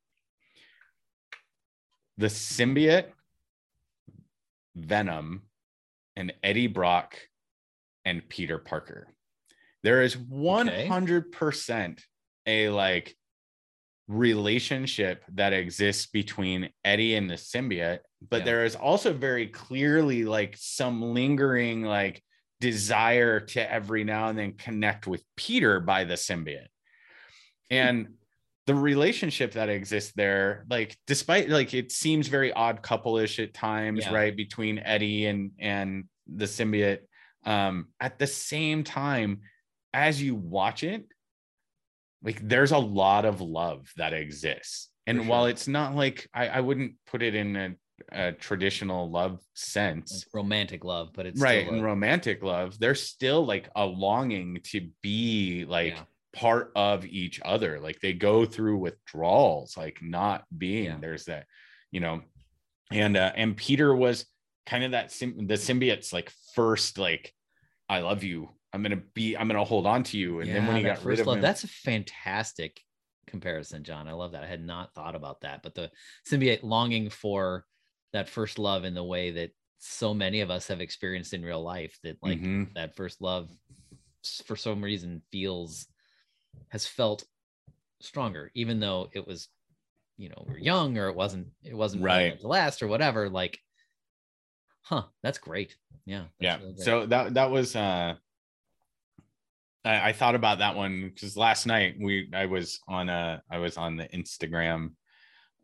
The 2.17 2.29
symbiote, 2.29 3.11
Venom, 4.75 5.43
and 6.17 6.33
Eddie 6.43 6.67
Brock 6.67 7.19
and 8.07 8.27
Peter 8.27 8.57
Parker. 8.57 9.07
There 9.83 10.01
is 10.03 10.17
100% 10.17 12.01
a 12.47 12.71
like 12.71 13.15
relationship 14.09 15.25
that 15.35 15.53
exists 15.53 16.07
between 16.07 16.71
Eddie 16.87 17.17
and 17.17 17.29
the 17.29 17.35
symbiote, 17.35 18.01
but 18.27 18.39
Yeah. 18.39 18.45
there 18.47 18.65
is 18.65 18.75
also 18.77 19.13
very 19.13 19.47
clearly 19.49 20.25
like 20.25 20.57
some 20.57 21.03
lingering 21.13 21.83
like 21.83 22.23
desire 22.61 23.41
to 23.41 23.73
every 23.73 24.05
now 24.05 24.29
and 24.29 24.39
then 24.39 24.53
connect 24.55 25.07
with 25.07 25.23
Peter 25.37 25.81
by 25.81 26.05
the 26.05 26.15
symbiote. 26.15 26.67
And 27.71 28.09
the 28.67 28.75
relationship 28.75 29.53
that 29.53 29.69
exists 29.69 30.13
there, 30.15 30.67
like 30.69 30.97
despite 31.07 31.49
like 31.49 31.73
it 31.73 31.91
seems 31.91 32.29
very 32.29 32.53
odd 32.53 32.83
couple-ish 32.83 33.39
at 33.39 33.55
times, 33.55 34.01
Yeah. 34.05 34.15
right? 34.15 34.37
Between 34.37 34.79
Eddie 34.79 35.27
and 35.27 35.53
and 35.59 36.05
the 36.27 36.45
symbiote. 36.45 37.01
Um, 37.45 37.89
at 37.99 38.19
the 38.19 38.27
same 38.27 38.85
time, 38.85 39.41
as 39.95 40.21
you 40.21 40.35
watch 40.35 40.83
it, 40.83 41.07
like 42.23 42.47
there's 42.47 42.73
a 42.73 42.79
lot 42.79 43.25
of 43.25 43.41
love 43.41 43.91
that 43.97 44.13
exists. 44.13 44.91
And 45.07 45.23
For 45.23 45.25
while 45.29 45.47
it's 45.47 45.67
not 45.67 45.95
like 45.95 46.29
I, 46.35 46.49
I 46.49 46.61
wouldn't 46.61 46.97
put 47.07 47.23
it 47.23 47.35
in 47.35 47.57
a, 47.57 47.75
a 48.13 48.33
traditional 48.33 49.11
love 49.11 49.41
sense, 49.55 50.25
Like 50.27 50.35
romantic 50.35 50.85
love, 50.85 51.11
but 51.15 51.27
it's 51.27 51.41
right 51.41 51.63
still 51.65 51.75
and 51.75 51.85
romantic 51.85 52.43
love 52.43 52.79
there's 52.79 53.03
still 53.03 53.45
like 53.45 53.69
a 53.77 53.85
longing 53.85 54.61
to 54.65 54.89
be 55.03 55.65
like 55.69 55.95
Yeah. 55.95 56.03
part 56.33 56.73
of 56.77 57.05
each 57.05 57.41
other 57.45 57.81
like 57.81 58.01
they 58.01 58.13
go 58.13 58.45
through 58.45 58.79
withdrawals 58.79 59.77
like 59.77 59.99
not 60.03 60.45
being 60.57 60.85
Yeah. 60.85 60.99
there's 61.01 61.25
that 61.25 61.47
you 61.91 62.01
know 62.01 62.23
and 62.93 63.17
uh 63.17 63.33
and 63.35 63.57
peter 63.57 63.95
was 63.95 64.27
kind 64.67 64.85
of 64.85 64.93
that 64.93 65.11
sim- 65.11 65.47
the 65.47 65.55
symbiote's 65.55 66.13
like 66.13 66.31
first 66.55 66.99
like 66.99 67.35
i 67.89 68.01
love 68.01 68.23
you 68.23 68.49
I'm 68.73 68.83
gonna 68.83 69.01
be, 69.15 69.35
I'm 69.35 69.49
gonna 69.49 69.65
hold 69.65 69.87
on 69.87 70.03
to 70.05 70.19
you. 70.19 70.41
And 70.41 70.51
then 70.55 70.67
when 70.67 70.77
he 70.77 70.83
got 70.83 70.99
rid 70.99 71.03
first 71.17 71.21
of 71.23 71.27
love, 71.29 71.37
him, 71.39 71.43
that's 71.43 71.65
a 71.65 71.69
fantastic 71.69 72.79
comparison, 73.27 73.83
John. 73.83 74.07
I 74.07 74.13
love 74.13 74.33
that. 74.33 74.45
I 74.45 74.47
had 74.47 74.63
not 74.63 74.93
thought 74.95 75.15
about 75.15 75.41
that, 75.41 75.63
but 75.63 75.75
the 75.75 75.91
symbiote 76.31 76.63
longing 76.63 77.09
for 77.09 77.65
that 78.13 78.29
first 78.29 78.59
love 78.59 78.85
in 78.85 78.95
the 78.95 79.05
way 79.05 79.31
that 79.31 79.51
so 79.79 80.13
many 80.13 80.41
of 80.41 80.51
us 80.51 80.67
have 80.69 80.81
experienced 80.81 81.35
in 81.35 81.45
real 81.45 81.63
life 81.63 81.99
that 82.03 82.17
like 82.23 82.41
Mhm. 82.41 82.75
that 82.75 82.97
first 82.97 83.21
love 83.21 83.51
for 84.45 84.57
some 84.57 84.83
reason 84.83 85.23
feels 85.31 85.87
has 86.71 86.87
felt 86.87 87.25
stronger 88.01 88.51
even 88.55 88.81
though 88.81 89.09
it 89.13 89.27
was 89.27 89.49
you 90.17 90.29
know 90.29 90.45
we 90.47 90.55
we're 90.55 90.59
young 90.59 90.99
or 90.99 91.09
it 91.09 91.15
wasn't 91.15 91.47
it 91.63 91.75
wasn't 91.75 92.03
Right. 92.03 92.39
to 92.41 92.49
last 92.49 92.83
or 92.83 92.89
whatever 92.89 93.29
like 93.29 93.59
huh 94.83 95.05
that's 95.23 95.39
great 95.39 95.77
yeah 96.05 96.23
that's 96.23 96.33
yeah. 96.41 96.59
really 96.59 96.73
great. 96.75 96.85
So 96.85 97.07
that 97.07 97.35
that 97.35 97.51
was 97.51 97.77
uh 97.77 98.17
I, 99.85 100.09
I 100.09 100.13
thought 100.13 100.35
about 100.35 100.59
that 100.59 100.75
one 100.77 101.09
because 101.15 101.37
last 101.37 101.67
night 101.67 101.97
we 102.01 102.31
I 102.35 102.47
was 102.47 102.81
on 102.89 103.09
a 103.09 103.43
I 103.51 103.59
was 103.59 103.77
on 103.77 103.97
the 103.97 104.09
Instagram 104.09 104.95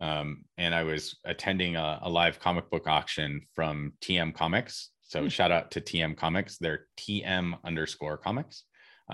um 0.05 0.29
and 0.63 0.73
I 0.81 0.83
was 0.93 1.03
attending 1.25 1.73
a, 1.77 1.89
a 2.03 2.11
live 2.21 2.37
comic 2.47 2.67
book 2.73 2.87
auction 2.87 3.31
from 3.57 3.75
TM 4.05 4.31
Comics. 4.35 4.91
So 5.03 5.19
Hmm. 5.23 5.29
shout 5.37 5.53
out 5.57 5.67
to 5.73 5.81
TM 5.81 6.13
Comics. 6.17 6.53
They're 6.59 6.87
TM 7.03 7.47
underscore 7.69 8.19
comics. 8.27 8.65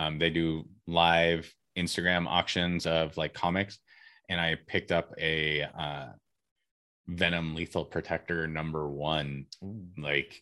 Um, 0.00 0.18
they 0.18 0.30
do 0.30 0.46
live 0.86 1.42
Instagram 1.76 2.26
auctions 2.38 2.86
of 2.86 3.16
like 3.16 3.34
comics, 3.34 3.78
and 4.30 4.40
I 4.40 4.50
picked 4.72 4.92
up 4.98 5.08
a 5.18 5.62
uh, 5.84 6.08
Venom 7.08 7.54
Lethal 7.54 7.84
Protector 7.84 8.46
number 8.46 8.88
one 8.88 9.46
Ooh, 9.64 9.86
like 9.98 10.32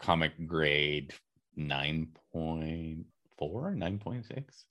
comic 0.00 0.32
grade 0.46 1.12
9.4 1.58 3.04
9.6 3.40 4.64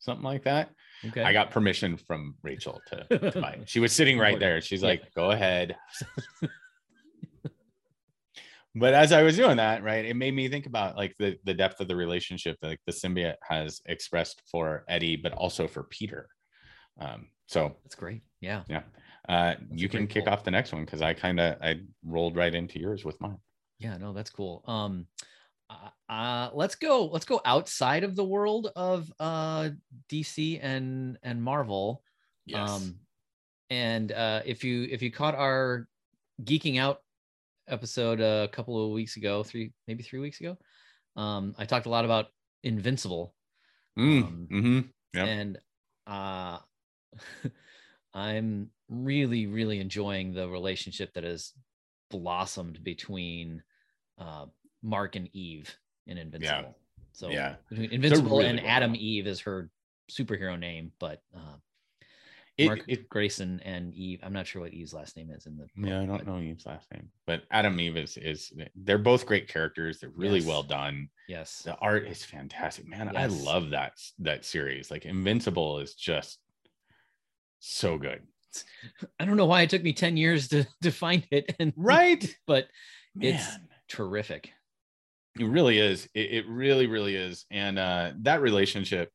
something 0.00 0.24
like 0.24 0.44
that. 0.44 0.70
Okay. 1.08 1.22
I 1.22 1.32
got 1.32 1.50
permission 1.50 1.96
from 1.96 2.34
rachel 2.42 2.80
to, 2.88 3.30
to 3.30 3.40
buy 3.40 3.52
it. 3.52 3.62
she 3.68 3.80
was 3.80 3.92
sitting 3.92 4.18
right 4.18 4.38
there. 4.38 4.60
She's 4.60 4.82
like 4.82 5.14
go 5.14 5.30
ahead. 5.30 5.76
But 8.74 8.94
as 8.94 9.10
i 9.10 9.22
was 9.22 9.36
doing 9.36 9.56
that 9.56 9.82
right 9.82 10.04
it 10.04 10.14
made 10.14 10.32
me 10.32 10.48
think 10.48 10.66
about 10.66 10.96
like 10.96 11.16
the 11.18 11.36
the 11.44 11.54
depth 11.54 11.80
of 11.80 11.88
the 11.88 11.96
relationship 11.96 12.56
that 12.60 12.68
like 12.68 12.80
the 12.86 12.92
symbiote 12.92 13.34
has 13.42 13.80
expressed 13.86 14.42
for 14.48 14.84
eddie 14.88 15.16
but 15.16 15.32
also 15.32 15.66
for 15.66 15.82
peter. 15.84 16.28
Um 17.00 17.28
so 17.46 17.76
that's 17.82 17.96
great. 17.96 18.22
Yeah. 18.40 18.62
Yeah. 18.68 18.82
Uh 19.28 19.54
you 19.72 19.88
can 19.88 20.06
kick 20.06 20.26
pull. 20.26 20.32
off 20.32 20.44
the 20.44 20.52
next 20.52 20.72
one 20.72 20.84
because 20.84 21.02
i 21.02 21.14
kind 21.14 21.40
of 21.40 21.60
i 21.60 21.80
rolled 22.04 22.36
right 22.36 22.54
into 22.54 22.78
yours 22.78 23.04
with 23.04 23.20
mine. 23.20 23.38
Yeah, 23.80 23.96
no, 23.96 24.12
that's 24.12 24.30
cool. 24.30 24.62
Um, 24.66 25.06
uh, 25.70 26.12
uh, 26.12 26.50
let's 26.52 26.74
go. 26.74 27.06
Let's 27.06 27.24
go 27.24 27.40
outside 27.44 28.04
of 28.04 28.16
the 28.16 28.24
world 28.24 28.70
of 28.76 29.12
uh 29.20 29.70
DC 30.08 30.58
and 30.62 31.18
and 31.22 31.42
Marvel. 31.42 32.02
Um, 32.74 32.96
and 33.70 34.10
uh, 34.12 34.42
if 34.44 34.64
you 34.64 34.88
if 34.90 35.02
you 35.02 35.12
caught 35.12 35.34
our 35.36 35.86
geeking 36.42 36.80
out 36.80 36.98
episode 37.68 38.20
a 38.20 38.48
couple 38.48 38.84
of 38.84 38.90
weeks 38.90 39.16
ago, 39.16 39.42
three 39.44 39.72
maybe 39.86 40.02
three 40.02 40.18
weeks 40.18 40.40
ago, 40.40 40.58
um, 41.16 41.54
I 41.58 41.64
talked 41.64 41.86
a 41.86 41.90
lot 41.90 42.04
about 42.04 42.26
Invincible. 42.64 43.34
Mm, 43.98 44.22
um, 44.22 44.48
mhm. 44.50 44.88
Yep. 45.14 45.26
and 45.26 45.58
uh 46.06 46.58
i'm 48.14 48.70
really 48.88 49.46
really 49.46 49.80
enjoying 49.80 50.32
the 50.32 50.48
relationship 50.48 51.12
that 51.14 51.24
has 51.24 51.52
blossomed 52.10 52.82
between 52.84 53.62
uh 54.18 54.46
mark 54.82 55.16
and 55.16 55.28
eve 55.34 55.74
in 56.06 56.18
invincible 56.18 56.76
so 57.12 57.28
yeah. 57.30 57.56
invincible 57.70 58.38
really 58.38 58.46
and 58.50 58.58
well 58.60 58.68
adam 58.68 58.92
done. 58.92 59.00
eve 59.00 59.26
is 59.26 59.40
her 59.40 59.70
superhero 60.10 60.58
name 60.58 60.90
but 60.98 61.22
uh 61.36 61.56
It, 62.58 62.66
mark 62.66 62.84
it, 62.88 63.08
grayson 63.08 63.60
and 63.64 63.94
eve 63.94 64.20
i'm 64.22 64.32
not 64.32 64.46
sure 64.46 64.62
what 64.62 64.72
eve's 64.72 64.92
last 64.94 65.16
name 65.16 65.30
is 65.30 65.46
in 65.46 65.56
the 65.56 65.66
yeah, 65.76 66.00
I 66.00 66.06
don't 66.06 66.18
but 66.18 66.26
know 66.26 66.38
Eve's 66.40 66.66
last 66.66 66.90
name, 66.92 67.08
but 67.26 67.42
Atom 67.50 67.78
Eve 67.80 67.96
is 67.96 68.16
is 68.16 68.52
they're 68.74 68.98
both 68.98 69.24
great 69.24 69.48
characters. 69.48 69.98
They're 70.00 70.10
really 70.10 70.40
Yes. 70.40 70.48
well 70.48 70.62
done. 70.62 71.08
yes 71.28 71.62
The 71.62 71.76
art 71.76 72.06
is 72.06 72.24
fantastic, 72.24 72.86
man. 72.88 73.16
I 73.16 73.26
love 73.26 73.70
that 73.70 73.92
that 74.18 74.44
series. 74.44 74.90
Like 74.90 75.04
Invincible 75.06 75.78
is 75.78 75.94
just 75.94 76.38
so 77.60 77.96
good, 77.98 78.22
i 79.20 79.24
don't 79.24 79.36
know 79.36 79.46
why 79.46 79.62
it 79.62 79.70
took 79.70 79.82
me 79.82 79.92
10 79.92 80.16
years 80.16 80.48
to 80.48 80.66
to 80.82 80.90
find 80.90 81.26
it 81.30 81.54
and 81.60 81.72
right? 81.76 82.24
but 82.46 82.66
Man, 83.14 83.34
it's 83.34 83.46
terrific 83.88 84.52
it 85.38 85.44
really 85.44 85.78
is. 85.78 86.08
It, 86.14 86.32
it 86.32 86.48
really, 86.48 86.86
really 86.86 87.14
is. 87.16 87.44
And 87.50 87.78
uh, 87.78 88.12
that 88.22 88.40
relationship, 88.42 89.10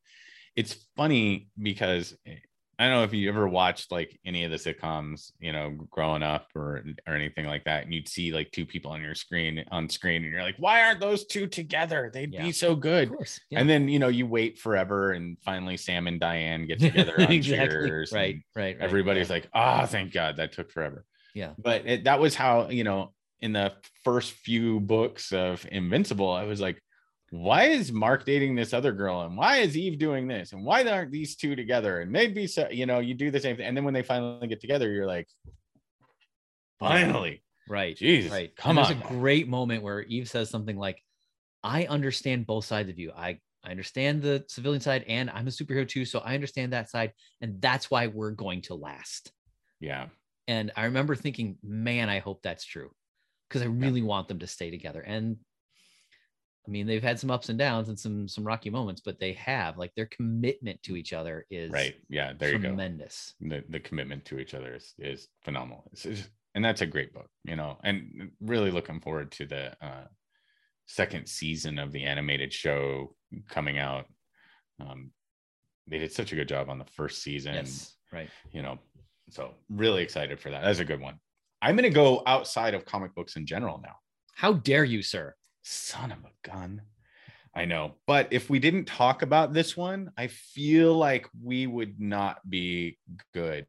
it's 0.55 0.75
funny 0.95 1.49
because 1.61 2.15
eh, 2.25 2.35
I 2.77 2.85
don't 2.87 2.93
know 2.95 3.03
if 3.03 3.13
you 3.13 3.29
ever 3.29 3.47
watched 3.47 3.89
like 3.89 4.19
any 4.25 4.43
of 4.43 4.51
the 4.51 4.57
sitcoms, 4.57 5.31
you 5.39 5.53
know, 5.53 5.71
growing 5.89 6.23
up 6.23 6.47
or 6.55 6.83
or 7.07 7.15
anything 7.15 7.45
like 7.45 7.63
that, 7.63 7.85
and 7.85 7.93
you'd 7.93 8.09
see 8.09 8.33
like 8.33 8.51
two 8.51 8.65
people 8.65 8.91
on 8.91 9.01
your 9.01 9.15
screen 9.15 9.63
on 9.71 9.87
screen, 9.87 10.23
and 10.23 10.31
you're 10.31 10.43
like, 10.43 10.57
why 10.57 10.83
aren't 10.83 10.99
those 10.99 11.25
two 11.25 11.47
together? 11.47 12.11
They'd 12.13 12.33
Yeah. 12.33 12.43
be 12.43 12.51
so 12.51 12.75
good. 12.75 13.13
yeah. 13.49 13.59
And 13.61 13.69
then 13.69 13.87
you 13.87 13.97
know 13.99 14.09
you 14.09 14.27
wait 14.27 14.59
forever, 14.59 15.11
and 15.13 15.37
finally 15.45 15.77
Sam 15.77 16.07
and 16.07 16.19
Diane 16.19 16.67
get 16.67 16.79
together 16.81 17.13
on 17.21 17.41
Cheers. 17.41 18.11
right 18.11 18.35
right 18.57 18.75
right 18.75 18.77
Everybody's 18.81 19.29
yeah. 19.29 19.35
like, 19.35 19.49
ah, 19.53 19.85
thank 19.85 20.11
God 20.11 20.35
that 20.37 20.51
took 20.51 20.69
forever. 20.69 21.05
Yeah. 21.33 21.51
But 21.57 21.85
it, 21.85 22.03
that 22.05 22.19
was 22.19 22.35
how 22.35 22.67
you 22.69 22.83
know 22.83 23.13
in 23.41 23.53
the 23.53 23.73
first 24.03 24.33
few 24.33 24.79
books 24.79 25.31
of 25.31 25.65
Invincible, 25.71 26.31
I 26.31 26.43
was 26.43 26.61
like, 26.61 26.81
why 27.31 27.65
is 27.65 27.91
Mark 27.91 28.25
dating 28.25 28.55
this 28.55 28.73
other 28.73 28.91
girl, 28.91 29.21
and 29.21 29.35
why 29.35 29.57
is 29.57 29.75
Eve 29.75 29.97
doing 29.97 30.27
this, 30.27 30.53
and 30.53 30.63
why 30.63 30.83
aren't 30.85 31.11
these 31.11 31.35
two 31.35 31.55
together? 31.55 32.01
And 32.01 32.15
they'd 32.15 32.35
be 32.35 32.47
so 32.47 32.69
you 32.69 32.85
know 32.85 32.99
you 32.99 33.13
do 33.13 33.31
the 33.31 33.39
same 33.39 33.57
thing, 33.57 33.65
and 33.65 33.75
then 33.75 33.83
when 33.83 33.93
they 33.93 34.03
finally 34.03 34.47
get 34.47 34.61
together, 34.61 34.91
you're 34.91 35.07
like, 35.07 35.27
finally, 36.79 37.43
right. 37.67 37.95
Jesus, 37.95 38.31
right. 38.31 38.55
come 38.55 38.77
and 38.77 38.79
on. 38.79 38.91
there's 38.91 39.03
a 39.03 39.13
great 39.13 39.47
moment 39.47 39.83
where 39.83 40.01
eve 40.03 40.29
says 40.29 40.49
something 40.49 40.77
like 40.77 41.01
i 41.63 41.85
understand 41.85 42.45
both 42.45 42.65
sides 42.65 42.89
of 42.89 42.99
you. 42.99 43.11
I 43.15 43.39
i 43.63 43.71
understand 43.71 44.21
the 44.21 44.45
civilian 44.47 44.81
side 44.81 45.03
and 45.07 45.29
i'm 45.31 45.47
a 45.47 45.51
superhero 45.51 45.87
too 45.87 46.05
so 46.05 46.19
i 46.19 46.35
understand 46.35 46.73
that 46.73 46.89
side 46.89 47.11
and 47.41 47.61
that's 47.61 47.89
why 47.89 48.07
we're 48.07 48.31
going 48.31 48.61
to 48.63 48.75
last. 48.75 49.31
Yeah, 49.79 50.07
and 50.47 50.71
i 50.75 50.85
remember 50.85 51.15
thinking 51.15 51.57
man 51.63 52.09
i 52.09 52.19
hope 52.19 52.41
that's 52.43 52.65
true 52.65 52.91
because 53.55 53.67
i 53.67 53.71
really 53.85 54.01
want 54.01 54.27
them 54.27 54.39
to 54.39 54.47
stay 54.47 54.69
together 54.69 55.01
and 55.01 55.37
i 56.67 56.69
mean 56.71 56.85
they've 56.87 57.03
had 57.03 57.19
some 57.19 57.31
ups 57.31 57.49
and 57.49 57.57
downs 57.59 57.89
and 57.89 57.97
some 57.99 58.27
some 58.27 58.43
rocky 58.43 58.69
moments 58.69 59.01
but 59.03 59.19
they 59.19 59.33
have 59.33 59.77
like 59.77 59.93
their 59.95 60.07
commitment 60.07 60.81
to 60.83 60.95
each 60.95 61.13
other 61.13 61.45
is 61.49 61.71
right, 61.71 61.95
yeah, 62.09 62.33
there 62.37 62.51
you 62.51 62.59
go. 62.59 62.67
tremendous 62.69 63.33
the 63.39 63.63
the 63.69 63.79
commitment 63.79 64.25
to 64.25 64.39
each 64.39 64.53
other 64.53 64.73
is 64.75 64.93
is 64.97 65.27
phenomenal. 65.43 65.83
It's, 65.93 66.05
it's- 66.05 66.29
and 66.55 66.63
that's 66.63 66.79
a 66.79 66.85
great 66.85 67.13
book, 67.13 67.27
you 67.43 67.57
know. 67.57 67.77
And 67.83 68.31
really 68.39 68.71
looking 68.71 69.01
forward 69.01 69.29
to 69.33 69.45
the 69.45 69.73
uh, 69.85 70.05
second 70.85 71.27
season 71.27 71.77
of 71.79 71.91
the 71.91 72.05
animated 72.05 72.53
show 72.53 73.13
coming 73.49 73.77
out. 73.77 74.05
Um, 74.79 75.11
they 75.85 75.97
did 75.99 76.13
such 76.13 76.31
a 76.31 76.35
good 76.37 76.47
job 76.47 76.69
on 76.69 76.79
the 76.79 76.85
first 76.85 77.21
season, 77.21 77.55
yes 77.55 77.97
right 78.13 78.29
you 78.51 78.61
know. 78.61 78.79
So 79.31 79.51
really 79.69 80.01
excited 80.01 80.39
for 80.39 80.49
that. 80.51 80.63
That's 80.63 80.79
a 80.79 80.85
good 80.85 81.01
one. 81.01 81.19
I'm 81.61 81.75
gonna 81.75 81.89
go 81.89 82.21
outside 82.25 82.73
of 82.73 82.85
comic 82.85 83.13
books 83.15 83.35
in 83.35 83.45
general 83.45 83.79
now. 83.83 83.95
how 84.33 84.53
dare 84.53 84.83
you 84.83 85.01
sir 85.01 85.35
Son 85.63 86.11
of 86.11 86.19
a 86.19 86.47
gun. 86.47 86.81
I 87.55 87.65
know. 87.65 87.95
But 88.05 88.27
if 88.31 88.51
we 88.51 88.59
didn't 88.59 88.85
talk 88.85 89.23
about 89.23 89.51
this 89.51 89.75
one, 89.75 90.11
I 90.15 90.27
feel 90.27 90.93
like 90.93 91.27
we 91.41 91.65
would 91.65 91.99
not 91.99 92.47
be 92.47 92.99
good 93.33 93.65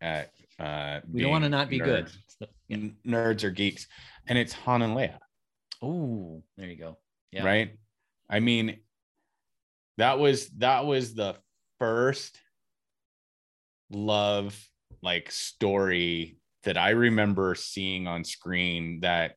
at 0.00 0.30
uh 0.60 1.00
we 1.10 1.22
don't 1.22 1.30
want 1.30 1.44
to 1.44 1.50
not 1.50 1.68
be 1.68 1.78
good 1.78 2.08
So, 2.38 2.46
yeah. 2.68 2.88
nerds 3.06 3.42
or 3.44 3.50
geeks. 3.50 3.86
And 4.28 4.38
it's 4.38 4.52
Han 4.52 4.82
and 4.82 4.94
Leia, 4.96 5.18
oh 5.82 6.42
there 6.56 6.68
you 6.68 6.76
go 6.76 6.98
yeah 7.32 7.44
right? 7.44 7.76
I 8.28 8.38
mean, 8.40 8.78
that 9.98 10.18
was 10.18 10.48
that 10.58 10.86
was 10.86 11.14
the 11.14 11.36
first 11.78 12.38
love 13.90 14.56
like 15.02 15.30
story 15.32 16.39
that 16.64 16.76
I 16.76 16.90
remember 16.90 17.54
seeing 17.54 18.06
on 18.06 18.24
screen 18.24 19.00
that 19.00 19.34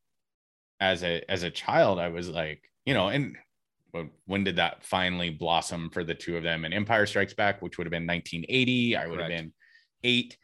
as 0.79 1.03
a 1.03 1.23
as 1.29 1.43
a 1.43 1.51
child 1.51 1.99
I 1.99 2.09
was 2.09 2.29
like, 2.29 2.69
you 2.85 2.93
know, 2.93 3.07
and 3.07 3.37
when- 3.91 4.11
when 4.25 4.43
did 4.43 4.55
that 4.55 4.83
finally 4.83 5.29
blossom 5.29 5.89
for 5.91 6.03
the 6.03 6.15
two 6.15 6.35
of 6.35 6.43
them? 6.43 6.65
And 6.65 6.73
Empire 6.73 7.05
Strikes 7.05 7.33
Back, 7.33 7.61
which 7.61 7.77
would 7.77 7.85
have 7.85 7.91
been 7.91 8.05
1980, 8.07 8.97
I 8.97 9.07
would 9.07 9.19
have 9.19 9.29
been 9.29 9.53
eight. 10.03 10.37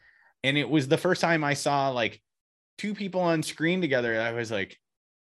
And 0.44 0.56
it 0.56 0.68
was 0.68 0.88
the 0.88 0.96
first 0.96 1.20
time 1.20 1.44
I 1.44 1.54
saw 1.54 1.90
like 1.90 2.22
two 2.78 2.94
people 2.94 3.20
on 3.20 3.42
screen 3.42 3.80
together. 3.80 4.20
I 4.20 4.32
was 4.32 4.50
like, 4.50 4.78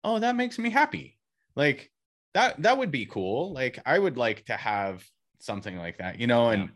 oh, 0.03 0.19
that 0.19 0.35
makes 0.35 0.57
me 0.57 0.69
happy. 0.69 1.17
Like 1.55 1.91
that 2.33 2.61
that 2.61 2.77
would 2.77 2.91
be 2.91 3.05
cool. 3.07 3.51
Like 3.51 3.79
I 3.85 3.99
would 3.99 4.17
like 4.17 4.45
to 4.45 4.55
have 4.55 5.03
something 5.39 5.75
like 5.77 5.97
that, 5.97 6.19
you 6.19 6.27
know, 6.27 6.49
and 6.49 6.69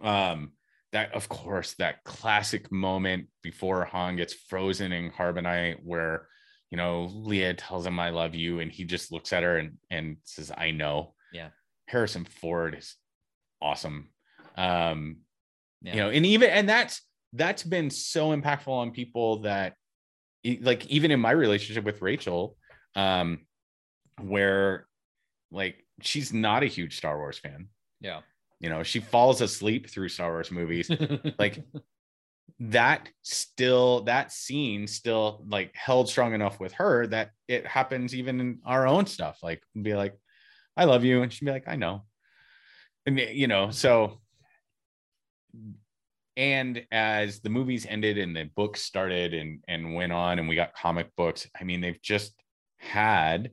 um 0.00 0.52
that 0.92 1.12
of 1.14 1.28
course 1.28 1.74
that 1.74 2.04
classic 2.04 2.70
moment 2.70 3.26
before 3.42 3.84
Han 3.86 4.16
gets 4.16 4.34
frozen 4.34 4.92
in 4.92 5.10
Carbonite 5.10 5.78
where 5.82 6.28
you 6.70 6.76
know 6.76 7.08
Leia 7.12 7.54
tells 7.56 7.86
him 7.86 7.98
I 7.98 8.10
love 8.10 8.34
you 8.34 8.60
and 8.60 8.70
he 8.70 8.84
just 8.84 9.10
looks 9.12 9.32
at 9.32 9.42
her 9.42 9.56
and 9.58 9.78
and 9.90 10.16
says 10.24 10.52
I 10.56 10.70
know 10.70 11.14
Yeah. 11.32 11.48
Harrison 11.88 12.24
Ford 12.24 12.74
is 12.78 12.96
awesome. 13.60 14.10
Um, 14.56 15.18
Yeah. 15.82 15.94
you 15.94 16.00
know, 16.00 16.10
and 16.10 16.26
even 16.26 16.50
and 16.50 16.68
that's 16.68 17.02
that's 17.32 17.62
been 17.62 17.88
so 17.90 18.36
impactful 18.36 18.68
on 18.68 18.90
people 18.90 19.40
that 19.42 19.74
like 20.60 20.86
even 20.86 21.10
in 21.10 21.20
my 21.20 21.30
relationship 21.30 21.84
with 21.84 22.02
Rachel, 22.02 22.56
um, 22.94 23.46
where 24.20 24.86
like 25.50 25.86
she's 26.02 26.32
not 26.32 26.62
a 26.62 26.66
huge 26.66 26.96
Star 26.98 27.16
Wars 27.16 27.38
fan. 27.38 27.68
yeah. 28.00 28.20
You 28.62 28.70
know, 28.70 28.82
she 28.82 29.00
falls 29.00 29.40
asleep 29.40 29.90
through 29.90 30.08
Star 30.08 30.30
Wars 30.30 30.50
movies. 30.50 30.90
like 31.38 31.62
that 32.60 33.08
still 33.22 34.02
that 34.04 34.32
scene 34.32 34.86
still 34.86 35.44
like 35.48 35.74
held 35.74 36.08
strong 36.08 36.32
enough 36.32 36.60
with 36.60 36.72
her 36.74 37.06
that 37.08 37.30
it 37.48 37.66
happens 37.66 38.14
even 38.14 38.40
in 38.40 38.58
our 38.64 38.86
own 38.86 39.04
stuff. 39.06 39.38
Like 39.42 39.62
be 39.80 39.94
like 39.94 40.16
i 40.76 40.84
love 40.84 41.04
you 41.04 41.20
and 41.20 41.30
she'd 41.30 41.44
be 41.44 41.50
like 41.50 41.68
i 41.68 41.76
know. 41.76 42.04
And 43.04 43.18
you 43.18 43.48
know 43.48 43.70
so 43.70 44.20
and 46.36 46.86
as 46.90 47.40
the 47.40 47.50
movies 47.50 47.84
ended 47.86 48.16
and 48.16 48.34
the 48.34 48.44
books 48.54 48.80
started 48.80 49.34
and 49.34 49.62
and 49.66 49.94
went 49.94 50.12
on 50.12 50.38
and 50.38 50.48
we 50.48 50.54
got 50.54 50.74
comic 50.74 51.14
books 51.16 51.46
i 51.60 51.64
mean 51.64 51.80
they've 51.80 52.00
just 52.00 52.32
had 52.78 53.50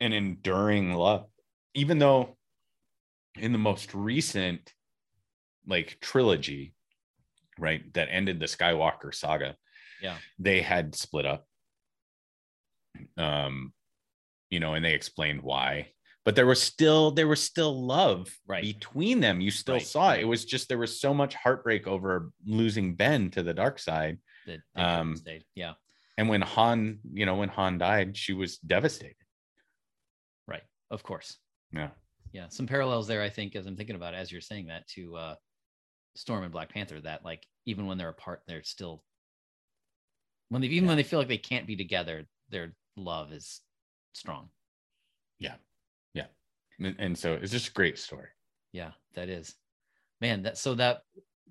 an 0.00 0.12
enduring 0.12 0.94
love. 0.94 1.26
Even 1.74 1.98
though 1.98 2.36
in 3.38 3.52
the 3.52 3.58
most 3.58 3.94
recent 3.94 4.72
like 5.66 5.98
trilogy 6.00 6.74
right 7.58 7.92
that 7.94 8.08
ended 8.10 8.38
the 8.40 8.46
skywalker 8.46 9.14
saga 9.14 9.56
Yeah. 10.00 10.18
they 10.38 10.60
had 10.62 10.94
split 10.94 11.26
up 11.26 11.46
um 13.16 13.72
you 14.50 14.60
know 14.60 14.74
and 14.74 14.84
they 14.84 14.94
explained 14.94 15.42
why 15.42 15.88
but 16.24 16.34
there 16.34 16.46
was 16.46 16.60
still 16.62 17.10
there 17.10 17.28
was 17.28 17.42
still 17.42 17.86
love 17.86 18.28
Right. 18.46 18.62
between 18.62 19.20
them 19.20 19.40
you 19.40 19.50
still 19.50 19.76
Right, 19.76 19.86
saw 19.86 20.12
it 20.14 20.20
it 20.20 20.24
was 20.24 20.44
just 20.44 20.68
there 20.68 20.78
was 20.78 21.00
so 21.00 21.12
much 21.14 21.34
heartbreak 21.34 21.86
over 21.86 22.30
losing 22.46 22.94
ben 22.94 23.30
to 23.32 23.42
the 23.42 23.54
dark 23.54 23.78
side 23.78 24.18
that 24.46 24.60
Um. 24.74 25.16
Yeah. 25.54 25.74
and 26.16 26.28
when 26.28 26.40
han 26.42 27.00
you 27.12 27.26
know 27.26 27.36
when 27.36 27.48
han 27.50 27.78
died 27.78 28.16
she 28.16 28.32
was 28.32 28.58
devastated 28.58 29.16
Right. 30.46 30.62
Of 30.90 31.02
course. 31.02 31.36
yeah 31.72 31.90
Yeah. 32.32 32.48
Some 32.48 32.66
parallels 32.66 33.06
there, 33.06 33.22
I 33.22 33.30
think, 33.30 33.56
as 33.56 33.66
I'm 33.66 33.76
thinking 33.76 33.96
about 33.96 34.14
it, 34.14 34.18
as 34.18 34.30
you're 34.30 34.40
saying 34.40 34.66
that 34.66 34.86
to 34.88 35.16
uh 35.16 35.34
Storm 36.16 36.42
and 36.42 36.52
Black 36.52 36.70
Panther, 36.70 37.00
that 37.00 37.24
like 37.24 37.46
even 37.66 37.86
when 37.86 37.98
they're 37.98 38.08
apart, 38.08 38.42
they're 38.46 38.62
still 38.62 39.04
when 40.48 40.62
they 40.62 40.68
even 40.68 40.84
Yeah. 40.84 40.88
when 40.88 40.96
they 40.96 41.02
feel 41.02 41.18
like 41.18 41.28
they 41.28 41.38
can't 41.38 41.66
be 41.66 41.76
together, 41.76 42.26
their 42.50 42.74
love 42.96 43.32
is 43.32 43.60
strong. 44.12 44.50
Yeah, 45.38 45.54
yeah, 46.14 46.26
and, 46.80 46.96
and 46.98 47.18
so 47.18 47.34
it's 47.34 47.52
just 47.52 47.68
a 47.68 47.72
great 47.72 47.98
story 47.98 48.28
Yeah, 48.72 48.92
that 49.14 49.28
is. 49.28 49.54
Man, 50.20 50.42
that 50.42 50.58
so 50.58 50.74
that 50.74 51.02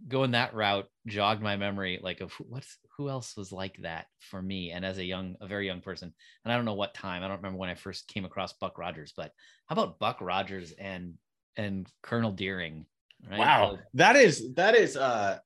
going 0.07 0.31
that 0.31 0.53
route 0.53 0.87
jogged 1.05 1.41
my 1.41 1.55
memory 1.55 1.99
like 2.01 2.21
of 2.21 2.33
what's 2.39 2.77
who 2.97 3.09
else 3.09 3.37
was 3.37 3.51
like 3.51 3.77
that 3.83 4.07
for 4.19 4.41
me 4.41 4.71
and 4.71 4.83
as 4.83 4.97
a 4.97 5.05
young 5.05 5.35
a 5.41 5.47
very 5.47 5.65
young 5.65 5.81
person? 5.81 6.13
And 6.43 6.51
i 6.51 6.55
don't 6.55 6.65
know 6.65 6.73
what 6.73 6.93
time. 6.93 7.23
I 7.23 7.27
don't 7.27 7.37
remember 7.37 7.59
when 7.59 7.69
i 7.69 7.75
first 7.75 8.07
came 8.07 8.25
across 8.25 8.53
buck 8.53 8.77
rogers 8.77 9.13
but 9.15 9.31
how 9.67 9.73
about 9.73 9.99
buck 9.99 10.17
rogers 10.21 10.73
and 10.73 11.15
and 11.55 11.87
colonel 12.01 12.31
deering 12.31 12.85
right? 13.29 13.39
Wow, 13.39 13.79
that 13.93 14.15
is 14.15 14.53
that 14.55 14.75
is 14.75 14.97
uh 14.97 15.39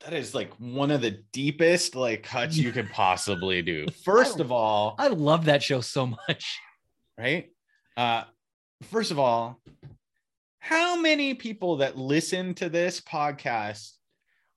that 0.00 0.12
is 0.12 0.34
like 0.34 0.52
one 0.58 0.90
of 0.90 1.00
the 1.00 1.22
deepest 1.32 1.94
like 1.94 2.22
cuts 2.22 2.56
you 2.56 2.72
could 2.72 2.90
possibly 2.90 3.62
do. 3.62 3.86
First 4.04 4.40
of 4.40 4.52
all, 4.52 4.94
i 4.98 5.08
love 5.08 5.46
that 5.46 5.62
show 5.62 5.80
so 5.80 6.06
much. 6.06 6.58
right? 7.18 7.50
Uh 7.96 8.24
first 8.82 9.10
of 9.10 9.18
all, 9.18 9.60
how 10.58 11.00
many 11.00 11.32
people 11.34 11.76
that 11.78 11.96
listen 11.96 12.52
to 12.54 12.68
this 12.68 13.00
podcast 13.00 13.92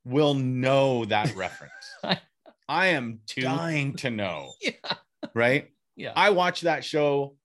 will 0.06 0.34
know 0.34 1.06
that 1.06 1.36
reference? 1.36 1.74
I- 2.68 2.88
am 2.88 3.20
Two. 3.26 3.42
dying 3.42 3.96
to 3.98 4.10
know, 4.12 4.52
yeah 4.62 4.72
right? 5.34 5.70
yeah 5.96 6.14
I 6.16 6.30
watched 6.30 6.64
that 6.64 6.84
show 6.86 7.36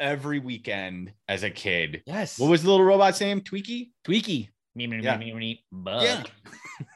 every 0.00 0.38
weekend 0.40 1.12
as 1.28 1.42
a 1.42 1.50
kid. 1.50 2.02
yes 2.06 2.38
What 2.38 2.50
was 2.50 2.62
the 2.62 2.70
little 2.70 2.84
robot's 2.84 3.20
name? 3.20 3.40
Twiki? 3.40 3.90
twiki 4.06 4.48
Yeah. 4.76 5.18
Yeah. 5.84 6.22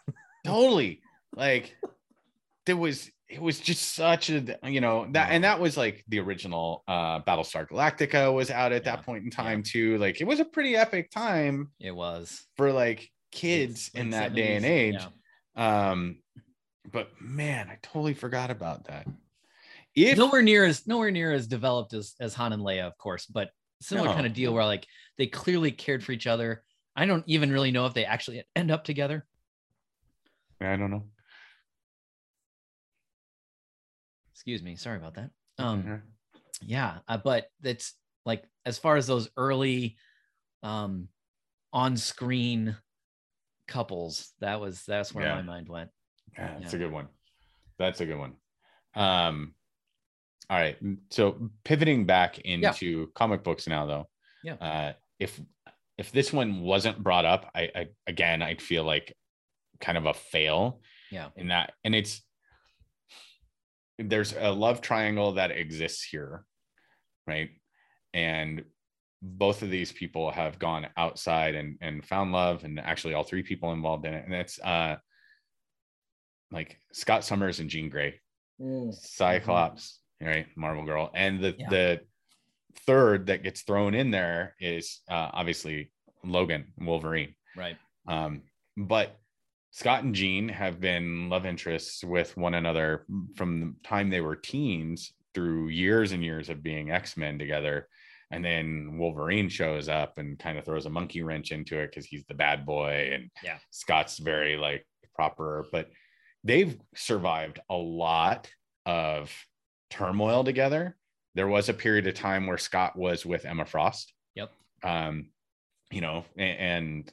totally 0.45 1.01
like 1.34 1.76
there 2.66 2.76
was 2.76 3.11
it 3.28 3.41
was 3.43 3.59
just 3.59 3.95
such 3.95 4.30
a 4.30 4.57
you 4.64 4.80
know 4.80 5.07
that 5.12 5.30
and 5.30 5.43
that 5.45 5.59
was 5.61 5.76
like 5.76 6.05
the 6.09 6.20
original 6.20 6.84
uh 6.89 7.20
battlestar 7.20 7.66
galactica 7.68 8.32
was 8.32 8.51
out 8.51 8.72
at 8.72 8.84
Yeah. 8.84 8.97
that 8.97 9.05
point 9.05 9.24
in 9.24 9.30
time 9.30 9.62
too 9.62 9.99
like 9.99 10.20
it 10.20 10.24
was 10.26 10.41
a 10.41 10.45
pretty 10.45 10.76
epic 10.76 11.11
time 11.11 11.70
it 11.80 11.91
was 11.95 12.45
for 12.57 12.72
like 12.72 13.11
kids 13.37 13.91
Late- 13.95 14.01
in 14.01 14.11
that 14.11 14.34
day 14.34 14.57
and 14.57 14.64
age 14.64 14.97
yeah. 15.57 15.89
um 15.91 16.18
but 16.91 17.11
man 17.20 17.68
i 17.68 17.78
totally 17.82 18.14
forgot 18.14 18.51
about 18.51 18.84
that 18.87 19.07
if 19.95 20.16
nowhere 20.18 20.43
near 20.43 20.64
as 20.64 20.87
nowhere 20.87 21.11
near 21.11 21.32
as 21.32 21.47
developed 21.47 21.93
as 21.95 22.14
as 22.20 22.34
Han 22.34 22.53
and 22.53 22.62
Leia, 22.62 22.87
of 22.87 22.99
course, 22.99 23.24
but 23.24 23.49
similar 23.80 24.09
No. 24.09 24.14
kind 24.14 24.26
of 24.26 24.34
deal 24.34 24.53
where 24.53 24.64
like 24.64 24.87
they 25.16 25.26
clearly 25.26 25.70
cared 25.70 26.05
for 26.05 26.12
each 26.12 26.26
other. 26.26 26.62
I 26.95 27.07
don't 27.07 27.24
even 27.26 27.51
really 27.51 27.70
know 27.70 27.87
if 27.87 27.95
they 27.95 28.05
actually 28.05 28.43
end 28.55 28.70
up 28.70 28.84
together. 28.84 29.26
i 30.61 30.76
don't 30.76 30.91
know 30.91 31.05
Excuse 34.34 34.62
me, 34.62 34.76
sorry 34.76 34.99
about 34.99 35.14
that. 35.14 35.30
Um, 35.59 35.82
Mhm. 35.82 36.03
yeah, 36.61 36.99
uh, 37.09 37.16
but 37.16 37.49
that's 37.61 37.95
like 38.26 38.45
as 38.64 38.78
far 38.78 38.97
as 38.97 39.07
those 39.07 39.28
early, 39.37 39.97
um, 40.62 41.09
on-screen 41.72 42.76
couples, 43.66 44.32
that 44.40 44.60
was 44.60 44.84
that's 44.84 45.14
where 45.14 45.26
Yeah. 45.26 45.34
my 45.36 45.42
mind 45.42 45.68
went. 45.68 45.90
Yeah, 46.32 46.58
that's 46.58 46.72
Yeah. 46.72 46.78
a 46.78 46.82
good 46.82 46.92
one. 46.92 47.08
That's 47.78 48.00
a 48.00 48.06
good 48.06 48.18
one. 48.18 48.36
Um, 48.94 49.54
all 50.48 50.58
right. 50.58 50.78
So 51.10 51.50
pivoting 51.64 52.06
back 52.06 52.38
into 52.38 53.08
comic 53.14 53.42
books 53.42 53.66
now, 53.66 53.86
though. 53.86 54.08
Yeah. 54.42 54.54
Uh, 54.54 54.92
if 55.18 55.40
if 55.98 56.12
this 56.12 56.32
one 56.32 56.60
wasn't 56.60 57.02
brought 57.02 57.24
up, 57.24 57.50
I, 57.54 57.70
I 57.74 57.88
again 58.06 58.42
I'd 58.42 58.60
feel 58.62 58.84
like 58.84 59.16
kind 59.80 59.98
of 59.98 60.06
a 60.06 60.14
fail 60.14 60.80
Yeah, 61.10 61.30
in 61.36 61.48
that, 61.48 61.72
and 61.84 61.94
it's 61.94 62.22
there's 63.98 64.34
a 64.34 64.50
love 64.50 64.80
triangle 64.82 65.32
that 65.32 65.50
exists 65.50 66.02
here, 66.04 66.44
right? 67.26 67.50
And 68.12 68.64
both 69.22 69.62
of 69.62 69.70
these 69.70 69.92
people 69.92 70.30
have 70.30 70.58
gone 70.58 70.86
outside 70.96 71.54
and 71.54 71.78
and 71.80 72.04
found 72.04 72.32
love, 72.32 72.64
and 72.64 72.78
actually 72.80 73.14
all 73.14 73.24
three 73.24 73.42
people 73.42 73.72
involved 73.72 74.04
in 74.06 74.14
it, 74.14 74.24
and 74.24 74.34
it's 74.34 74.58
uh 74.60 74.96
like 76.50 76.78
Scott 76.92 77.24
Summers 77.24 77.60
and 77.60 77.68
Jean 77.70 77.88
Grey, 77.88 78.20
Cyclops, 78.92 80.00
right? 80.20 80.46
Marvel 80.56 80.84
Girl, 80.84 81.10
and 81.14 81.40
the 81.42 81.54
Yeah. 81.58 81.68
the 81.68 82.00
third 82.86 83.26
that 83.26 83.42
gets 83.42 83.62
thrown 83.62 83.94
in 83.94 84.10
there 84.10 84.54
is 84.60 85.00
uh, 85.10 85.30
obviously 85.32 85.90
Logan 86.24 86.72
Wolverine. 86.78 87.34
right. 87.56 87.76
Um, 88.06 88.42
but 88.76 89.18
Scott 89.70 90.04
and 90.04 90.14
Jean 90.14 90.48
have 90.50 90.78
been 90.80 91.28
love 91.28 91.46
interests 91.46 92.04
with 92.04 92.36
one 92.36 92.54
another 92.54 93.06
from 93.34 93.60
the 93.60 93.74
time 93.88 94.10
they 94.10 94.20
were 94.20 94.36
teens 94.36 95.12
through 95.34 95.68
years 95.68 96.12
and 96.12 96.22
years 96.22 96.48
of 96.48 96.62
being 96.62 96.90
X-Men 96.90 97.38
together. 97.38 97.88
And 98.30 98.44
then 98.44 98.98
Wolverine 98.98 99.48
shows 99.48 99.88
up 99.88 100.18
and 100.18 100.38
kind 100.38 100.58
of 100.58 100.64
throws 100.64 100.86
a 100.86 100.90
monkey 100.90 101.22
wrench 101.22 101.52
into 101.52 101.78
it 101.78 101.90
because 101.90 102.06
he's 102.06 102.24
the 102.26 102.34
bad 102.34 102.66
boy 102.66 103.10
and 103.12 103.30
Yeah. 103.42 103.58
Scott's 103.70 104.18
very 104.18 104.56
like 104.56 104.84
proper, 105.14 105.64
but 105.70 105.90
they've 106.42 106.76
survived 106.94 107.60
a 107.70 107.76
lot 107.76 108.50
of 108.84 109.32
turmoil 109.90 110.42
together. 110.44 110.96
There 111.34 111.46
was 111.48 111.68
a 111.68 111.74
period 111.74 112.06
of 112.06 112.14
time 112.14 112.46
where 112.46 112.58
Scott 112.58 112.96
was 112.96 113.24
with 113.24 113.44
Emma 113.44 113.64
Frost. 113.64 114.12
Yep. 114.34 114.50
Um, 114.82 115.28
you 115.92 116.00
know, 116.00 116.24
a- 116.36 116.40
and 116.42 117.12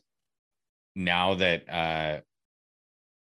now 0.96 1.34
that 1.36 1.68
uh 1.70 2.22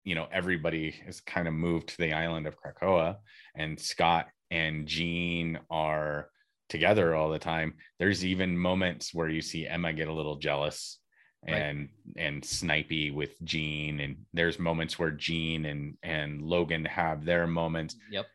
you 0.04 0.14
know 0.14 0.26
everybody 0.32 0.92
has 1.04 1.20
kind 1.20 1.46
of 1.48 1.54
moved 1.54 1.88
to 1.90 1.98
the 1.98 2.12
island 2.12 2.46
of 2.46 2.56
Krakoa 2.58 3.16
and 3.54 3.78
Scott 3.78 4.28
and 4.50 4.86
Jean 4.86 5.58
are 5.70 6.30
together 6.68 7.14
all 7.14 7.30
the 7.30 7.38
time 7.38 7.74
there's 7.98 8.24
even 8.24 8.56
moments 8.58 9.14
where 9.14 9.28
you 9.28 9.40
see 9.42 9.66
Emma 9.66 9.92
get 9.92 10.08
a 10.08 10.12
little 10.12 10.36
jealous 10.36 10.98
Right. 11.46 11.54
and 11.56 11.88
and 12.16 12.42
snipey 12.42 13.14
with 13.14 13.40
Jean 13.44 14.00
and 14.00 14.16
there's 14.32 14.58
moments 14.58 14.98
where 14.98 15.12
Jean 15.12 15.66
and 15.66 15.96
and 16.02 16.42
Logan 16.42 16.84
have 16.84 17.24
their 17.24 17.46
moments 17.46 17.94
Yep. 18.10 18.26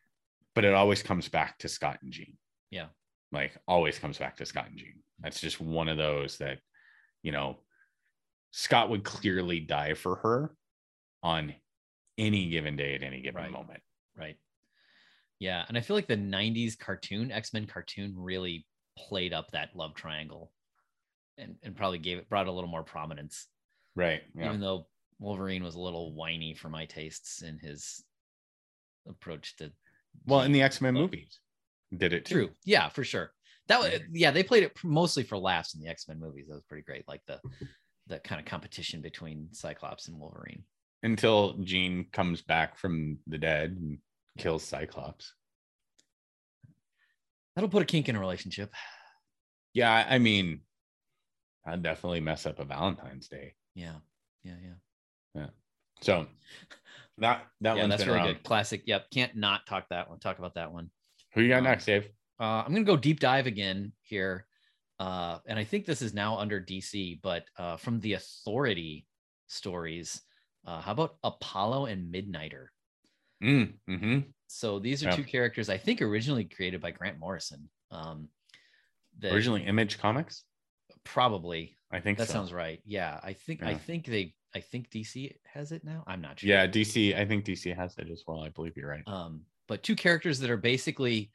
but 0.55 0.63
it 0.63 0.73
always 0.73 1.03
comes 1.03 1.27
back 1.27 1.57
to 1.59 1.67
Scott 1.67 1.99
and 2.01 2.13
Jean 2.13 2.37
Yeah. 2.71 2.87
like 3.33 3.57
always 3.67 3.99
comes 3.99 4.17
back 4.17 4.37
to 4.37 4.45
Scott 4.45 4.69
and 4.69 4.77
Jean 4.77 5.03
that's 5.19 5.41
just 5.41 5.59
one 5.59 5.89
of 5.89 5.97
those 5.97 6.37
that 6.37 6.59
you 7.23 7.33
know 7.33 7.59
Scott 8.51 8.89
would 8.89 9.03
clearly 9.03 9.59
die 9.59 9.95
for 9.95 10.15
her 10.17 10.55
on 11.21 11.53
any 12.17 12.49
given 12.49 12.77
day 12.77 12.95
at 12.95 13.03
any 13.03 13.21
given 13.21 13.41
Right. 13.43 13.51
moment. 13.51 13.81
Right. 14.15 14.37
Yeah. 15.43 15.65
And 15.67 15.77
I 15.77 15.81
feel 15.81 15.97
like 15.97 16.07
the 16.07 16.15
90s 16.15 16.79
cartoon, 16.79 17.29
X 17.29 17.53
Men 17.53 17.65
cartoon, 17.65 18.13
really 18.15 18.65
played 18.97 19.33
up 19.33 19.51
that 19.51 19.75
love 19.75 19.93
triangle 19.93 20.53
and, 21.37 21.55
and 21.63 21.75
probably 21.75 21.97
gave 21.97 22.17
it 22.17 22.29
brought 22.29 22.47
a 22.47 22.51
little 22.51 22.69
more 22.69 22.83
prominence. 22.83 23.47
Right. 23.93 24.21
Yeah. 24.35 24.45
Even 24.45 24.61
though 24.61 24.87
Wolverine 25.19 25.61
was 25.61 25.75
a 25.75 25.81
little 25.81 26.13
whiny 26.13 26.53
for 26.53 26.69
my 26.69 26.85
tastes 26.85 27.41
in 27.41 27.59
his 27.59 28.05
approach 29.05 29.57
to 29.57 29.73
well, 30.25 30.41
in 30.41 30.53
the 30.53 30.61
X 30.61 30.79
Men 30.79 30.93
movies, 30.93 31.39
did 31.95 32.13
it 32.13 32.23
too. 32.23 32.35
True. 32.35 32.49
Yeah, 32.63 32.87
for 32.87 33.03
sure. 33.03 33.31
That 33.67 33.81
was 33.81 33.99
yeah. 34.13 34.31
They 34.31 34.43
played 34.43 34.63
it 34.63 34.71
mostly 34.81 35.23
for 35.23 35.37
laughs 35.37 35.75
in 35.75 35.81
the 35.81 35.89
X 35.89 36.07
Men 36.07 36.21
movies. 36.21 36.45
That 36.47 36.55
was 36.55 36.63
pretty 36.63 36.83
great. 36.83 37.05
Like 37.05 37.21
the 37.27 37.41
the 38.07 38.19
kind 38.19 38.39
of 38.39 38.45
competition 38.45 39.01
between 39.01 39.49
Cyclops 39.51 40.07
and 40.07 40.17
Wolverine. 40.17 40.63
Until 41.01 41.57
Jean 41.63 42.05
comes 42.13 42.41
back 42.41 42.77
from 42.77 43.17
the 43.27 43.37
dead 43.37 43.71
and 43.71 43.97
kills 44.37 44.63
Cyclops. 44.63 45.33
That'll 47.55 47.69
put 47.69 47.83
a 47.83 47.85
kink 47.85 48.09
in 48.09 48.15
a 48.15 48.19
relationship. 48.19 48.73
Yeah, 49.73 50.05
I 50.07 50.17
mean, 50.19 50.61
I'd 51.65 51.83
definitely 51.83 52.19
mess 52.19 52.45
up 52.45 52.59
a 52.59 52.65
Valentine's 52.65 53.27
Day. 53.27 53.53
Yeah, 53.75 53.95
yeah, 54.43 54.55
yeah, 54.63 54.73
yeah. 55.35 55.47
So 56.01 56.27
that 57.19 57.45
that 57.61 57.75
yeah, 57.75 57.81
one's 57.83 57.89
that's 57.91 58.05
really 58.05 58.17
around. 58.19 58.27
good. 58.27 58.43
Classic. 58.43 58.81
Yep, 58.85 59.11
can't 59.11 59.35
not 59.35 59.65
talk 59.67 59.85
that 59.89 60.09
one. 60.09 60.19
Talk 60.19 60.39
about 60.39 60.55
that 60.55 60.71
one. 60.71 60.89
Who 61.33 61.41
you 61.41 61.49
got 61.49 61.59
Um, 61.59 61.63
next, 61.65 61.85
Dave? 61.85 62.07
Uh, 62.39 62.63
I'm 62.65 62.73
gonna 62.73 62.83
go 62.83 62.97
deep 62.97 63.19
dive 63.19 63.47
again 63.47 63.93
here, 64.01 64.45
uh, 64.99 65.39
and 65.47 65.57
I 65.57 65.63
think 65.63 65.85
this 65.85 66.01
is 66.01 66.13
now 66.13 66.37
under 66.37 66.59
DC, 66.59 67.19
but 67.21 67.45
uh, 67.57 67.77
from 67.77 67.99
the 67.99 68.13
Authority 68.13 69.05
stories. 69.47 70.21
Uh, 70.65 70.79
how 70.79 70.93
about 70.93 71.17
Apollo 71.23 71.87
and 71.87 72.13
Midnighter? 72.13 72.67
Mm, 73.43 73.79
hmm 73.87 74.19
So 74.47 74.79
these 74.79 75.03
are 75.03 75.07
Yeah. 75.07 75.15
two 75.15 75.23
characters 75.23 75.69
I 75.69 75.77
think 75.77 76.01
originally 76.01 76.45
created 76.45 76.81
by 76.81 76.91
Grant 76.91 77.19
Morrison. 77.19 77.69
Um, 77.91 78.29
that 79.19 79.33
Originally 79.33 79.63
Image 79.65 79.97
Comics, 79.97 80.45
probably 81.03 81.77
I 81.91 81.99
think 81.99 82.17
that 82.17 82.27
so. 82.27 82.33
sounds 82.33 82.53
right. 82.53 82.81
Yeah, 82.85 83.19
I 83.23 83.33
think 83.33 83.63
I 83.63 83.75
think 83.75 84.05
they 84.05 84.35
I 84.53 84.59
think 84.61 84.89
DC 84.91 85.35
has 85.45 85.71
it 85.71 85.83
now. 85.83 86.03
I'm 86.07 86.21
not 86.21 86.39
sure. 86.39 86.49
Yeah, 86.49 86.67
DC. 86.67 87.15
I 87.15 87.25
think 87.25 87.45
DC 87.45 87.71
has 87.73 87.97
it 87.97 88.09
as 88.09 88.23
well. 88.27 88.41
I 88.43 88.49
believe 88.49 88.77
you're 88.77 88.89
right. 88.89 89.05
Um, 89.07 89.45
but 89.67 89.83
two 89.83 89.95
characters 89.95 90.39
that 90.39 90.49
are 90.49 90.57
basically 90.57 91.31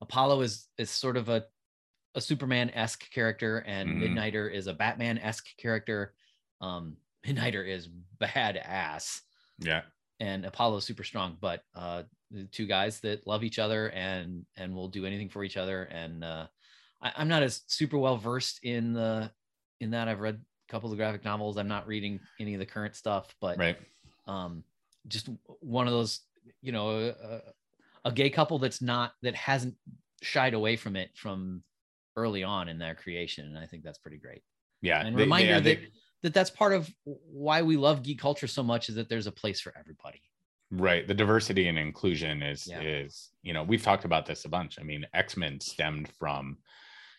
Apollo 0.00 0.42
is 0.42 0.68
is 0.78 0.90
sort 0.90 1.16
of 1.16 1.28
a 1.28 1.46
a 2.14 2.20
Superman 2.20 2.70
esque 2.70 3.10
character, 3.10 3.58
and 3.60 3.90
Mhm. 3.90 4.02
Midnighter 4.02 4.52
is 4.52 4.66
a 4.68 4.74
Batman 4.74 5.18
esque 5.18 5.48
character. 5.58 6.14
Um, 6.60 6.98
Midnighter 7.26 7.66
is 7.68 7.88
badass, 7.88 9.22
Yeah, 9.58 9.82
and 10.20 10.44
Apollo's 10.44 10.84
super 10.84 11.04
strong. 11.04 11.36
But 11.40 11.62
uh, 11.74 12.04
the 12.30 12.44
two 12.44 12.66
guys 12.66 13.00
that 13.00 13.26
love 13.26 13.44
each 13.44 13.58
other 13.58 13.90
and 13.90 14.44
and 14.56 14.74
will 14.74 14.88
do 14.88 15.06
anything 15.06 15.28
for 15.28 15.44
each 15.44 15.56
other. 15.56 15.84
And 15.84 16.24
uh, 16.24 16.46
I, 17.02 17.12
I'm 17.16 17.28
not 17.28 17.42
as 17.42 17.62
super 17.66 17.98
well 17.98 18.16
versed 18.16 18.60
in 18.64 18.92
the 18.92 19.30
in 19.80 19.90
that. 19.90 20.08
I've 20.08 20.20
read 20.20 20.40
a 20.68 20.72
couple 20.72 20.90
of 20.90 20.96
graphic 20.96 21.24
novels. 21.24 21.56
I'm 21.58 21.68
not 21.68 21.86
reading 21.86 22.20
any 22.40 22.54
of 22.54 22.60
the 22.60 22.66
current 22.66 22.96
stuff, 22.96 23.34
but 23.40 23.58
right. 23.58 23.76
um 24.26 24.64
just 25.08 25.28
one 25.60 25.86
of 25.86 25.92
those 25.92 26.20
you 26.62 26.72
know 26.72 27.14
a, 27.22 27.40
a 28.06 28.12
gay 28.12 28.28
couple 28.30 28.58
that's 28.58 28.82
not 28.82 29.12
that 29.22 29.34
hasn't 29.36 29.74
shied 30.22 30.54
away 30.54 30.74
from 30.76 30.96
it 30.96 31.10
from 31.14 31.62
early 32.16 32.42
on 32.42 32.68
in 32.68 32.78
their 32.78 32.94
creation 32.94 33.44
and 33.46 33.58
i 33.58 33.66
think 33.66 33.84
that's 33.84 33.98
pretty 33.98 34.16
great 34.16 34.42
Yeah, 34.82 35.04
and 35.06 35.16
they- 35.16 35.22
reminder 35.22 35.52
yeah, 35.52 35.60
they- 35.60 35.74
that 35.76 35.84
that 36.26 36.34
that's 36.34 36.50
part 36.50 36.72
of 36.72 36.92
why 37.04 37.62
we 37.62 37.76
love 37.76 38.02
geek 38.02 38.18
culture 38.18 38.48
so 38.48 38.62
much 38.64 38.88
is 38.88 38.96
that 38.96 39.08
there's 39.08 39.28
a 39.28 39.32
place 39.32 39.60
for 39.60 39.72
everybody. 39.78 40.20
Right. 40.72 41.06
The 41.06 41.14
diversity 41.14 41.68
and 41.68 41.78
inclusion 41.78 42.42
is 42.42 42.66
Yeah. 42.66 42.80
is 42.80 43.30
you 43.44 43.52
know 43.52 43.62
we've 43.62 43.82
talked 43.82 44.04
about 44.04 44.26
this 44.26 44.44
a 44.44 44.48
bunch. 44.48 44.76
I 44.80 44.82
mean 44.82 45.06
x-men 45.14 45.60
stemmed 45.60 46.08
from 46.18 46.58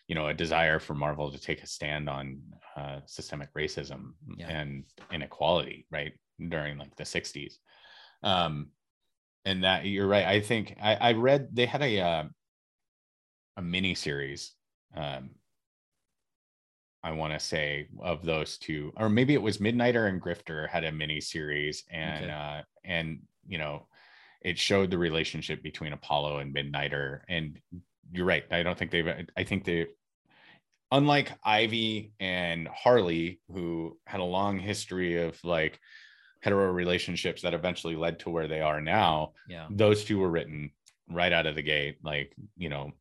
you 0.08 0.14
know 0.14 0.26
a 0.28 0.34
desire 0.34 0.78
for 0.78 0.94
marvel 0.94 1.32
to 1.32 1.38
take 1.40 1.62
a 1.62 1.66
stand 1.66 2.10
on 2.10 2.42
uh, 2.76 3.00
systemic 3.06 3.48
racism 3.54 4.12
Yeah. 4.36 4.48
and 4.50 4.84
inequality 5.10 5.86
right 5.90 6.12
during 6.54 6.76
like 6.78 6.94
the 6.96 7.04
60s 7.04 7.54
um 8.22 8.68
and 9.46 9.64
that 9.64 9.86
you're 9.86 10.06
right. 10.06 10.26
I 10.26 10.40
think 10.40 10.76
i 10.82 10.92
i 11.08 11.12
read 11.12 11.48
they 11.52 11.66
had 11.66 11.82
a 11.82 12.00
uh, 12.00 12.24
a 13.56 13.62
mini 13.62 13.94
series 13.94 14.52
um 14.94 15.30
I 17.02 17.12
want 17.12 17.32
to 17.32 17.38
say 17.40 17.88
of 18.00 18.24
those 18.24 18.58
two, 18.58 18.92
or 18.96 19.08
maybe 19.08 19.34
it 19.34 19.42
was 19.42 19.58
Midnighter 19.58 20.08
and 20.08 20.20
Grifter 20.20 20.68
had 20.68 20.84
a 20.84 20.92
mini 20.92 21.20
series, 21.20 21.84
and 21.90 22.24
Okay. 22.24 22.32
uh, 22.32 22.62
and 22.84 23.20
you 23.46 23.58
know, 23.58 23.86
it 24.42 24.58
showed 24.58 24.90
the 24.90 24.98
relationship 24.98 25.62
between 25.62 25.92
Apollo 25.92 26.38
and 26.38 26.54
Midnighter. 26.54 27.20
And 27.28 27.58
you're 28.12 28.26
right. 28.26 28.44
I 28.50 28.62
don't 28.62 28.76
think 28.78 28.90
they've. 28.90 29.08
I 29.36 29.44
think 29.44 29.64
they, 29.64 29.86
unlike 30.90 31.32
Ivy 31.44 32.12
and 32.20 32.66
Harley, 32.68 33.40
who 33.52 33.98
had 34.06 34.20
a 34.20 34.24
long 34.24 34.58
history 34.58 35.22
of 35.22 35.42
like 35.44 35.78
hetero 36.40 36.70
relationships 36.72 37.42
that 37.42 37.54
eventually 37.54 37.96
led 37.96 38.20
to 38.20 38.30
where 38.30 38.46
they 38.48 38.60
are 38.60 38.80
now. 38.80 39.32
yeah 39.48 39.66
Those 39.70 40.04
two 40.04 40.18
were 40.18 40.30
written 40.30 40.70
right 41.10 41.32
out 41.32 41.46
of 41.46 41.54
the 41.56 41.62
gate, 41.62 41.98
like 42.02 42.32
you 42.56 42.68
know, 42.68 42.92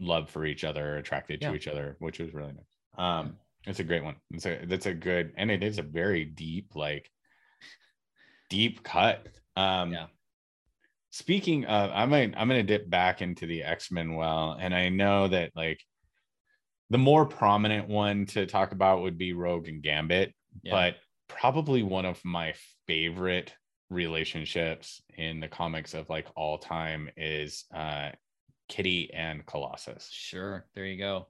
love 0.00 0.30
for 0.30 0.44
each 0.44 0.64
other, 0.64 0.96
attracted 0.96 1.40
Yeah. 1.42 1.50
to 1.50 1.56
each 1.56 1.66
other, 1.68 1.96
which 1.98 2.18
was 2.20 2.32
really 2.34 2.52
nice. 2.52 2.64
Um, 2.98 3.36
it's 3.66 3.80
a 3.80 3.84
great 3.84 4.04
one. 4.04 4.16
It's 4.30 4.46
a 4.46 4.64
that's 4.66 4.86
a 4.86 4.94
good 4.94 5.32
and 5.36 5.50
it 5.50 5.62
is 5.62 5.78
a 5.78 5.82
very 5.82 6.24
deep, 6.24 6.74
like 6.74 7.10
deep 8.50 8.82
cut. 8.82 9.26
Um 9.56 9.92
Yeah. 9.92 10.06
speaking 11.10 11.64
of 11.66 11.90
I'm 11.92 12.10
gonna 12.10 12.32
I'm 12.36 12.48
gonna 12.48 12.62
dip 12.62 12.88
back 12.88 13.22
into 13.22 13.46
the 13.46 13.62
X-Men 13.64 14.14
well, 14.14 14.56
and 14.58 14.74
I 14.74 14.88
know 14.88 15.28
that 15.28 15.52
like 15.54 15.80
the 16.90 16.98
more 16.98 17.26
prominent 17.26 17.88
one 17.88 18.24
to 18.26 18.46
talk 18.46 18.72
about 18.72 19.02
would 19.02 19.18
be 19.18 19.32
Rogue 19.34 19.68
and 19.68 19.82
Gambit, 19.82 20.34
Yeah. 20.62 20.72
but 20.72 20.96
probably 21.28 21.82
one 21.82 22.06
of 22.06 22.24
my 22.24 22.54
favorite 22.86 23.52
relationships 23.90 25.02
in 25.16 25.40
the 25.40 25.48
comics 25.48 25.92
of 25.94 26.08
like 26.08 26.26
all 26.36 26.58
time 26.58 27.10
is 27.16 27.64
uh 27.74 28.10
Kitty 28.68 29.12
and 29.12 29.44
Colossus. 29.46 30.08
sure 30.10 30.66
there 30.74 30.84
you 30.86 30.98
go 30.98 31.28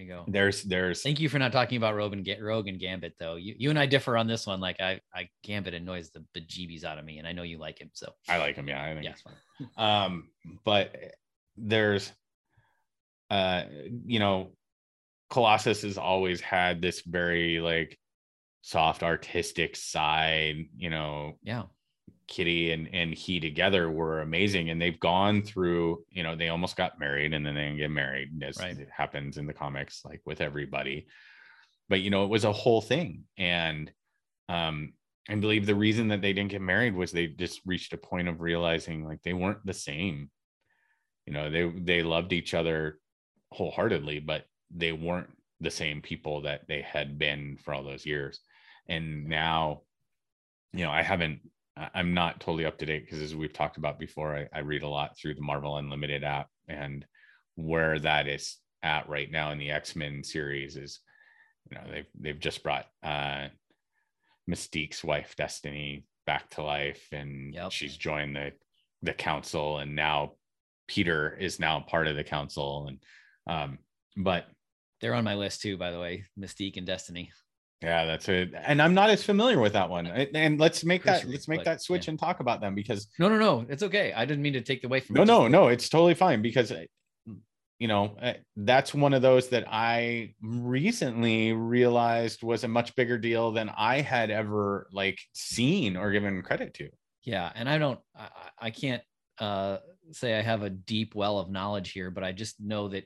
you 0.00 0.08
go 0.08 0.24
There's 0.28 0.62
there's 0.62 1.02
thank 1.02 1.20
you 1.20 1.28
for 1.28 1.38
not 1.38 1.52
talking 1.52 1.76
about 1.76 1.94
rogue 1.94 2.12
and, 2.12 2.26
rogue 2.42 2.68
and 2.68 2.78
gambit 2.78 3.14
though 3.18 3.36
you, 3.36 3.54
you 3.58 3.70
and 3.70 3.78
i 3.78 3.86
differ 3.86 4.16
on 4.16 4.26
this 4.26 4.46
one 4.46 4.60
like 4.60 4.80
i 4.80 5.00
i 5.14 5.28
gambit 5.42 5.74
annoys 5.74 6.10
the 6.10 6.24
bejeebies 6.38 6.84
out 6.84 6.98
of 6.98 7.04
me 7.04 7.18
and 7.18 7.26
i 7.26 7.32
know 7.32 7.42
you 7.42 7.58
like 7.58 7.80
him 7.80 7.90
so 7.92 8.12
I 8.28 8.38
like 8.38 8.56
him, 8.56 8.68
yeah. 8.68 8.82
I 8.82 8.92
think 8.94 9.04
Yeah. 9.04 9.10
it's 9.12 9.22
fun. 9.22 9.34
Um, 9.76 10.28
but 10.64 10.94
there's 11.56 12.12
uh 13.30 13.64
you 14.06 14.18
know, 14.18 14.52
Colossus 15.30 15.82
has 15.82 15.98
always 15.98 16.40
had 16.40 16.80
this 16.80 17.02
very 17.02 17.60
like 17.60 17.98
soft 18.62 19.02
artistic 19.02 19.76
side, 19.76 20.56
you 20.76 20.90
know, 20.90 21.34
yeah 21.42 21.64
Kitty 22.28 22.72
and 22.72 22.88
and 22.94 23.12
he 23.14 23.40
together 23.40 23.90
were 23.90 24.20
amazing, 24.20 24.70
and 24.70 24.80
they've 24.80 25.00
gone 25.00 25.42
through. 25.42 26.04
You 26.10 26.22
know, 26.22 26.36
they 26.36 26.48
almost 26.48 26.76
got 26.76 26.98
married, 27.00 27.32
and 27.32 27.44
then 27.44 27.54
they 27.54 27.62
didn't 27.64 27.78
get 27.78 27.90
married, 27.90 28.42
as 28.42 28.58
Right. 28.58 28.78
it 28.78 28.88
happens 28.94 29.38
in 29.38 29.46
the 29.46 29.54
comics, 29.54 30.04
like 30.04 30.20
with 30.26 30.40
everybody. 30.40 31.06
But 31.88 32.00
you 32.00 32.10
know, 32.10 32.24
it 32.24 32.30
was 32.30 32.44
a 32.44 32.52
whole 32.52 32.82
thing, 32.82 33.24
and 33.38 33.90
um, 34.48 34.92
I 35.28 35.34
believe 35.34 35.66
the 35.66 35.74
reason 35.74 36.08
that 36.08 36.20
they 36.22 36.32
didn't 36.32 36.50
get 36.50 36.60
married 36.60 36.94
was 36.94 37.12
they 37.12 37.26
just 37.26 37.60
reached 37.66 37.92
a 37.92 37.98
point 37.98 38.28
of 38.28 38.40
realizing 38.40 39.04
like 39.04 39.22
they 39.22 39.34
weren't 39.34 39.64
the 39.64 39.74
same. 39.74 40.30
You 41.26 41.32
know, 41.32 41.50
they 41.50 41.68
they 41.70 42.02
loved 42.02 42.32
each 42.32 42.54
other 42.54 42.98
wholeheartedly, 43.52 44.20
but 44.20 44.44
they 44.70 44.92
weren't 44.92 45.30
the 45.60 45.70
same 45.70 46.02
people 46.02 46.42
that 46.42 46.68
they 46.68 46.82
had 46.82 47.18
been 47.18 47.58
for 47.64 47.74
all 47.74 47.82
those 47.82 48.06
years. 48.06 48.40
And 48.86 49.26
now, 49.26 49.82
you 50.72 50.84
know, 50.84 50.90
I 50.90 51.02
haven't 51.02 51.40
I'm 51.94 52.14
not 52.14 52.40
totally 52.40 52.64
up 52.64 52.78
to 52.78 52.86
date 52.86 53.04
because 53.04 53.20
as 53.20 53.36
we've 53.36 53.52
talked 53.52 53.76
about 53.76 53.98
before, 53.98 54.36
I, 54.36 54.58
I 54.58 54.60
read 54.60 54.82
a 54.82 54.88
lot 54.88 55.16
through 55.16 55.34
the 55.34 55.42
Marvel 55.42 55.76
Unlimited 55.76 56.24
app 56.24 56.48
and 56.68 57.04
where 57.54 57.98
that 57.98 58.26
is 58.28 58.56
at 58.82 59.08
right 59.08 59.30
now 59.30 59.50
in 59.50 59.58
the 59.58 59.70
X-Men 59.70 60.22
series 60.24 60.76
is, 60.76 61.00
you 61.70 61.76
know, 61.76 61.84
they've 61.90 62.06
they've 62.18 62.40
just 62.40 62.62
brought 62.62 62.86
uh 63.02 63.48
Mystique's 64.48 65.04
wife 65.04 65.34
Destiny 65.36 66.04
back 66.26 66.48
to 66.50 66.62
life 66.62 67.06
and 67.12 67.54
Yep. 67.54 67.72
she's 67.72 67.96
joined 67.96 68.36
the 68.36 68.52
the 69.02 69.12
council 69.12 69.78
and 69.78 69.94
now 69.94 70.32
Peter 70.86 71.36
is 71.38 71.60
now 71.60 71.80
part 71.80 72.06
of 72.06 72.16
the 72.16 72.24
council 72.24 72.86
and 72.88 72.98
um 73.46 73.78
but 74.16 74.46
they're 75.00 75.14
on 75.14 75.24
my 75.24 75.34
list 75.34 75.60
too 75.60 75.76
by 75.76 75.90
the 75.90 76.00
way 76.00 76.24
mystique 76.38 76.76
and 76.76 76.86
destiny 76.86 77.30
yeah, 77.82 78.06
that's 78.06 78.28
it. 78.28 78.52
And 78.56 78.82
I'm 78.82 78.92
not 78.94 79.08
as 79.10 79.22
familiar 79.22 79.60
with 79.60 79.74
that 79.74 79.88
one. 79.88 80.06
And- 80.06 80.58
let's 80.58 80.84
make 80.84 81.04
that 81.04 81.28
let's 81.28 81.46
make 81.46 81.64
that 81.64 81.80
switch 81.82 82.06
yeah. 82.06 82.10
and 82.12 82.18
talk 82.18 82.40
about 82.40 82.60
them 82.60 82.74
because 82.74 83.08
no 83.18 83.28
no 83.28 83.38
no 83.38 83.64
it's 83.68 83.82
okay 83.82 84.12
i 84.14 84.24
didn't 84.24 84.42
mean 84.42 84.52
to 84.54 84.60
take 84.60 84.80
the 84.82 84.88
away 84.88 85.00
from 85.00 85.14
no 85.14 85.22
it. 85.22 85.26
no 85.26 85.48
no 85.48 85.68
it's 85.68 85.88
totally 85.88 86.14
fine 86.14 86.42
because 86.42 86.72
uh, 86.72 86.84
you 87.78 87.86
know 87.86 88.16
uh, 88.20 88.32
that's 88.56 88.92
one 88.94 89.12
of 89.14 89.22
those 89.22 89.48
that 89.48 89.64
i 89.68 90.34
recently 90.42 91.52
realized 91.52 92.42
was 92.42 92.64
a 92.64 92.68
much 92.68 92.94
bigger 92.96 93.18
deal 93.18 93.52
than 93.52 93.68
i 93.76 94.00
had 94.00 94.30
ever 94.30 94.88
like 94.92 95.18
seen 95.32 95.96
or 95.96 96.10
given 96.10 96.42
credit 96.42 96.74
to 96.74 96.88
yeah 97.24 97.52
and 97.54 97.68
i 97.68 97.78
don't 97.78 98.00
i, 98.16 98.22
I- 98.22 98.66
I 98.66 98.70
can't 98.70 99.02
uh 99.38 99.78
say 100.12 100.36
i 100.36 100.42
have 100.42 100.62
a 100.62 100.70
deep 100.70 101.14
well 101.14 101.38
of 101.38 101.50
knowledge 101.50 101.92
here 101.92 102.10
but 102.10 102.24
i 102.24 102.32
just 102.32 102.60
know 102.60 102.88
that 102.88 103.04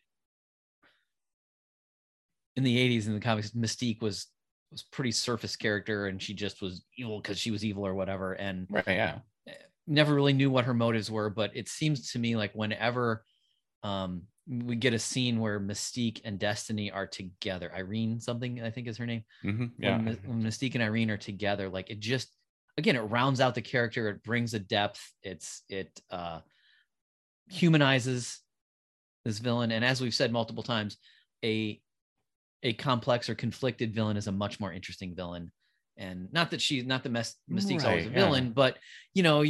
in 2.56 2.64
the 2.64 2.76
80s 2.98 3.06
in 3.06 3.14
the 3.14 3.20
comics, 3.20 3.50
Mystique 3.52 4.02
was 4.02 4.26
was 4.72 4.82
pretty 4.82 5.12
surface 5.12 5.56
character 5.56 6.06
and 6.06 6.22
she 6.22 6.34
just 6.34 6.62
was 6.62 6.84
evil 6.98 7.20
because 7.20 7.38
she 7.38 7.50
was 7.50 7.64
evil 7.64 7.86
or 7.86 7.94
whatever. 7.94 8.32
And 8.34 8.68
right, 8.68 8.86
yeah, 8.88 9.18
never 9.86 10.14
really 10.14 10.32
knew 10.32 10.50
what 10.50 10.64
her 10.64 10.74
motives 10.74 11.10
were. 11.10 11.30
But 11.30 11.56
it 11.56 11.68
seems 11.68 12.12
to 12.12 12.18
me 12.18 12.36
like 12.36 12.52
whenever 12.54 13.24
um, 13.82 14.24
we 14.46 14.76
get 14.76 14.94
a 14.94 14.98
scene 14.98 15.40
where 15.40 15.60
Mystique 15.60 16.20
and 16.24 16.38
Destiny 16.38 16.90
are 16.90 17.06
together, 17.06 17.72
Irene 17.74 18.20
something 18.20 18.62
I 18.62 18.70
think 18.70 18.88
is 18.88 18.98
her 18.98 19.06
name. 19.06 19.24
Mhm, 19.44 19.72
yeah, 19.78 19.98
When, 20.04 20.16
when 20.24 20.42
Mystique 20.42 20.74
and 20.74 20.82
Irene 20.84 21.10
are 21.10 21.18
together, 21.18 21.68
like 21.68 21.90
it 21.90 22.00
just 22.00 22.36
again 22.78 22.96
it 22.96 23.00
rounds 23.00 23.40
out 23.40 23.54
the 23.54 23.62
character. 23.62 24.08
It 24.08 24.22
brings 24.24 24.54
a 24.54 24.60
depth. 24.60 25.14
It's 25.22 25.62
it 25.68 26.00
uh, 26.10 26.42
humanizes 27.48 28.40
this 29.24 29.38
villain, 29.38 29.72
and 29.72 29.84
as 29.84 30.00
we've 30.00 30.14
said 30.14 30.32
multiple 30.32 30.62
times, 30.64 30.98
a 31.44 31.82
a 32.62 32.72
complex 32.74 33.28
or 33.28 33.34
conflicted 33.34 33.94
villain 33.94 34.16
is 34.16 34.26
a 34.26 34.32
much 34.32 34.60
more 34.60 34.72
interesting 34.72 35.14
villain. 35.14 35.50
And 35.96 36.32
not 36.32 36.50
that 36.52 36.60
she's 36.62 36.84
not 36.84 37.02
the 37.02 37.08
Mes- 37.10 37.36
Mystique's 37.48 37.84
always 37.84 38.06
a 38.06 38.08
Right, 38.08 38.16
yeah. 38.16 38.24
villain, 38.24 38.52
but 38.52 38.78
you 39.14 39.22
know 39.22 39.44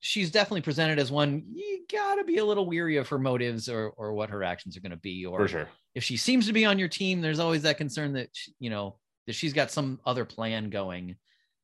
she's 0.00 0.30
definitely 0.30 0.60
presented 0.60 0.98
as 0.98 1.10
one. 1.10 1.42
You 1.54 1.84
gotta 1.90 2.22
be 2.24 2.38
a 2.38 2.44
little 2.44 2.66
weary 2.66 2.96
of 2.98 3.08
her 3.08 3.18
motives 3.18 3.68
or 3.68 3.88
or 3.96 4.12
what 4.12 4.30
her 4.30 4.42
actions 4.44 4.76
are 4.76 4.80
going 4.80 4.90
to 4.90 4.96
be, 4.98 5.24
or 5.24 5.48
sure. 5.48 5.68
if 5.94 6.04
she 6.04 6.16
seems 6.16 6.46
to 6.46 6.52
be 6.52 6.64
on 6.66 6.78
your 6.78 6.88
team, 6.88 7.20
there's 7.20 7.38
always 7.38 7.62
that 7.62 7.78
concern 7.78 8.12
that 8.12 8.28
she, 8.32 8.52
you 8.60 8.68
know 8.70 8.98
that 9.26 9.32
she's 9.34 9.52
got 9.54 9.70
some 9.70 9.98
other 10.04 10.24
plan 10.24 10.68
going, 10.70 11.08
and 11.10 11.16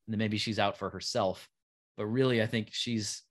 then 0.07 0.17
maybe 0.17 0.37
she's 0.37 0.59
out 0.59 0.77
for 0.77 0.89
herself. 0.89 1.47
But 1.95 2.07
really, 2.07 2.41
I 2.41 2.47
think 2.47 2.69
she's 2.71 3.21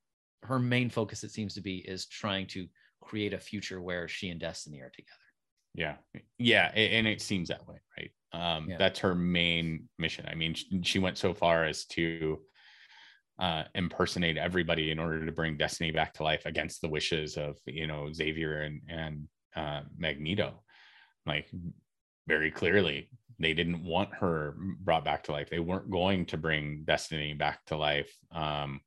her 0.44 0.58
main 0.60 0.88
focus. 0.88 1.24
It 1.24 1.32
seems 1.32 1.54
to 1.54 1.60
be 1.60 1.78
is 1.78 2.06
trying 2.06 2.46
to 2.48 2.68
create 3.00 3.34
a 3.34 3.38
future 3.40 3.82
where 3.82 4.06
she 4.06 4.28
and 4.30 4.38
Destiny 4.40 4.80
are 4.80 4.90
together. 4.90 5.18
Yeah, 5.74 5.96
yeah, 6.38 6.66
and 6.74 7.06
it 7.06 7.22
seems 7.22 7.48
that 7.48 7.66
way, 7.66 7.76
right? 7.98 8.10
Um, 8.32 8.68
Yeah. 8.68 8.78
That's 8.78 8.98
her 9.00 9.14
main 9.14 9.88
mission. 9.98 10.26
I 10.28 10.34
mean, 10.34 10.54
sh- 10.54 10.64
she 10.82 10.98
went 10.98 11.18
so 11.18 11.34
far 11.34 11.64
as 11.64 11.86
to 11.86 12.40
uh, 13.38 13.64
impersonate 13.74 14.36
everybody 14.36 14.90
in 14.90 14.98
order 14.98 15.24
to 15.24 15.32
bring 15.32 15.56
Destiny 15.56 15.90
back 15.90 16.14
to 16.14 16.22
life 16.22 16.44
against 16.46 16.80
the 16.80 16.88
wishes 16.88 17.36
of 17.36 17.58
you 17.66 17.86
know 17.86 18.12
Xavier 18.12 18.62
and 18.62 18.80
and 18.88 19.28
uh, 19.56 19.82
Magneto. 19.96 20.62
Like 21.26 21.50
very 22.28 22.50
clearly, 22.50 23.08
they 23.38 23.54
didn't 23.54 23.84
want 23.84 24.14
her 24.14 24.54
brought 24.80 25.04
back 25.04 25.24
to 25.24 25.32
life. 25.32 25.48
They 25.50 25.58
weren't 25.58 25.90
going 25.90 26.26
to 26.26 26.36
bring 26.36 26.84
Destiny 26.84 27.32
back 27.34 27.64
to 27.66 27.76
life. 27.76 28.12
Um, 28.30 28.80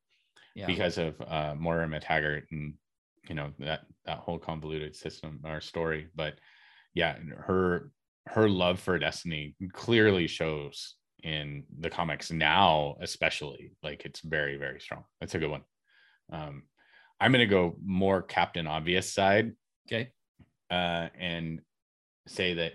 Yeah, 0.55 0.67
because 0.67 0.97
of 0.97 1.19
uh 1.21 1.55
Moira 1.55 1.87
MacTaggert 1.87 2.43
and 2.51 2.75
you 3.27 3.35
know 3.35 3.51
that 3.59 3.81
that 4.05 4.19
whole 4.19 4.39
convoluted 4.39 4.95
system 4.95 5.41
or 5.43 5.59
story. 5.59 6.07
But 6.15 6.39
yeah, 6.95 7.15
her 7.37 7.91
her 8.27 8.49
love 8.49 8.79
for 8.79 8.97
Destiny 8.97 9.55
clearly 9.73 10.25
shows 10.25 10.95
in 11.21 11.63
the 11.79 11.89
comics 11.89 12.31
now, 12.31 12.95
especially 13.01 13.73
like 13.83 14.05
it's 14.05 14.21
very 14.21 14.57
very 14.57 14.79
strong. 14.79 15.03
That's 15.19 15.35
a 15.35 15.39
good 15.39 15.51
one. 15.51 15.63
Um, 16.31 16.63
I'm 17.21 17.31
gonna 17.31 17.45
go 17.45 17.75
more 17.85 18.23
Captain 18.23 18.65
Obvious 18.65 19.13
side 19.13 19.51
okay, 19.87 20.11
uh, 20.71 21.09
and 21.19 21.61
say 22.27 22.55
that 22.55 22.73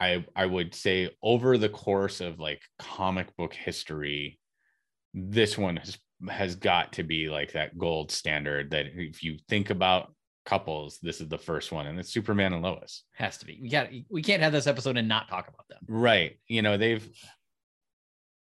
I 0.00 0.24
I 0.36 0.46
would 0.46 0.74
say 0.74 1.10
over 1.22 1.56
the 1.56 1.68
course 1.68 2.20
of 2.20 2.38
like 2.38 2.60
comic 2.78 3.34
book 3.36 3.54
history, 3.54 4.38
this 5.14 5.56
one 5.56 5.76
has 5.76 5.98
has 6.28 6.56
got 6.56 6.92
to 6.94 7.04
be 7.04 7.28
like 7.28 7.52
that 7.52 7.78
gold 7.78 8.10
standard 8.10 8.72
that 8.72 8.86
if 8.94 9.22
you 9.22 9.38
think 9.48 9.70
about 9.70 10.12
couples, 10.48 10.98
this 11.02 11.20
is 11.20 11.28
the 11.28 11.36
first 11.38 11.72
one, 11.72 11.86
and 11.86 11.98
it's 12.00 12.10
Superman 12.10 12.54
and 12.54 12.62
Lois. 12.62 13.04
has 13.12 13.36
to 13.38 13.44
be. 13.46 13.58
We 13.60 13.68
got 13.68 13.88
we 14.08 14.22
can't 14.22 14.42
have 14.42 14.52
this 14.52 14.66
episode 14.66 14.96
and 14.96 15.06
not 15.06 15.28
talk 15.28 15.46
about 15.48 15.68
them. 15.68 15.80
Right. 15.86 16.38
You 16.46 16.62
know, 16.62 16.78
they've 16.78 17.06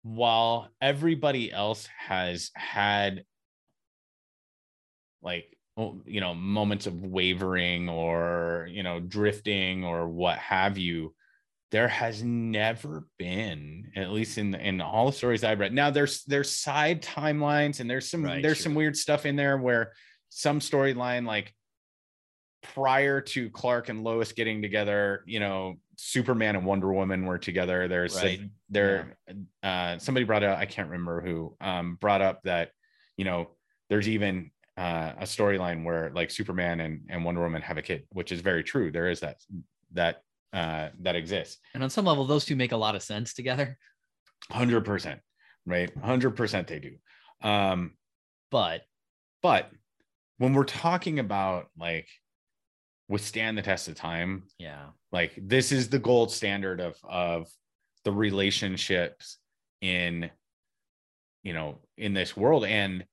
while 0.02 0.68
everybody 0.82 1.50
else 1.50 1.88
has 1.96 2.50
had 2.54 3.24
like 5.22 5.56
oh, 5.78 6.02
you 6.04 6.20
know 6.20 6.34
moments 6.34 6.86
of 6.86 7.00
wavering 7.00 7.88
or 7.88 8.68
you 8.70 8.82
know 8.82 9.00
drifting 9.00 9.82
or 9.82 10.06
what 10.06 10.36
have 10.36 10.76
you 10.76 11.14
there 11.70 11.88
has 11.88 12.22
never 12.22 13.06
been 13.18 13.90
at 13.96 14.10
least 14.10 14.36
in 14.36 14.54
in 14.54 14.82
all 14.82 15.06
the 15.06 15.12
stories 15.12 15.42
i've 15.42 15.58
read 15.58 15.72
now 15.72 15.88
there's 15.90 16.22
there's 16.24 16.50
side 16.54 17.02
timelines 17.02 17.80
and 17.80 17.88
there's 17.88 18.10
some 18.10 18.22
Right, 18.22 18.42
there's 18.42 18.60
some 18.60 18.74
weird 18.74 18.94
stuff 18.94 19.24
in 19.24 19.36
there 19.36 19.56
where 19.56 19.92
some 20.28 20.60
storyline 20.60 21.26
like 21.26 21.54
prior 22.74 23.20
to 23.20 23.50
Clark 23.50 23.88
and 23.90 24.02
Lois 24.02 24.32
getting 24.32 24.62
together, 24.62 25.22
you 25.26 25.38
know, 25.38 25.76
Superman 25.96 26.56
and 26.56 26.64
Wonder 26.66 26.92
Woman 26.92 27.24
were 27.26 27.38
together. 27.38 27.86
There's 27.88 28.16
Right. 28.16 28.40
there 28.70 29.16
uh 29.62 29.98
somebody 29.98 30.24
brought 30.24 30.42
up, 30.42 30.58
I 30.58 30.64
can't 30.66 30.88
remember 30.88 31.20
who 31.20 31.56
um 31.60 31.96
brought 32.00 32.22
up 32.22 32.42
that, 32.44 32.70
you 33.16 33.24
know, 33.24 33.50
there's 33.90 34.08
even 34.08 34.50
uh 34.76 35.12
a 35.18 35.24
storyline 35.24 35.84
where 35.84 36.10
like 36.14 36.30
Superman 36.30 36.80
and, 36.80 37.02
and 37.08 37.24
Wonder 37.24 37.42
Woman 37.42 37.62
have 37.62 37.78
a 37.78 37.82
kid, 37.82 38.04
which 38.10 38.32
is 38.32 38.40
very 38.40 38.64
true. 38.64 38.90
There 38.90 39.08
is 39.08 39.20
that 39.20 39.36
that 39.92 40.22
uh 40.52 40.88
that 41.00 41.14
exists. 41.16 41.58
And 41.74 41.82
on 41.84 41.90
some 41.90 42.06
level, 42.06 42.24
those 42.24 42.44
two 42.44 42.56
make 42.56 42.72
a 42.72 42.76
lot 42.76 42.96
of 42.96 43.02
sense 43.02 43.34
together. 43.34 43.78
Hundred 44.50 44.84
percent, 44.84 45.20
right? 45.66 45.94
Hundred 45.98 46.32
percent 46.32 46.66
they 46.66 46.80
do. 46.80 46.96
Um, 47.48 47.94
But 48.50 48.82
but 49.42 49.70
when 50.38 50.54
we're 50.54 50.64
talking 50.64 51.18
about 51.20 51.66
like 51.78 52.08
withstand 53.08 53.56
the 53.58 53.62
test 53.62 53.88
of 53.88 53.94
time, 53.94 54.44
yeah, 54.58 54.86
like 55.12 55.32
this 55.40 55.72
is 55.72 55.88
the 55.88 55.98
gold 55.98 56.30
standard 56.32 56.80
of 56.80 56.96
of 57.04 57.48
the 58.04 58.12
relationships 58.12 59.38
in 59.80 60.30
you 61.42 61.52
know 61.52 61.78
in 61.96 62.14
this 62.14 62.36
world. 62.36 62.64
And 62.64 63.04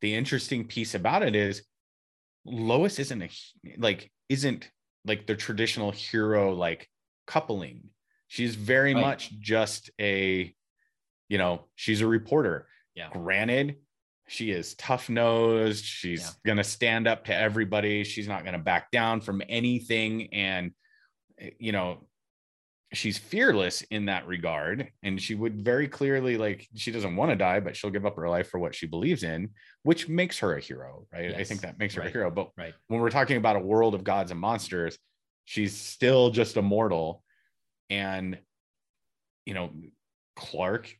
the 0.00 0.14
interesting 0.14 0.66
piece 0.66 0.94
about 0.94 1.22
it 1.22 1.34
is 1.34 1.62
lois 2.44 2.98
isn't 2.98 3.22
a 3.22 3.28
like 3.78 4.10
isn't 4.28 4.70
like 5.04 5.26
the 5.26 5.36
traditional 5.36 5.90
hero 5.90 6.54
like 6.54 6.88
coupling. 7.26 7.90
She's 8.28 8.54
very 8.56 8.94
Right. 8.94 9.00
much 9.00 9.30
just 9.40 9.90
a 10.00 10.54
you 11.28 11.38
know 11.38 11.66
she's 11.74 12.00
a 12.00 12.06
reporter. 12.06 12.68
Yeah. 12.94 13.10
granted 13.12 13.76
she 14.28 14.50
is 14.50 14.74
tough 14.74 15.08
nosed 15.08 15.84
she's 15.84 16.22
Yeah. 16.22 16.30
going 16.44 16.58
to 16.58 16.64
stand 16.64 17.06
up 17.06 17.24
to 17.26 17.34
everybody 17.34 18.04
she's 18.04 18.28
not 18.28 18.42
going 18.42 18.54
to 18.54 18.58
back 18.58 18.90
down 18.90 19.20
from 19.20 19.42
anything 19.48 20.32
and 20.34 20.72
eh, 21.38 21.50
you 21.58 21.72
know 21.72 22.06
she's 22.92 23.18
fearless 23.18 23.82
in 23.82 24.06
that 24.06 24.26
regard 24.26 24.90
and 25.02 25.20
she 25.20 25.34
would 25.34 25.60
very 25.60 25.88
clearly 25.88 26.36
like 26.38 26.66
she 26.76 26.92
doesn't 26.92 27.16
want 27.16 27.30
to 27.30 27.36
die 27.36 27.60
but 27.60 27.76
she'll 27.76 27.90
give 27.90 28.06
up 28.06 28.16
her 28.16 28.28
life 28.28 28.48
for 28.48 28.58
what 28.58 28.74
she 28.74 28.86
believes 28.86 29.22
in 29.22 29.50
which 29.82 30.08
makes 30.08 30.38
her 30.38 30.56
a 30.56 30.60
hero 30.60 31.06
right 31.12 31.34
i 31.34 31.44
think 31.44 31.60
that 31.60 31.78
makes 31.78 31.94
her 31.94 32.02
a 32.02 32.08
hero 32.08 32.30
but 32.30 32.50
right. 32.56 32.74
when 32.88 33.00
we're 33.00 33.10
talking 33.10 33.36
about 33.36 33.56
a 33.56 33.60
world 33.60 33.94
of 33.94 34.04
gods 34.04 34.30
and 34.30 34.40
monsters 34.40 34.96
she's 35.44 35.76
still 35.76 36.30
just 36.30 36.56
a 36.56 36.62
mortal 36.62 37.22
and 37.90 38.38
you 39.44 39.54
know 39.54 39.70
clark 40.36 40.96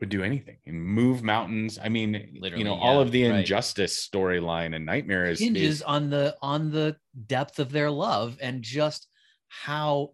would 0.00 0.08
do 0.08 0.22
anything 0.22 0.56
and 0.66 0.82
move 0.82 1.22
mountains 1.22 1.78
i 1.82 1.88
mean 1.88 2.12
Literally, 2.38 2.62
you 2.62 2.64
know 2.68 2.74
all 2.74 3.00
of 3.00 3.10
the 3.12 3.28
right. 3.28 3.40
injustice 3.40 4.08
storyline 4.08 4.74
and 4.74 4.84
nightmare 4.84 5.26
is, 5.26 5.40
hinges 5.40 5.62
is 5.76 5.82
on 5.82 6.10
the 6.10 6.36
on 6.42 6.70
the 6.70 6.96
depth 7.26 7.58
of 7.58 7.72
their 7.72 7.90
love 7.90 8.36
and 8.42 8.62
just 8.62 9.08
how 9.48 10.10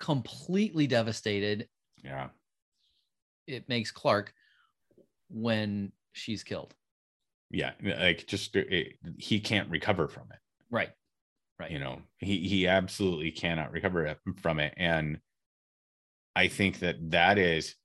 completely 0.00 0.86
devastated 0.86 1.68
yeah 2.02 2.28
it 3.46 3.68
makes 3.68 3.90
Clark 3.92 4.32
when 5.30 5.92
she's 6.12 6.42
killed. 6.42 6.74
yeah 7.50 7.72
like 7.82 8.26
just 8.26 8.56
uh, 8.56 8.60
it, 8.68 8.94
he 9.18 9.40
can't 9.40 9.70
recover 9.70 10.08
from 10.08 10.24
it 10.32 10.38
Right. 10.70 10.90
Right. 11.58 11.70
you 11.70 11.78
know 11.78 12.02
he 12.18 12.46
he 12.48 12.66
absolutely 12.66 13.30
cannot 13.30 13.72
recover 13.72 14.16
from 14.42 14.58
it 14.58 14.74
and 14.76 15.20
i 16.34 16.48
think 16.48 16.80
that 16.80 16.96
that 17.12 17.38
is 17.38 17.76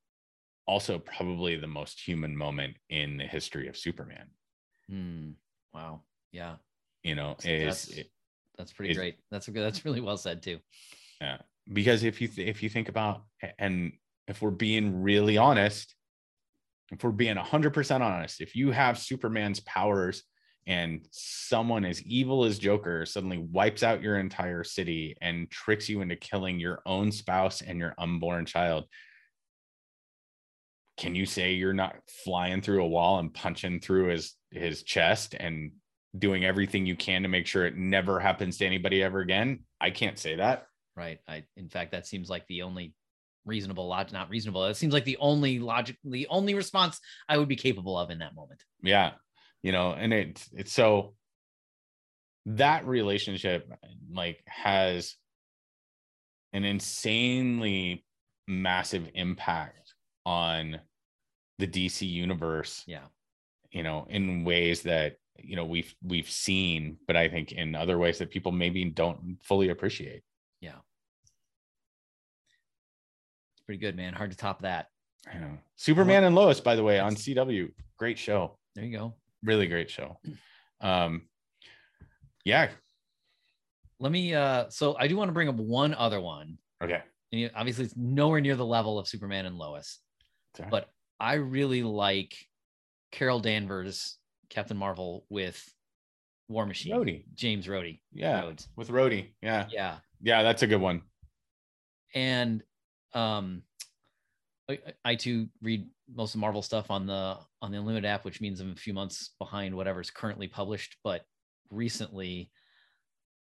also 0.67 0.99
probably 0.99 1.55
the 1.55 1.67
most 1.67 1.99
human 1.99 2.35
moment 2.35 2.75
in 2.89 3.17
the 3.17 3.25
history 3.25 3.67
of 3.67 3.77
superman 3.77 4.27
Hmm. 4.89 5.31
Wow. 5.73 6.01
Yeah. 6.31 6.55
you 7.03 7.15
know 7.15 7.35
That's- 7.39 7.87
is 7.89 8.05
That's 8.57 8.73
pretty 8.73 8.91
Is- 8.91 8.97
great. 8.97 9.15
That's 9.31 9.47
a 9.47 9.51
good. 9.51 9.63
That's 9.63 9.85
really 9.85 10.01
well 10.01 10.17
said 10.17 10.41
too. 10.43 10.59
yeah 11.21 11.37
because 11.71 12.03
if 12.03 12.19
you 12.21 12.27
th- 12.27 12.47
if 12.47 12.61
you 12.63 12.69
think 12.69 12.89
about 12.89 13.23
and 13.59 13.93
if 14.27 14.41
we're 14.41 14.49
being 14.51 15.01
really 15.01 15.37
honest 15.37 15.95
if 16.91 17.03
we're 17.03 17.11
being 17.11 17.37
100% 17.37 18.01
honest 18.01 18.41
if 18.41 18.55
you 18.55 18.71
have 18.71 18.97
superman's 18.97 19.59
powers 19.61 20.23
and 20.67 21.07
someone 21.11 21.85
as 21.85 22.01
evil 22.03 22.43
as 22.43 22.59
joker 22.59 23.05
suddenly 23.05 23.37
wipes 23.37 23.83
out 23.83 24.01
your 24.01 24.17
entire 24.19 24.63
city 24.63 25.15
and 25.21 25.49
tricks 25.49 25.87
you 25.87 26.01
into 26.01 26.15
killing 26.15 26.59
your 26.59 26.81
own 26.85 27.11
spouse 27.11 27.61
and 27.61 27.79
your 27.79 27.93
unborn 27.97 28.45
child 28.45 28.85
can 31.01 31.15
you 31.15 31.25
say 31.25 31.53
you're 31.53 31.73
not 31.73 31.95
flying 32.23 32.61
through 32.61 32.83
a 32.83 32.87
wall 32.87 33.19
and 33.19 33.33
punching 33.33 33.79
through 33.79 34.07
his 34.07 34.35
his 34.51 34.83
chest 34.83 35.35
and 35.39 35.71
doing 36.17 36.45
everything 36.45 36.85
you 36.85 36.95
can 36.95 37.23
to 37.23 37.29
make 37.29 37.47
sure 37.47 37.65
it 37.65 37.77
never 37.77 38.19
happens 38.19 38.57
to 38.57 38.65
anybody 38.65 39.01
ever 39.01 39.19
again 39.19 39.59
i 39.79 39.89
can't 39.89 40.19
say 40.19 40.35
that 40.35 40.67
right. 40.95 41.19
I 41.27 41.43
in 41.57 41.69
fact 41.69 41.91
that 41.91 42.07
seems 42.07 42.29
like 42.29 42.47
the 42.47 42.63
only 42.63 42.93
reasonable 43.45 43.87
logic 43.87 44.13
not 44.13 44.29
reasonable. 44.29 44.65
It 44.65 44.75
seems 44.75 44.93
like 44.93 45.05
the 45.05 45.17
only 45.19 45.59
logic 45.59 45.97
the 46.03 46.27
only 46.29 46.53
response 46.53 46.99
I 47.27 47.37
would 47.37 47.47
be 47.47 47.55
capable 47.55 47.97
of 47.97 48.09
in 48.09 48.19
that 48.19 48.35
moment. 48.35 48.63
Yeah. 48.83 49.11
You 49.63 49.71
know, 49.71 49.93
and 49.93 50.13
it 50.13 50.45
it's 50.53 50.73
so 50.73 51.15
that 52.45 52.85
relationship 52.87 53.71
like 54.11 54.43
has 54.45 55.15
an 56.53 56.65
insanely 56.65 58.05
massive 58.47 59.09
impact 59.13 59.93
on 60.25 60.79
the 61.61 61.67
DC 61.67 62.09
universe. 62.09 62.83
Yeah. 62.87 63.05
You 63.71 63.83
know, 63.83 64.05
in 64.09 64.43
ways 64.43 64.81
that 64.81 65.15
you 65.39 65.55
know 65.55 65.63
we've 65.65 65.93
we've 66.03 66.29
seen, 66.29 66.97
but 67.07 67.15
I 67.15 67.29
think 67.29 67.53
in 67.53 67.73
other 67.75 67.97
ways 67.97 68.17
that 68.17 68.29
people 68.31 68.51
maybe 68.51 68.83
don't 68.85 69.37
fully 69.43 69.69
appreciate. 69.69 70.23
Yeah. 70.59 70.79
It's 73.55 73.63
pretty 73.65 73.79
good, 73.79 73.95
man. 73.95 74.13
Hard 74.13 74.31
to 74.31 74.37
top 74.37 74.63
that. 74.63 74.87
I 75.31 75.37
know. 75.37 75.57
Superman 75.75 76.23
and 76.23 76.35
Lois, 76.35 76.59
by 76.59 76.75
the 76.75 76.83
way, 76.83 76.99
on 76.99 77.15
CW. 77.15 77.71
Great 77.97 78.17
show. 78.17 78.57
There 78.75 78.83
you 78.83 78.97
go. 78.97 79.13
Really 79.43 79.67
great 79.67 79.89
show. 79.89 80.17
Um 80.83 81.27
yeah. 82.43 82.69
Let 83.99 84.11
me 84.11 84.33
uh 84.33 84.67
so 84.69 84.97
I 84.97 85.07
do 85.07 85.15
want 85.15 85.29
to 85.29 85.33
bring 85.33 85.47
up 85.47 85.57
one 85.57 85.93
other 85.93 86.19
one. 86.19 86.57
Okay. 86.83 87.03
And 87.31 87.51
obviously 87.55 87.85
it's 87.85 87.95
nowhere 87.95 88.41
near 88.41 88.55
the 88.55 88.65
level 88.65 88.97
of 88.97 89.07
Superman 89.07 89.45
and 89.45 89.59
Lois, 89.59 89.99
Sorry. 90.57 90.69
but 90.71 90.89
I 91.21 91.35
really 91.35 91.83
like 91.83 92.35
Carol 93.11 93.39
Danvers, 93.39 94.17
Captain 94.49 94.75
Marvel 94.75 95.25
with 95.29 95.63
War 96.49 96.65
Machine. 96.65 96.93
Rhodey. 96.95 97.25
James 97.35 97.67
Rhodey. 97.67 97.99
Yeah. 98.11 98.41
Rhodes. 98.41 98.67
With 98.75 98.89
Rhodey. 98.89 99.33
Yeah. 99.41 99.67
Yeah. 99.71 99.97
Yeah, 100.21 100.41
that's 100.43 100.63
a 100.63 100.67
good 100.67 100.81
one. 100.81 101.01
and 102.15 102.63
um 103.13 103.61
I, 104.69 104.79
I 105.03 105.15
too 105.15 105.47
read 105.61 105.87
most 106.13 106.33
of 106.33 106.41
Marvel 106.41 106.61
stuff 106.61 106.89
on 106.91 107.05
the 107.05 107.37
on 107.61 107.71
the 107.71 107.77
Unlimited 107.77 108.05
app, 108.05 108.25
which 108.25 108.41
means 108.41 108.59
I'm 108.59 108.71
a 108.71 108.75
few 108.75 108.93
months 108.93 109.31
behind 109.39 109.75
whatever's 109.75 110.09
currently 110.09 110.47
published. 110.47 110.97
But 111.03 111.23
recently, 111.69 112.51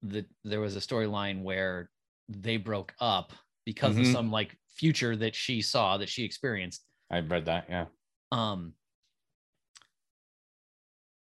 the 0.01 0.25
there 0.43 0.59
was 0.59 0.75
a 0.75 0.79
storyline 0.79 1.43
where 1.43 1.89
they 2.29 2.57
broke 2.57 2.93
up 2.99 3.31
because 3.65 3.95
of 3.97 4.03
Mhm. 4.05 4.11
some 4.11 4.31
like 4.31 4.57
future 4.75 5.15
that 5.17 5.35
she 5.35 5.61
saw 5.61 5.97
that 5.97 6.09
she 6.09 6.23
experienced. 6.23 6.83
I've 7.13 7.29
read 7.29 7.45
that. 7.45 7.65
Yeah. 7.69 7.85
Um, 8.31 8.73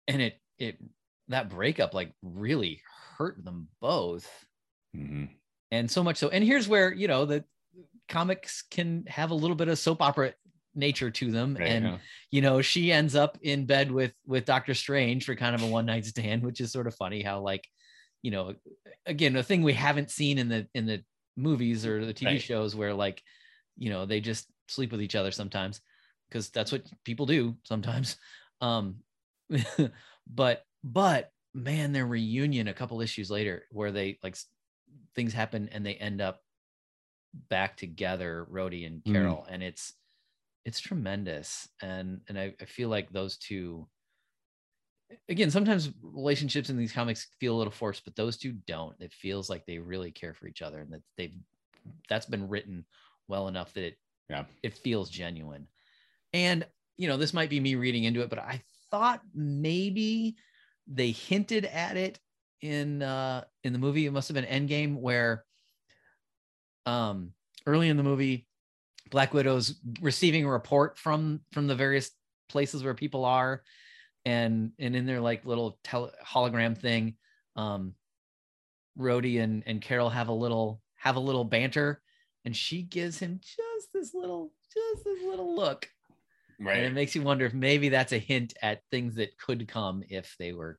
and 0.09 0.23
it 0.23 0.41
it 0.59 0.79
that 1.29 1.49
breakup 1.49 1.95
like 1.95 2.13
really 2.23 2.83
hurt 3.17 3.43
them 3.45 3.69
both 3.81 4.29
hmm 4.95 5.25
and 5.71 5.89
so 5.91 6.03
much 6.03 6.17
so 6.17 6.29
and 6.29 6.43
here's 6.43 6.67
where 6.67 6.93
you 6.93 7.07
know 7.07 7.25
the 7.25 7.45
comics 8.09 8.63
can 8.71 9.05
have 9.07 9.31
a 9.31 9.35
little 9.35 9.55
bit 9.55 9.69
of 9.69 9.79
soap 9.79 10.03
opera 10.03 10.35
nature 10.75 11.11
to 11.11 11.31
them 11.31 11.57
Right, 11.59 11.69
and 11.69 11.85
yeah. 11.85 11.99
you 12.31 12.43
know 12.43 12.61
she 12.61 12.91
ends 12.93 13.15
up 13.15 13.39
in 13.43 13.67
bed 13.67 13.91
with 13.91 14.13
with 14.27 14.45
doctor 14.45 14.75
strange 14.75 15.25
for 15.25 15.37
kind 15.37 15.55
of 15.55 15.63
a 15.63 15.67
one 15.67 15.87
night 15.87 16.07
stand 16.07 16.43
which 16.43 16.61
is 16.61 16.73
sort 16.73 16.87
of 16.89 16.95
funny 16.95 17.23
how 17.23 17.41
like 17.41 17.67
you 18.23 18.31
know 18.31 18.55
again 19.07 19.37
a 19.37 19.43
thing 19.43 19.63
we 19.63 19.73
haven't 19.73 20.11
seen 20.11 20.39
in 20.39 20.49
the 20.49 20.67
in 20.75 20.87
the 20.87 21.05
movies 21.37 21.87
or 21.87 22.05
the 22.05 22.15
tv 22.15 22.27
Right. 22.27 22.43
shows 22.43 22.75
where 22.75 22.93
like 22.95 23.23
you 23.79 23.91
know 23.91 24.07
they 24.07 24.21
just 24.21 24.49
sleep 24.71 24.93
with 24.93 25.03
each 25.03 25.15
other 25.17 25.31
sometimes 25.31 25.81
because 26.29 26.51
that's 26.51 26.73
what 26.73 26.91
people 27.05 27.27
do 27.27 27.57
sometimes. 27.65 28.17
Um 28.63 29.05
but 30.27 30.67
but 30.85 31.33
man 31.55 31.93
their 31.93 32.07
reunion 32.07 32.69
a 32.69 32.75
couple 32.75 33.01
issues 33.01 33.31
later 33.31 33.65
where 33.71 33.91
they 33.91 34.19
like 34.23 34.37
things 35.15 35.33
happen 35.33 35.71
and 35.73 35.85
they 35.87 35.95
end 35.95 36.21
up 36.21 36.43
back 37.49 37.77
together 37.77 38.47
Rhodey 38.51 38.87
and 38.87 39.05
Mm. 39.07 39.13
Carol 39.13 39.45
and 39.49 39.63
it's 39.63 39.95
it's 40.65 40.81
tremendous. 40.81 41.69
And 41.83 42.23
and 42.29 42.39
I, 42.39 42.55
I 42.61 42.67
feel 42.67 42.89
like 42.89 43.11
those 43.11 43.39
two 43.39 43.89
again 45.29 45.51
sometimes 45.51 45.91
relationships 46.03 46.71
in 46.71 46.77
these 46.77 46.93
comics 46.93 47.29
feel 47.39 47.55
a 47.55 47.59
little 47.59 47.73
forced 47.73 48.05
but 48.05 48.17
those 48.17 48.37
two 48.37 48.53
don't. 48.67 49.01
It 49.01 49.13
feels 49.13 49.49
like 49.51 49.67
they 49.67 49.79
really 49.79 50.13
care 50.13 50.35
for 50.35 50.47
each 50.47 50.63
other 50.63 50.81
and 50.81 50.93
that 50.93 51.03
they've 51.17 51.35
that's 52.09 52.27
been 52.27 52.49
written 52.49 52.87
well 53.29 53.49
enough 53.49 53.73
that 53.75 53.85
it 53.85 53.99
Yeah. 54.31 54.45
it 54.63 54.75
feels 54.79 55.11
genuine 55.11 55.67
and 56.33 56.65
you 56.97 57.09
know 57.09 57.17
this 57.17 57.35
might 57.35 57.51
be 57.51 57.59
me 57.59 57.75
reading 57.75 58.05
into 58.05 58.21
it 58.21 58.31
but 58.31 58.39
i 58.39 58.63
thought 58.91 59.21
maybe 59.35 60.37
they 60.87 61.11
hinted 61.11 61.65
at 61.65 61.97
it 61.97 62.19
in 62.61 63.03
uh 63.03 63.45
in 63.65 63.73
the 63.73 63.79
movie 63.79 64.07
it 64.07 64.13
must 64.13 64.29
have 64.29 64.35
been 64.35 64.45
endgame 64.45 64.97
where 65.01 65.45
um 66.87 67.33
early 67.67 67.89
in 67.89 67.97
the 67.97 68.03
movie 68.03 68.47
black 69.11 69.35
widow's 69.35 69.81
receiving 70.01 70.45
a 70.45 70.51
report 70.51 70.99
from 70.99 71.41
from 71.53 71.67
the 71.67 71.75
various 71.75 72.11
places 72.49 72.85
where 72.85 72.95
people 72.95 73.25
are 73.25 73.63
and 74.25 74.73
and 74.79 74.95
in 74.95 75.07
their 75.07 75.21
like 75.21 75.45
little 75.45 75.79
tele- 75.83 76.13
hologram 76.25 76.77
thing 76.79 77.15
um 77.57 77.95
Rhodey 78.99 79.41
and 79.43 79.63
and 79.67 79.81
Carol 79.81 80.11
have 80.11 80.29
a 80.29 80.33
little 80.33 80.83
have 80.97 81.17
a 81.17 81.21
little 81.21 81.45
banter 81.45 82.03
and 82.45 82.55
she 82.55 82.83
gives 82.83 83.19
him 83.19 83.41
just 83.43 83.70
this 83.93 84.15
little 84.15 84.53
just 84.73 85.05
this 85.05 85.23
little 85.23 85.55
look 85.55 85.89
Right. 86.63 86.77
and 86.77 86.85
it 86.87 86.93
makes 86.93 87.15
you 87.15 87.23
wonder 87.23 87.47
if 87.47 87.55
maybe 87.55 87.89
that's 87.89 88.13
a 88.13 88.19
hint 88.19 88.53
at 88.61 88.83
things 88.91 89.15
that 89.15 89.39
could 89.39 89.67
come 89.67 90.03
if 90.09 90.35
they 90.39 90.53
were 90.53 90.79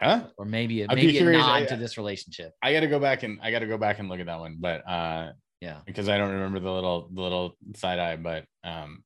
Huh? 0.00 0.28
or 0.36 0.44
maybe 0.44 0.82
a, 0.82 0.86
I'd 0.88 0.94
be 0.96 1.06
maybe 1.06 1.18
a 1.18 1.32
nod 1.32 1.62
I- 1.62 1.64
to 1.66 1.76
this 1.76 1.96
relationship 1.96 2.52
I 2.62 2.72
got 2.72 2.80
to 2.80 2.86
go 2.86 2.98
back 2.98 3.22
and 3.22 3.38
I 3.42 3.50
got 3.50 3.60
to 3.60 3.66
go 3.66 3.78
back 3.78 3.98
and 3.98 4.08
look 4.08 4.20
at 4.20 4.26
that 4.26 4.38
one, 4.38 4.56
but 4.60 4.86
uh, 4.88 5.32
yeah 5.60 5.80
because 5.86 6.08
I 6.08 6.16
don't 6.18 6.32
remember 6.32 6.60
the 6.60 6.72
little 6.72 7.08
the 7.12 7.20
little 7.22 7.56
side 7.76 7.98
eye, 7.98 8.16
but 8.16 8.44
um, 8.64 9.02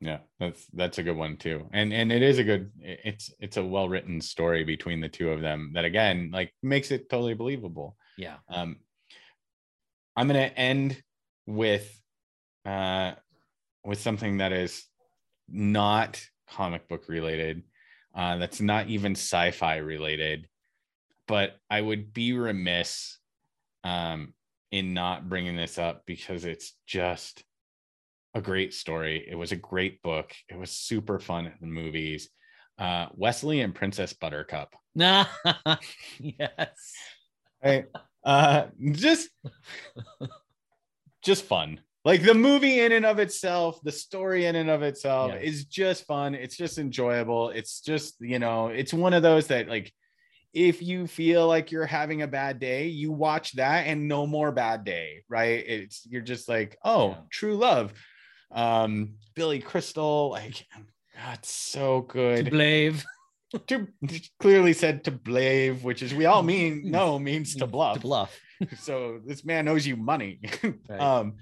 yeah, 0.00 0.18
that's 0.38 0.66
that's 0.74 0.98
a 0.98 1.02
good 1.02 1.16
one 1.16 1.36
too, 1.38 1.68
and 1.72 1.92
and 1.92 2.12
it 2.12 2.22
is 2.22 2.38
a 2.38 2.44
good 2.44 2.70
it's 2.80 3.32
it's 3.40 3.56
a 3.56 3.64
well 3.64 3.88
written 3.88 4.20
story 4.20 4.64
between 4.64 5.00
the 5.00 5.08
two 5.08 5.30
of 5.30 5.40
them 5.40 5.70
that 5.74 5.84
again 5.86 6.30
like 6.32 6.52
makes 6.62 6.90
it 6.90 7.08
totally 7.08 7.34
believable. 7.34 7.96
yeah 8.18 8.36
Um, 8.48 8.76
I'm 10.16 10.26
gonna 10.26 10.50
end 10.56 11.02
with 11.46 12.00
uh 12.64 13.12
with 13.84 14.00
something 14.00 14.38
that 14.38 14.52
is 14.52 14.84
not 15.48 16.24
comic 16.50 16.88
book 16.88 17.08
related, 17.08 17.62
uh, 18.14 18.38
that's 18.38 18.60
not 18.60 18.88
even 18.88 19.12
sci-fi 19.12 19.76
related, 19.76 20.48
but 21.28 21.56
I 21.68 21.80
would 21.80 22.12
be 22.12 22.32
remiss 22.32 23.18
um 23.82 24.32
in 24.70 24.94
not 24.94 25.28
bringing 25.28 25.56
this 25.56 25.78
up 25.78 26.02
because 26.06 26.44
it's 26.44 26.74
just 26.86 27.44
a 28.34 28.40
great 28.40 28.74
story. 28.74 29.24
It 29.28 29.36
was 29.36 29.52
a 29.52 29.56
great 29.56 30.02
book. 30.02 30.34
It 30.48 30.58
was 30.58 30.70
super 30.70 31.20
fun 31.20 31.46
at 31.46 31.60
the 31.60 31.68
movies. 31.68 32.28
Uh, 32.76 33.06
Westley 33.14 33.60
and 33.60 33.72
Princess 33.72 34.12
Buttercup. 34.12 34.74
yes 36.18 36.94
right 37.64 37.86
uh 38.24 38.66
just 38.92 39.28
just 41.24 41.44
fun. 41.44 41.80
Like 42.04 42.22
the 42.22 42.34
movie 42.34 42.80
in 42.80 42.92
and 42.92 43.06
of 43.06 43.18
itself 43.18 43.80
the 43.82 43.92
story 43.92 44.44
in 44.46 44.56
and 44.56 44.68
of 44.68 44.82
itself 44.82 45.32
Yeah. 45.32 45.40
is 45.40 45.64
just 45.64 46.04
fun. 46.04 46.34
It's 46.34 46.56
just 46.56 46.78
enjoyable. 46.78 47.50
It's 47.50 47.80
just 47.80 48.16
you 48.20 48.38
know 48.38 48.68
it's 48.68 48.92
one 48.92 49.14
of 49.14 49.22
those 49.22 49.46
that 49.48 49.68
like 49.68 49.92
if 50.52 50.82
you 50.82 51.06
feel 51.08 51.48
like 51.48 51.72
you're 51.72 51.86
having 51.86 52.22
a 52.22 52.28
bad 52.28 52.60
day 52.60 52.86
you 52.86 53.10
watch 53.10 53.52
that 53.54 53.86
and 53.86 54.06
no 54.06 54.26
more 54.26 54.52
bad 54.52 54.84
day 54.84 55.22
right? 55.28 55.64
It's 55.66 56.06
you're 56.06 56.22
just 56.22 56.48
like 56.48 56.76
oh 56.84 57.08
Yeah. 57.10 57.16
true 57.30 57.56
love. 57.56 57.92
Um 58.52 59.14
billy 59.34 59.60
crystal 59.60 60.30
like 60.30 60.66
that's 61.16 61.50
so 61.50 62.02
to 62.02 62.06
good 62.12 62.50
blave. 62.50 63.02
To 63.68 63.86
clearly 64.40 64.72
said 64.74 65.04
to 65.04 65.10
blave 65.10 65.84
which 65.84 66.02
is 66.02 66.12
we 66.12 66.26
all 66.26 66.42
mean 66.42 66.82
no 66.90 67.18
means 67.18 67.54
to 67.56 67.66
bluff 67.66 67.94
to 67.94 68.00
bluff 68.00 68.38
so 68.78 69.20
this 69.26 69.44
man 69.44 69.68
owes 69.68 69.86
you 69.86 69.96
money 69.96 70.40
Right. 70.88 71.00
um 71.00 71.34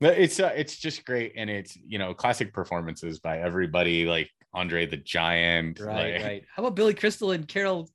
but 0.00 0.18
it's 0.18 0.40
uh, 0.40 0.52
it's 0.56 0.76
just 0.76 1.04
great 1.04 1.32
and 1.36 1.48
it's 1.48 1.76
you 1.76 1.98
know 1.98 2.12
classic 2.14 2.52
performances 2.52 3.18
by 3.20 3.38
everybody 3.40 4.04
like 4.04 4.30
andre 4.54 4.86
the 4.86 4.96
giant 4.96 5.80
right 5.80 6.14
like- 6.14 6.22
right 6.24 6.44
how 6.54 6.62
about 6.62 6.74
billy 6.76 6.94
crystal 6.94 7.30
and 7.32 7.46
carol 7.48 7.88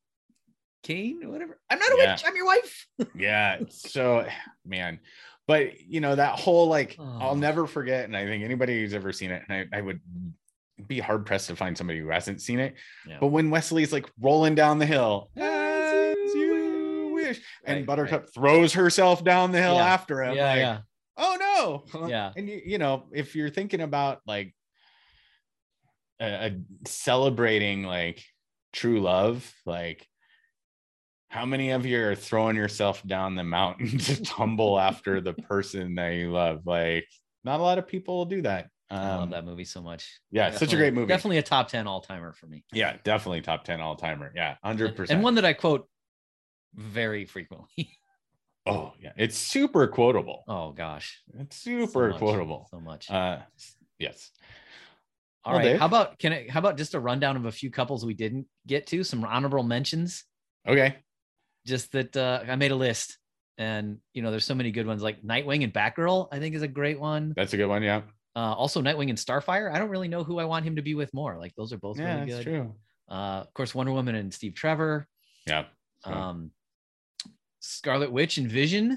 kane 0.83 1.19
whatever 1.29 1.59
i'm 1.69 1.79
not 1.79 1.89
a 1.91 1.95
Yeah. 1.97 2.13
witch 2.13 2.23
i'm 2.25 2.35
your 2.35 2.45
wife 2.45 2.87
yeah 3.15 3.59
so 3.69 4.25
man 4.65 4.99
but 5.47 5.79
you 5.81 6.01
know 6.01 6.15
that 6.15 6.39
whole 6.39 6.67
like 6.67 6.95
Oh. 6.99 7.17
i'll 7.21 7.35
never 7.35 7.67
forget 7.67 8.05
and 8.05 8.15
i 8.15 8.25
think 8.25 8.43
anybody 8.43 8.79
who's 8.81 8.93
ever 8.93 9.11
seen 9.11 9.31
it 9.31 9.43
and 9.49 9.67
I, 9.73 9.77
I 9.77 9.81
would 9.81 9.99
be 10.87 10.99
hard 10.99 11.25
pressed 11.25 11.47
to 11.47 11.55
find 11.55 11.75
somebody 11.77 11.99
who 11.99 12.09
hasn't 12.09 12.39
seen 12.41 12.59
it 12.59 12.75
Yeah. 13.07 13.17
but 13.19 13.27
when 13.27 13.49
westley's 13.49 13.91
like 13.91 14.07
rolling 14.21 14.55
down 14.55 14.77
the 14.79 14.85
hill 14.85 15.29
As 15.35 15.43
as 15.43 16.33
you 16.35 16.55
you 17.07 17.13
wish 17.13 17.41
and 17.67 17.77
Right, 17.77 17.85
buttercup 17.85 18.33
throws 18.33 18.73
herself 18.73 19.23
down 19.23 19.51
the 19.51 19.61
hill 19.61 19.75
Yeah. 19.75 19.85
after 19.85 20.23
him 20.23 20.35
yeah 20.35 20.45
like, 20.45 20.59
yeah 20.59 20.79
oh 21.17 21.83
no 21.93 22.07
Yeah. 22.09 22.31
and 22.35 22.49
you, 22.49 22.61
you 22.65 22.77
know 22.79 23.05
if 23.13 23.35
you're 23.35 23.49
thinking 23.49 23.81
about 23.81 24.21
like 24.25 24.55
a, 26.19 26.53
celebrating 26.87 27.83
like 27.83 28.23
true 28.73 29.01
love 29.01 29.53
like 29.65 30.07
how 31.29 31.45
many 31.45 31.71
of 31.71 31.85
you 31.85 32.01
are 32.01 32.15
throwing 32.15 32.55
yourself 32.55 33.05
down 33.05 33.35
the 33.35 33.43
mountain 33.43 33.97
to 33.99 34.21
tumble 34.23 34.79
after 34.79 35.21
the 35.21 35.33
person 35.49 35.95
that 35.95 36.09
you 36.15 36.31
love? 36.31 36.65
Like, 36.65 37.07
not 37.43 37.59
a 37.59 37.63
lot 37.63 37.77
of 37.77 37.87
people 37.87 38.17
will 38.17 38.25
do 38.25 38.41
that. 38.43 38.69
Um, 38.89 38.99
I 38.99 39.15
love 39.17 39.29
that 39.31 39.45
movie 39.45 39.65
so 39.65 39.81
much. 39.81 40.19
Yeah, 40.31 40.51
such 40.51 40.71
a 40.71 40.77
great 40.77 40.93
movie. 40.93 41.07
Definitely 41.07 41.39
a 41.39 41.43
top 41.43 41.67
10 41.67 41.87
all 41.87 41.99
timer 41.99 42.31
for 42.31 42.47
me. 42.47 42.63
Yeah, 42.71 42.95
definitely 43.03 43.41
top 43.41 43.65
10 43.65 43.81
all 43.81 43.97
timer. 43.97 44.31
Yeah, 44.33 44.55
100%. 44.65 45.09
And 45.09 45.21
one 45.21 45.35
that 45.35 45.45
I 45.45 45.53
quote 45.53 45.89
very 46.77 47.25
frequently. 47.25 47.97
oh, 48.65 48.93
yeah, 49.01 49.11
it's 49.17 49.37
super 49.37 49.87
quotable. 49.87 50.43
oh 50.47 50.71
gosh. 50.71 51.21
It's 51.39 51.57
so 51.57 51.85
super 51.85 52.09
much, 52.09 52.19
quotable. 52.19 52.67
So 52.71 52.79
much. 52.79 53.09
Uh, 53.09 53.39
yes. 53.99 54.31
All 55.43 55.53
well, 55.53 55.59
right. 55.59 55.71
Dave. 55.71 55.79
How 55.79 55.85
about 55.85 56.19
can 56.19 56.33
I 56.33 56.47
how 56.49 56.59
about 56.59 56.77
just 56.77 56.93
a 56.93 56.99
rundown 56.99 57.37
of 57.37 57.45
a 57.45 57.51
few 57.51 57.71
couples 57.71 58.05
we 58.05 58.13
didn't 58.13 58.47
get 58.65 58.87
to? 58.87 59.03
Some 59.03 59.23
honorable 59.23 59.63
mentions. 59.63 60.23
Okay. 60.67 60.95
Just 61.65 61.91
that 61.93 62.15
uh, 62.15 62.43
I 62.47 62.55
made 62.55 62.71
a 62.71 62.75
list. 62.75 63.17
And 63.57 63.97
you 64.13 64.21
know, 64.21 64.29
there's 64.29 64.45
so 64.45 64.53
many 64.53 64.71
good 64.71 64.85
ones 64.85 65.01
like 65.01 65.23
Nightwing 65.23 65.63
and 65.63 65.73
Batgirl, 65.73 66.27
I 66.31 66.39
think 66.39 66.53
is 66.53 66.61
a 66.61 66.67
great 66.67 66.99
one. 66.99 67.33
That's 67.35 67.53
a 67.53 67.57
good 67.57 67.67
one. 67.67 67.81
Yeah. 67.81 68.01
Uh, 68.35 68.53
also 68.53 68.81
Nightwing 68.83 69.09
and 69.09 69.17
Starfire. 69.17 69.73
I 69.73 69.79
don't 69.79 69.89
really 69.89 70.09
know 70.09 70.23
who 70.23 70.37
I 70.37 70.45
want 70.45 70.63
him 70.63 70.75
to 70.75 70.83
be 70.83 70.93
with 70.93 71.11
more. 71.13 71.39
Like 71.39 71.55
those 71.55 71.73
are 71.73 71.79
both 71.79 71.97
yeah, 71.97 72.19
really 72.19 72.31
that's 72.31 72.45
good. 72.45 72.51
true. 72.51 72.75
Uh, 73.09 73.41
of 73.41 73.53
course, 73.53 73.73
Wonder 73.73 73.93
Woman 73.93 74.15
and 74.15 74.33
Steve 74.33 74.53
Trevor. 74.53 75.07
Yeah. 75.47 75.65
So, 76.03 76.11
Um, 76.11 76.51
Scarlet 77.59 78.11
Witch 78.11 78.37
and 78.37 78.49
Vision. 78.49 78.89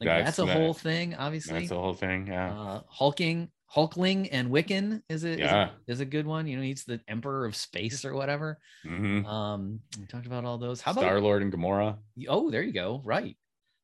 Like 0.00 0.06
That's- 0.08 0.24
that's, 0.26 0.38
a 0.38 0.44
that- 0.46 0.56
whole 0.56 0.74
thing, 0.74 1.14
obviously. 1.16 1.58
that's 1.60 1.70
a 1.72 1.74
whole 1.78 1.94
thing. 1.94 2.26
Yeah. 2.28 2.52
uh, 2.58 2.82
Hulking, 2.88 3.50
Hulkling 3.74 4.28
and 4.32 4.50
Wiccan 4.50 5.02
is 5.08 5.24
a, 5.24 5.30
is 5.30 5.36
a- 5.36 5.40
Yeah. 5.40 5.70
is 5.86 6.00
a 6.00 6.04
good 6.04 6.24
one. 6.26 6.46
You 6.46 6.56
know, 6.56 6.62
he's 6.62 6.84
the 6.84 7.00
Emperor 7.08 7.44
of 7.46 7.56
Space 7.56 8.04
or 8.04 8.14
whatever. 8.14 8.58
hmm 8.84 9.26
Um, 9.26 9.80
we 9.98 10.06
talked 10.06 10.26
about 10.26 10.44
all 10.44 10.56
those. 10.58 10.80
How 10.80 10.92
about 10.92 11.02
Star 11.02 11.20
Lord 11.20 11.42
and 11.42 11.52
Gamora. 11.52 11.98
oh, 12.28 12.50
there 12.50 12.62
you 12.62 12.72
go. 12.72 13.02
Right. 13.04 13.36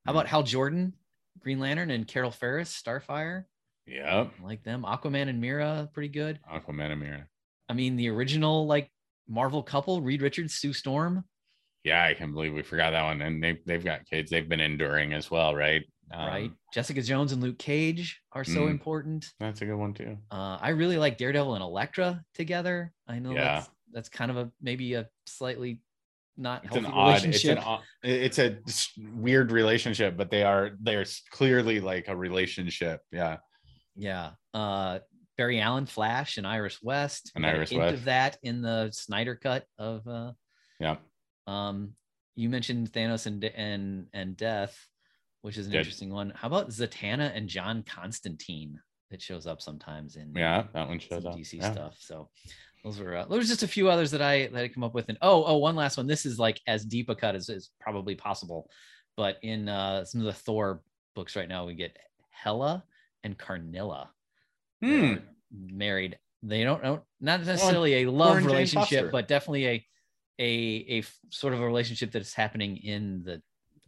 How 0.05 0.11
about 0.11 0.27
Hal 0.27 0.43
Jordan, 0.43 0.93
Green 1.39 1.59
Lantern, 1.59 1.91
and 1.91 2.07
Carol 2.07 2.31
Ferris, 2.31 2.71
Starfire? 2.81 3.45
Yep. 3.87 4.31
I 4.39 4.43
like 4.43 4.63
them. 4.63 4.83
Aquaman 4.83 5.27
and 5.29 5.41
Mera, 5.41 5.89
pretty 5.93 6.09
good. 6.09 6.39
Aquaman 6.51 6.91
and 6.91 7.01
Mera. 7.01 7.27
I 7.69 7.73
mean, 7.73 7.95
the 7.97 8.09
original 8.09 8.65
like 8.67 8.89
Marvel 9.27 9.61
couple, 9.63 10.01
Reed 10.01 10.21
Richards, 10.21 10.55
Sue 10.55 10.73
Storm. 10.73 11.25
Yeah, 11.85 12.03
I 12.03 12.13
can't 12.15 12.33
believe 12.33 12.53
we 12.53 12.63
forgot 12.63 12.91
that 12.91 13.03
one. 13.03 13.21
And 13.21 13.41
they 13.43 13.59
they've 13.65 13.83
got 13.83 14.05
kids. 14.05 14.31
They've 14.31 14.47
been 14.49 14.59
enduring 14.59 15.13
as 15.13 15.29
well, 15.31 15.55
right? 15.55 15.83
Um, 16.11 16.27
right. 16.27 16.51
Jessica 16.73 17.01
Jones 17.01 17.31
and 17.31 17.41
Luke 17.41 17.57
Cage 17.57 18.21
are 18.33 18.43
so 18.43 18.61
Mm. 18.61 18.71
important. 18.71 19.25
That's 19.39 19.61
a 19.61 19.65
good 19.65 19.75
one 19.75 19.93
too. 19.93 20.17
Uh, 20.31 20.57
I 20.61 20.69
really 20.69 20.97
like 20.97 21.17
Daredevil 21.17 21.53
and 21.55 21.63
Elektra 21.63 22.23
together. 22.33 22.91
I 23.07 23.19
know 23.19 23.31
Yeah. 23.33 23.43
that's 23.55 23.69
that's 23.91 24.09
kind 24.09 24.29
of 24.29 24.37
a 24.37 24.51
maybe 24.61 24.93
a 24.95 25.07
slightly 25.25 25.79
not 26.37 26.65
It's 26.65 26.75
an 26.75 26.83
healthy 26.83 26.97
odd. 26.97 27.13
It's 27.15 27.23
relationship. 27.25 27.57
an 27.59 27.63
odd, 27.63 27.83
it's 28.03 28.39
a 28.39 28.57
weird 29.15 29.51
relationship, 29.51 30.17
but 30.17 30.29
they 30.29 30.43
are 30.43 30.71
they're 30.81 31.05
clearly 31.31 31.79
like 31.79 32.07
a 32.09 32.15
relationship. 32.15 33.01
Yeah. 33.11 33.37
yeah. 33.95 34.31
Uh, 34.53 34.99
Barry 35.37 35.59
Allen, 35.59 35.85
Flash, 35.85 36.37
and 36.37 36.45
Iris 36.47 36.81
West. 36.81 37.31
And 37.35 37.43
We 37.43 37.47
got 37.49 37.53
a 37.55 37.57
Iris 37.57 37.71
West. 37.71 37.93
of 37.95 38.03
that 38.05 38.37
in 38.43 38.61
the 38.61 38.89
Snyder 38.91 39.35
cut 39.35 39.65
of. 39.77 40.07
Uh, 40.07 40.33
Yeah. 40.79 40.97
Um, 41.47 41.93
you 42.35 42.49
mentioned 42.49 42.91
Thanos 42.91 43.25
and 43.25 43.43
and 43.43 44.07
and 44.13 44.35
Death, 44.37 44.87
which 45.41 45.57
is 45.57 45.67
an 45.67 45.71
Did. 45.73 45.79
interesting 45.79 46.11
one. 46.11 46.31
How 46.35 46.47
about 46.47 46.69
Zatanna 46.69 47.35
and 47.35 47.47
John 47.47 47.83
Constantine? 47.83 48.79
That 49.11 49.21
shows 49.21 49.45
up 49.45 49.61
sometimes 49.61 50.15
in 50.15 50.33
Yeah. 50.35 50.63
That 50.73 50.87
one 50.87 50.99
shows 50.99 51.25
up. 51.25 51.35
DC 51.35 51.53
Yeah. 51.59 51.71
stuff. 51.71 51.97
So 51.99 52.29
those 52.83 52.99
were 52.99 53.15
uh, 53.15 53.25
there's 53.25 53.47
just 53.47 53.63
a 53.63 53.67
few 53.67 53.87
others 53.89 54.11
that 54.11 54.21
I 54.21 54.47
that 54.47 54.63
I 54.63 54.67
come 54.67 54.83
up 54.83 54.93
with. 54.95 55.09
And 55.09 55.17
oh 55.21 55.43
oh 55.45 55.57
one 55.57 55.75
last 55.75 55.97
one. 55.97 56.07
This 56.07 56.25
is 56.25 56.39
like 56.39 56.59
as 56.67 56.83
deep 56.83 57.09
a 57.09 57.15
cut 57.15 57.35
as 57.35 57.47
is 57.49 57.69
probably 57.79 58.15
possible, 58.15 58.69
but 59.15 59.37
in 59.43 59.69
uh, 59.69 60.03
some 60.05 60.21
of 60.21 60.25
the 60.25 60.33
Thor 60.33 60.81
books 61.15 61.35
right 61.35 61.47
now 61.47 61.65
we 61.65 61.75
get 61.75 61.95
Hela 62.31 62.83
and 63.23 63.37
Karnilla 63.37 64.09
Hmm. 64.83 65.15
married. 65.51 66.17
They 66.43 66.63
don't 66.63 66.83
know 66.83 67.01
not 67.21 67.45
necessarily 67.45 68.03
a 68.03 68.11
love 68.11 68.27
Thor 68.29 68.37
and 68.37 68.43
Jane 68.47 68.51
relationship, 68.55 69.11
but 69.11 69.27
definitely 69.27 69.67
a 69.67 69.85
a 70.39 70.43
a 70.99 71.03
sort 71.29 71.53
of 71.53 71.61
a 71.61 71.65
relationship 71.65 72.11
that 72.11 72.21
is 72.21 72.33
happening 72.33 72.77
in 72.77 73.23
the 73.23 73.41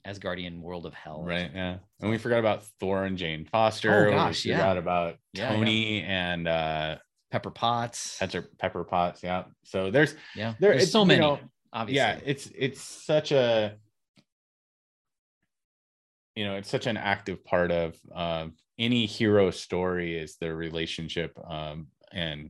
Asgardian 0.06 0.62
world 0.62 0.86
of 0.86 0.94
hell. 0.94 1.24
Right. 1.24 1.52
Yeah. 1.54 1.78
And 2.00 2.10
we 2.10 2.18
forgot 2.18 2.40
about 2.40 2.64
Thor 2.80 3.04
and 3.04 3.18
Jane 3.18 3.46
Foster. 3.46 4.08
Oh, 4.08 4.12
gosh, 4.12 4.46
we 4.46 4.52
yeah. 4.52 4.58
forgot 4.60 4.78
about 4.78 5.16
Yeah, 5.34 5.52
yeah. 5.52 5.56
Tony 5.58 6.02
and 6.04 6.48
uh 6.48 6.96
Pepper 7.32 7.52
Potts. 7.52 8.18
Pepper 8.20 8.48
Pepper 8.58 8.84
Potts. 8.86 9.22
Yeah. 9.24 9.44
So 9.64 9.92
there's 9.92 10.16
yeah. 10.36 10.54
there- 10.60 10.72
There's 10.72 10.84
it's, 10.84 10.92
so 10.94 11.02
you 11.02 11.08
many. 11.08 11.20
know, 11.20 11.40
obviously. 11.74 11.98
yeah 11.98 12.20
it's 12.26 12.50
it's 12.58 12.82
such 12.82 13.32
a 13.34 13.76
you 16.36 16.46
know 16.46 16.56
it's 16.56 16.70
such 16.70 16.88
an 16.88 16.96
active 16.98 17.44
part 17.44 17.72
of 17.72 17.96
uh, 18.16 18.46
any 18.80 19.06
hero 19.06 19.52
story 19.52 20.18
is 20.18 20.38
their 20.38 20.56
relationship 20.56 21.38
um, 21.50 21.88
and 22.14 22.50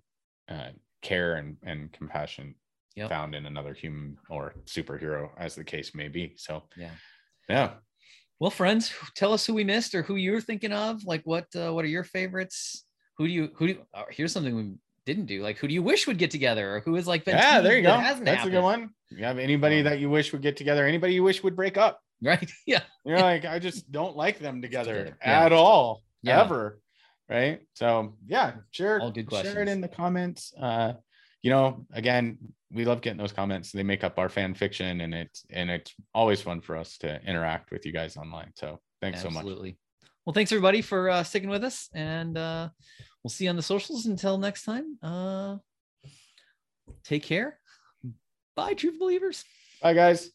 uh, 0.49 0.69
care 1.01 1.35
and, 1.35 1.57
and 1.63 1.91
compassion 1.93 2.53
Yep. 2.97 3.09
found 3.09 3.35
in 3.35 3.45
another 3.45 3.73
human 3.73 4.17
or 4.29 4.55
superhero 4.65 5.29
as 5.37 5.53
the 5.55 5.63
case 5.63 5.93
may 5.93 6.07
be 6.07 6.33
so 6.35 6.63
Yeah. 6.75 6.91
yeah 7.47 7.69
Well, 8.39 8.51
friends, 8.51 8.91
tell 9.15 9.33
us 9.33 9.45
who 9.45 9.53
we 9.53 9.63
missed 9.63 9.93
or 9.95 10.01
who 10.03 10.15
you're 10.15 10.41
thinking 10.41 10.71
of. 10.71 11.03
Like, 11.05 11.21
what 11.25 11.45
uh, 11.55 11.71
what 11.73 11.85
are 11.85 11.87
your 11.97 12.03
favorites? 12.03 12.85
Who 13.17 13.27
do 13.27 13.33
you 13.33 13.49
who 13.55 13.67
do? 13.67 13.73
You, 13.73 13.85
oh, 13.95 14.05
here's 14.11 14.31
something 14.31 14.55
we 14.55 14.73
didn't 15.05 15.25
do. 15.25 15.41
Like, 15.41 15.57
who 15.57 15.67
do 15.67 15.73
you 15.73 15.81
wish 15.81 16.05
would 16.07 16.17
get 16.19 16.29
together, 16.31 16.75
or 16.75 16.79
who 16.81 16.95
is 16.97 17.07
like? 17.07 17.23
been 17.25 17.35
yeah 17.37 17.61
there 17.61 17.77
you 17.77 17.83
go 17.83 17.97
that's 18.23 18.45
a 18.45 18.49
good 18.49 18.61
one 18.63 18.89
you 19.09 19.23
have 19.23 19.37
anybody 19.39 19.79
Um, 19.79 19.85
that 19.85 19.99
you 19.99 20.09
wish 20.09 20.31
would 20.33 20.41
get 20.41 20.57
together 20.57 20.85
anybody 20.85 21.13
you 21.13 21.23
wish 21.23 21.41
would 21.43 21.55
break 21.55 21.77
up 21.77 21.99
right? 22.21 22.49
Yeah, 22.67 22.81
you're 23.05 23.19
like 23.31 23.45
i 23.45 23.57
just 23.59 23.89
don't 23.91 24.15
like 24.17 24.37
them 24.39 24.61
together 24.61 24.95
Together, 24.97 25.17
yeah. 25.23 25.45
at 25.45 25.53
all 25.53 26.01
Yeah. 26.23 26.41
ever 26.41 26.79
right 27.29 27.61
so 27.73 28.17
yeah 28.27 28.55
share 28.71 28.99
All 29.01 29.11
good 29.11 29.27
questions. 29.27 29.53
share 29.53 29.63
it 29.63 29.69
in 29.69 29.81
the 29.81 29.87
comments 29.87 30.53
uh 30.61 30.93
you 31.41 31.49
know 31.49 31.85
again 31.93 32.37
we 32.71 32.83
love 32.83 33.01
getting 33.01 33.17
those 33.17 33.31
comments 33.31 33.71
they 33.71 33.83
make 33.83 34.03
up 34.03 34.19
our 34.19 34.29
fan 34.29 34.53
fiction 34.53 35.01
and 35.01 35.13
it's 35.13 35.45
and 35.51 35.69
it's 35.69 35.93
always 36.13 36.41
fun 36.41 36.59
for 36.59 36.75
us 36.75 36.97
to 36.97 37.21
interact 37.23 37.71
with 37.71 37.85
you 37.85 37.93
guys 37.93 38.17
online 38.17 38.51
so 38.55 38.79
thanks 39.01 39.21
so 39.21 39.29
much 39.29 39.37
absolutely. 39.37 39.77
Well, 40.27 40.33
thanks 40.33 40.51
everybody 40.51 40.81
for 40.81 41.09
uh, 41.09 41.23
sticking 41.23 41.47
with 41.47 41.63
us, 41.63 41.87
and 41.93 42.37
uh, 42.37 42.67
we'll 43.23 43.31
see 43.31 43.45
you 43.45 43.49
on 43.49 43.55
the 43.55 43.61
socials. 43.61 44.07
Until 44.07 44.37
next 44.37 44.65
time, 44.65 44.97
uh, 45.01 45.55
take 47.05 47.23
care. 47.23 47.59
Bye, 48.53 48.73
true 48.73 48.99
believers. 48.99 49.45
bye 49.81 49.93
guys 49.93 50.31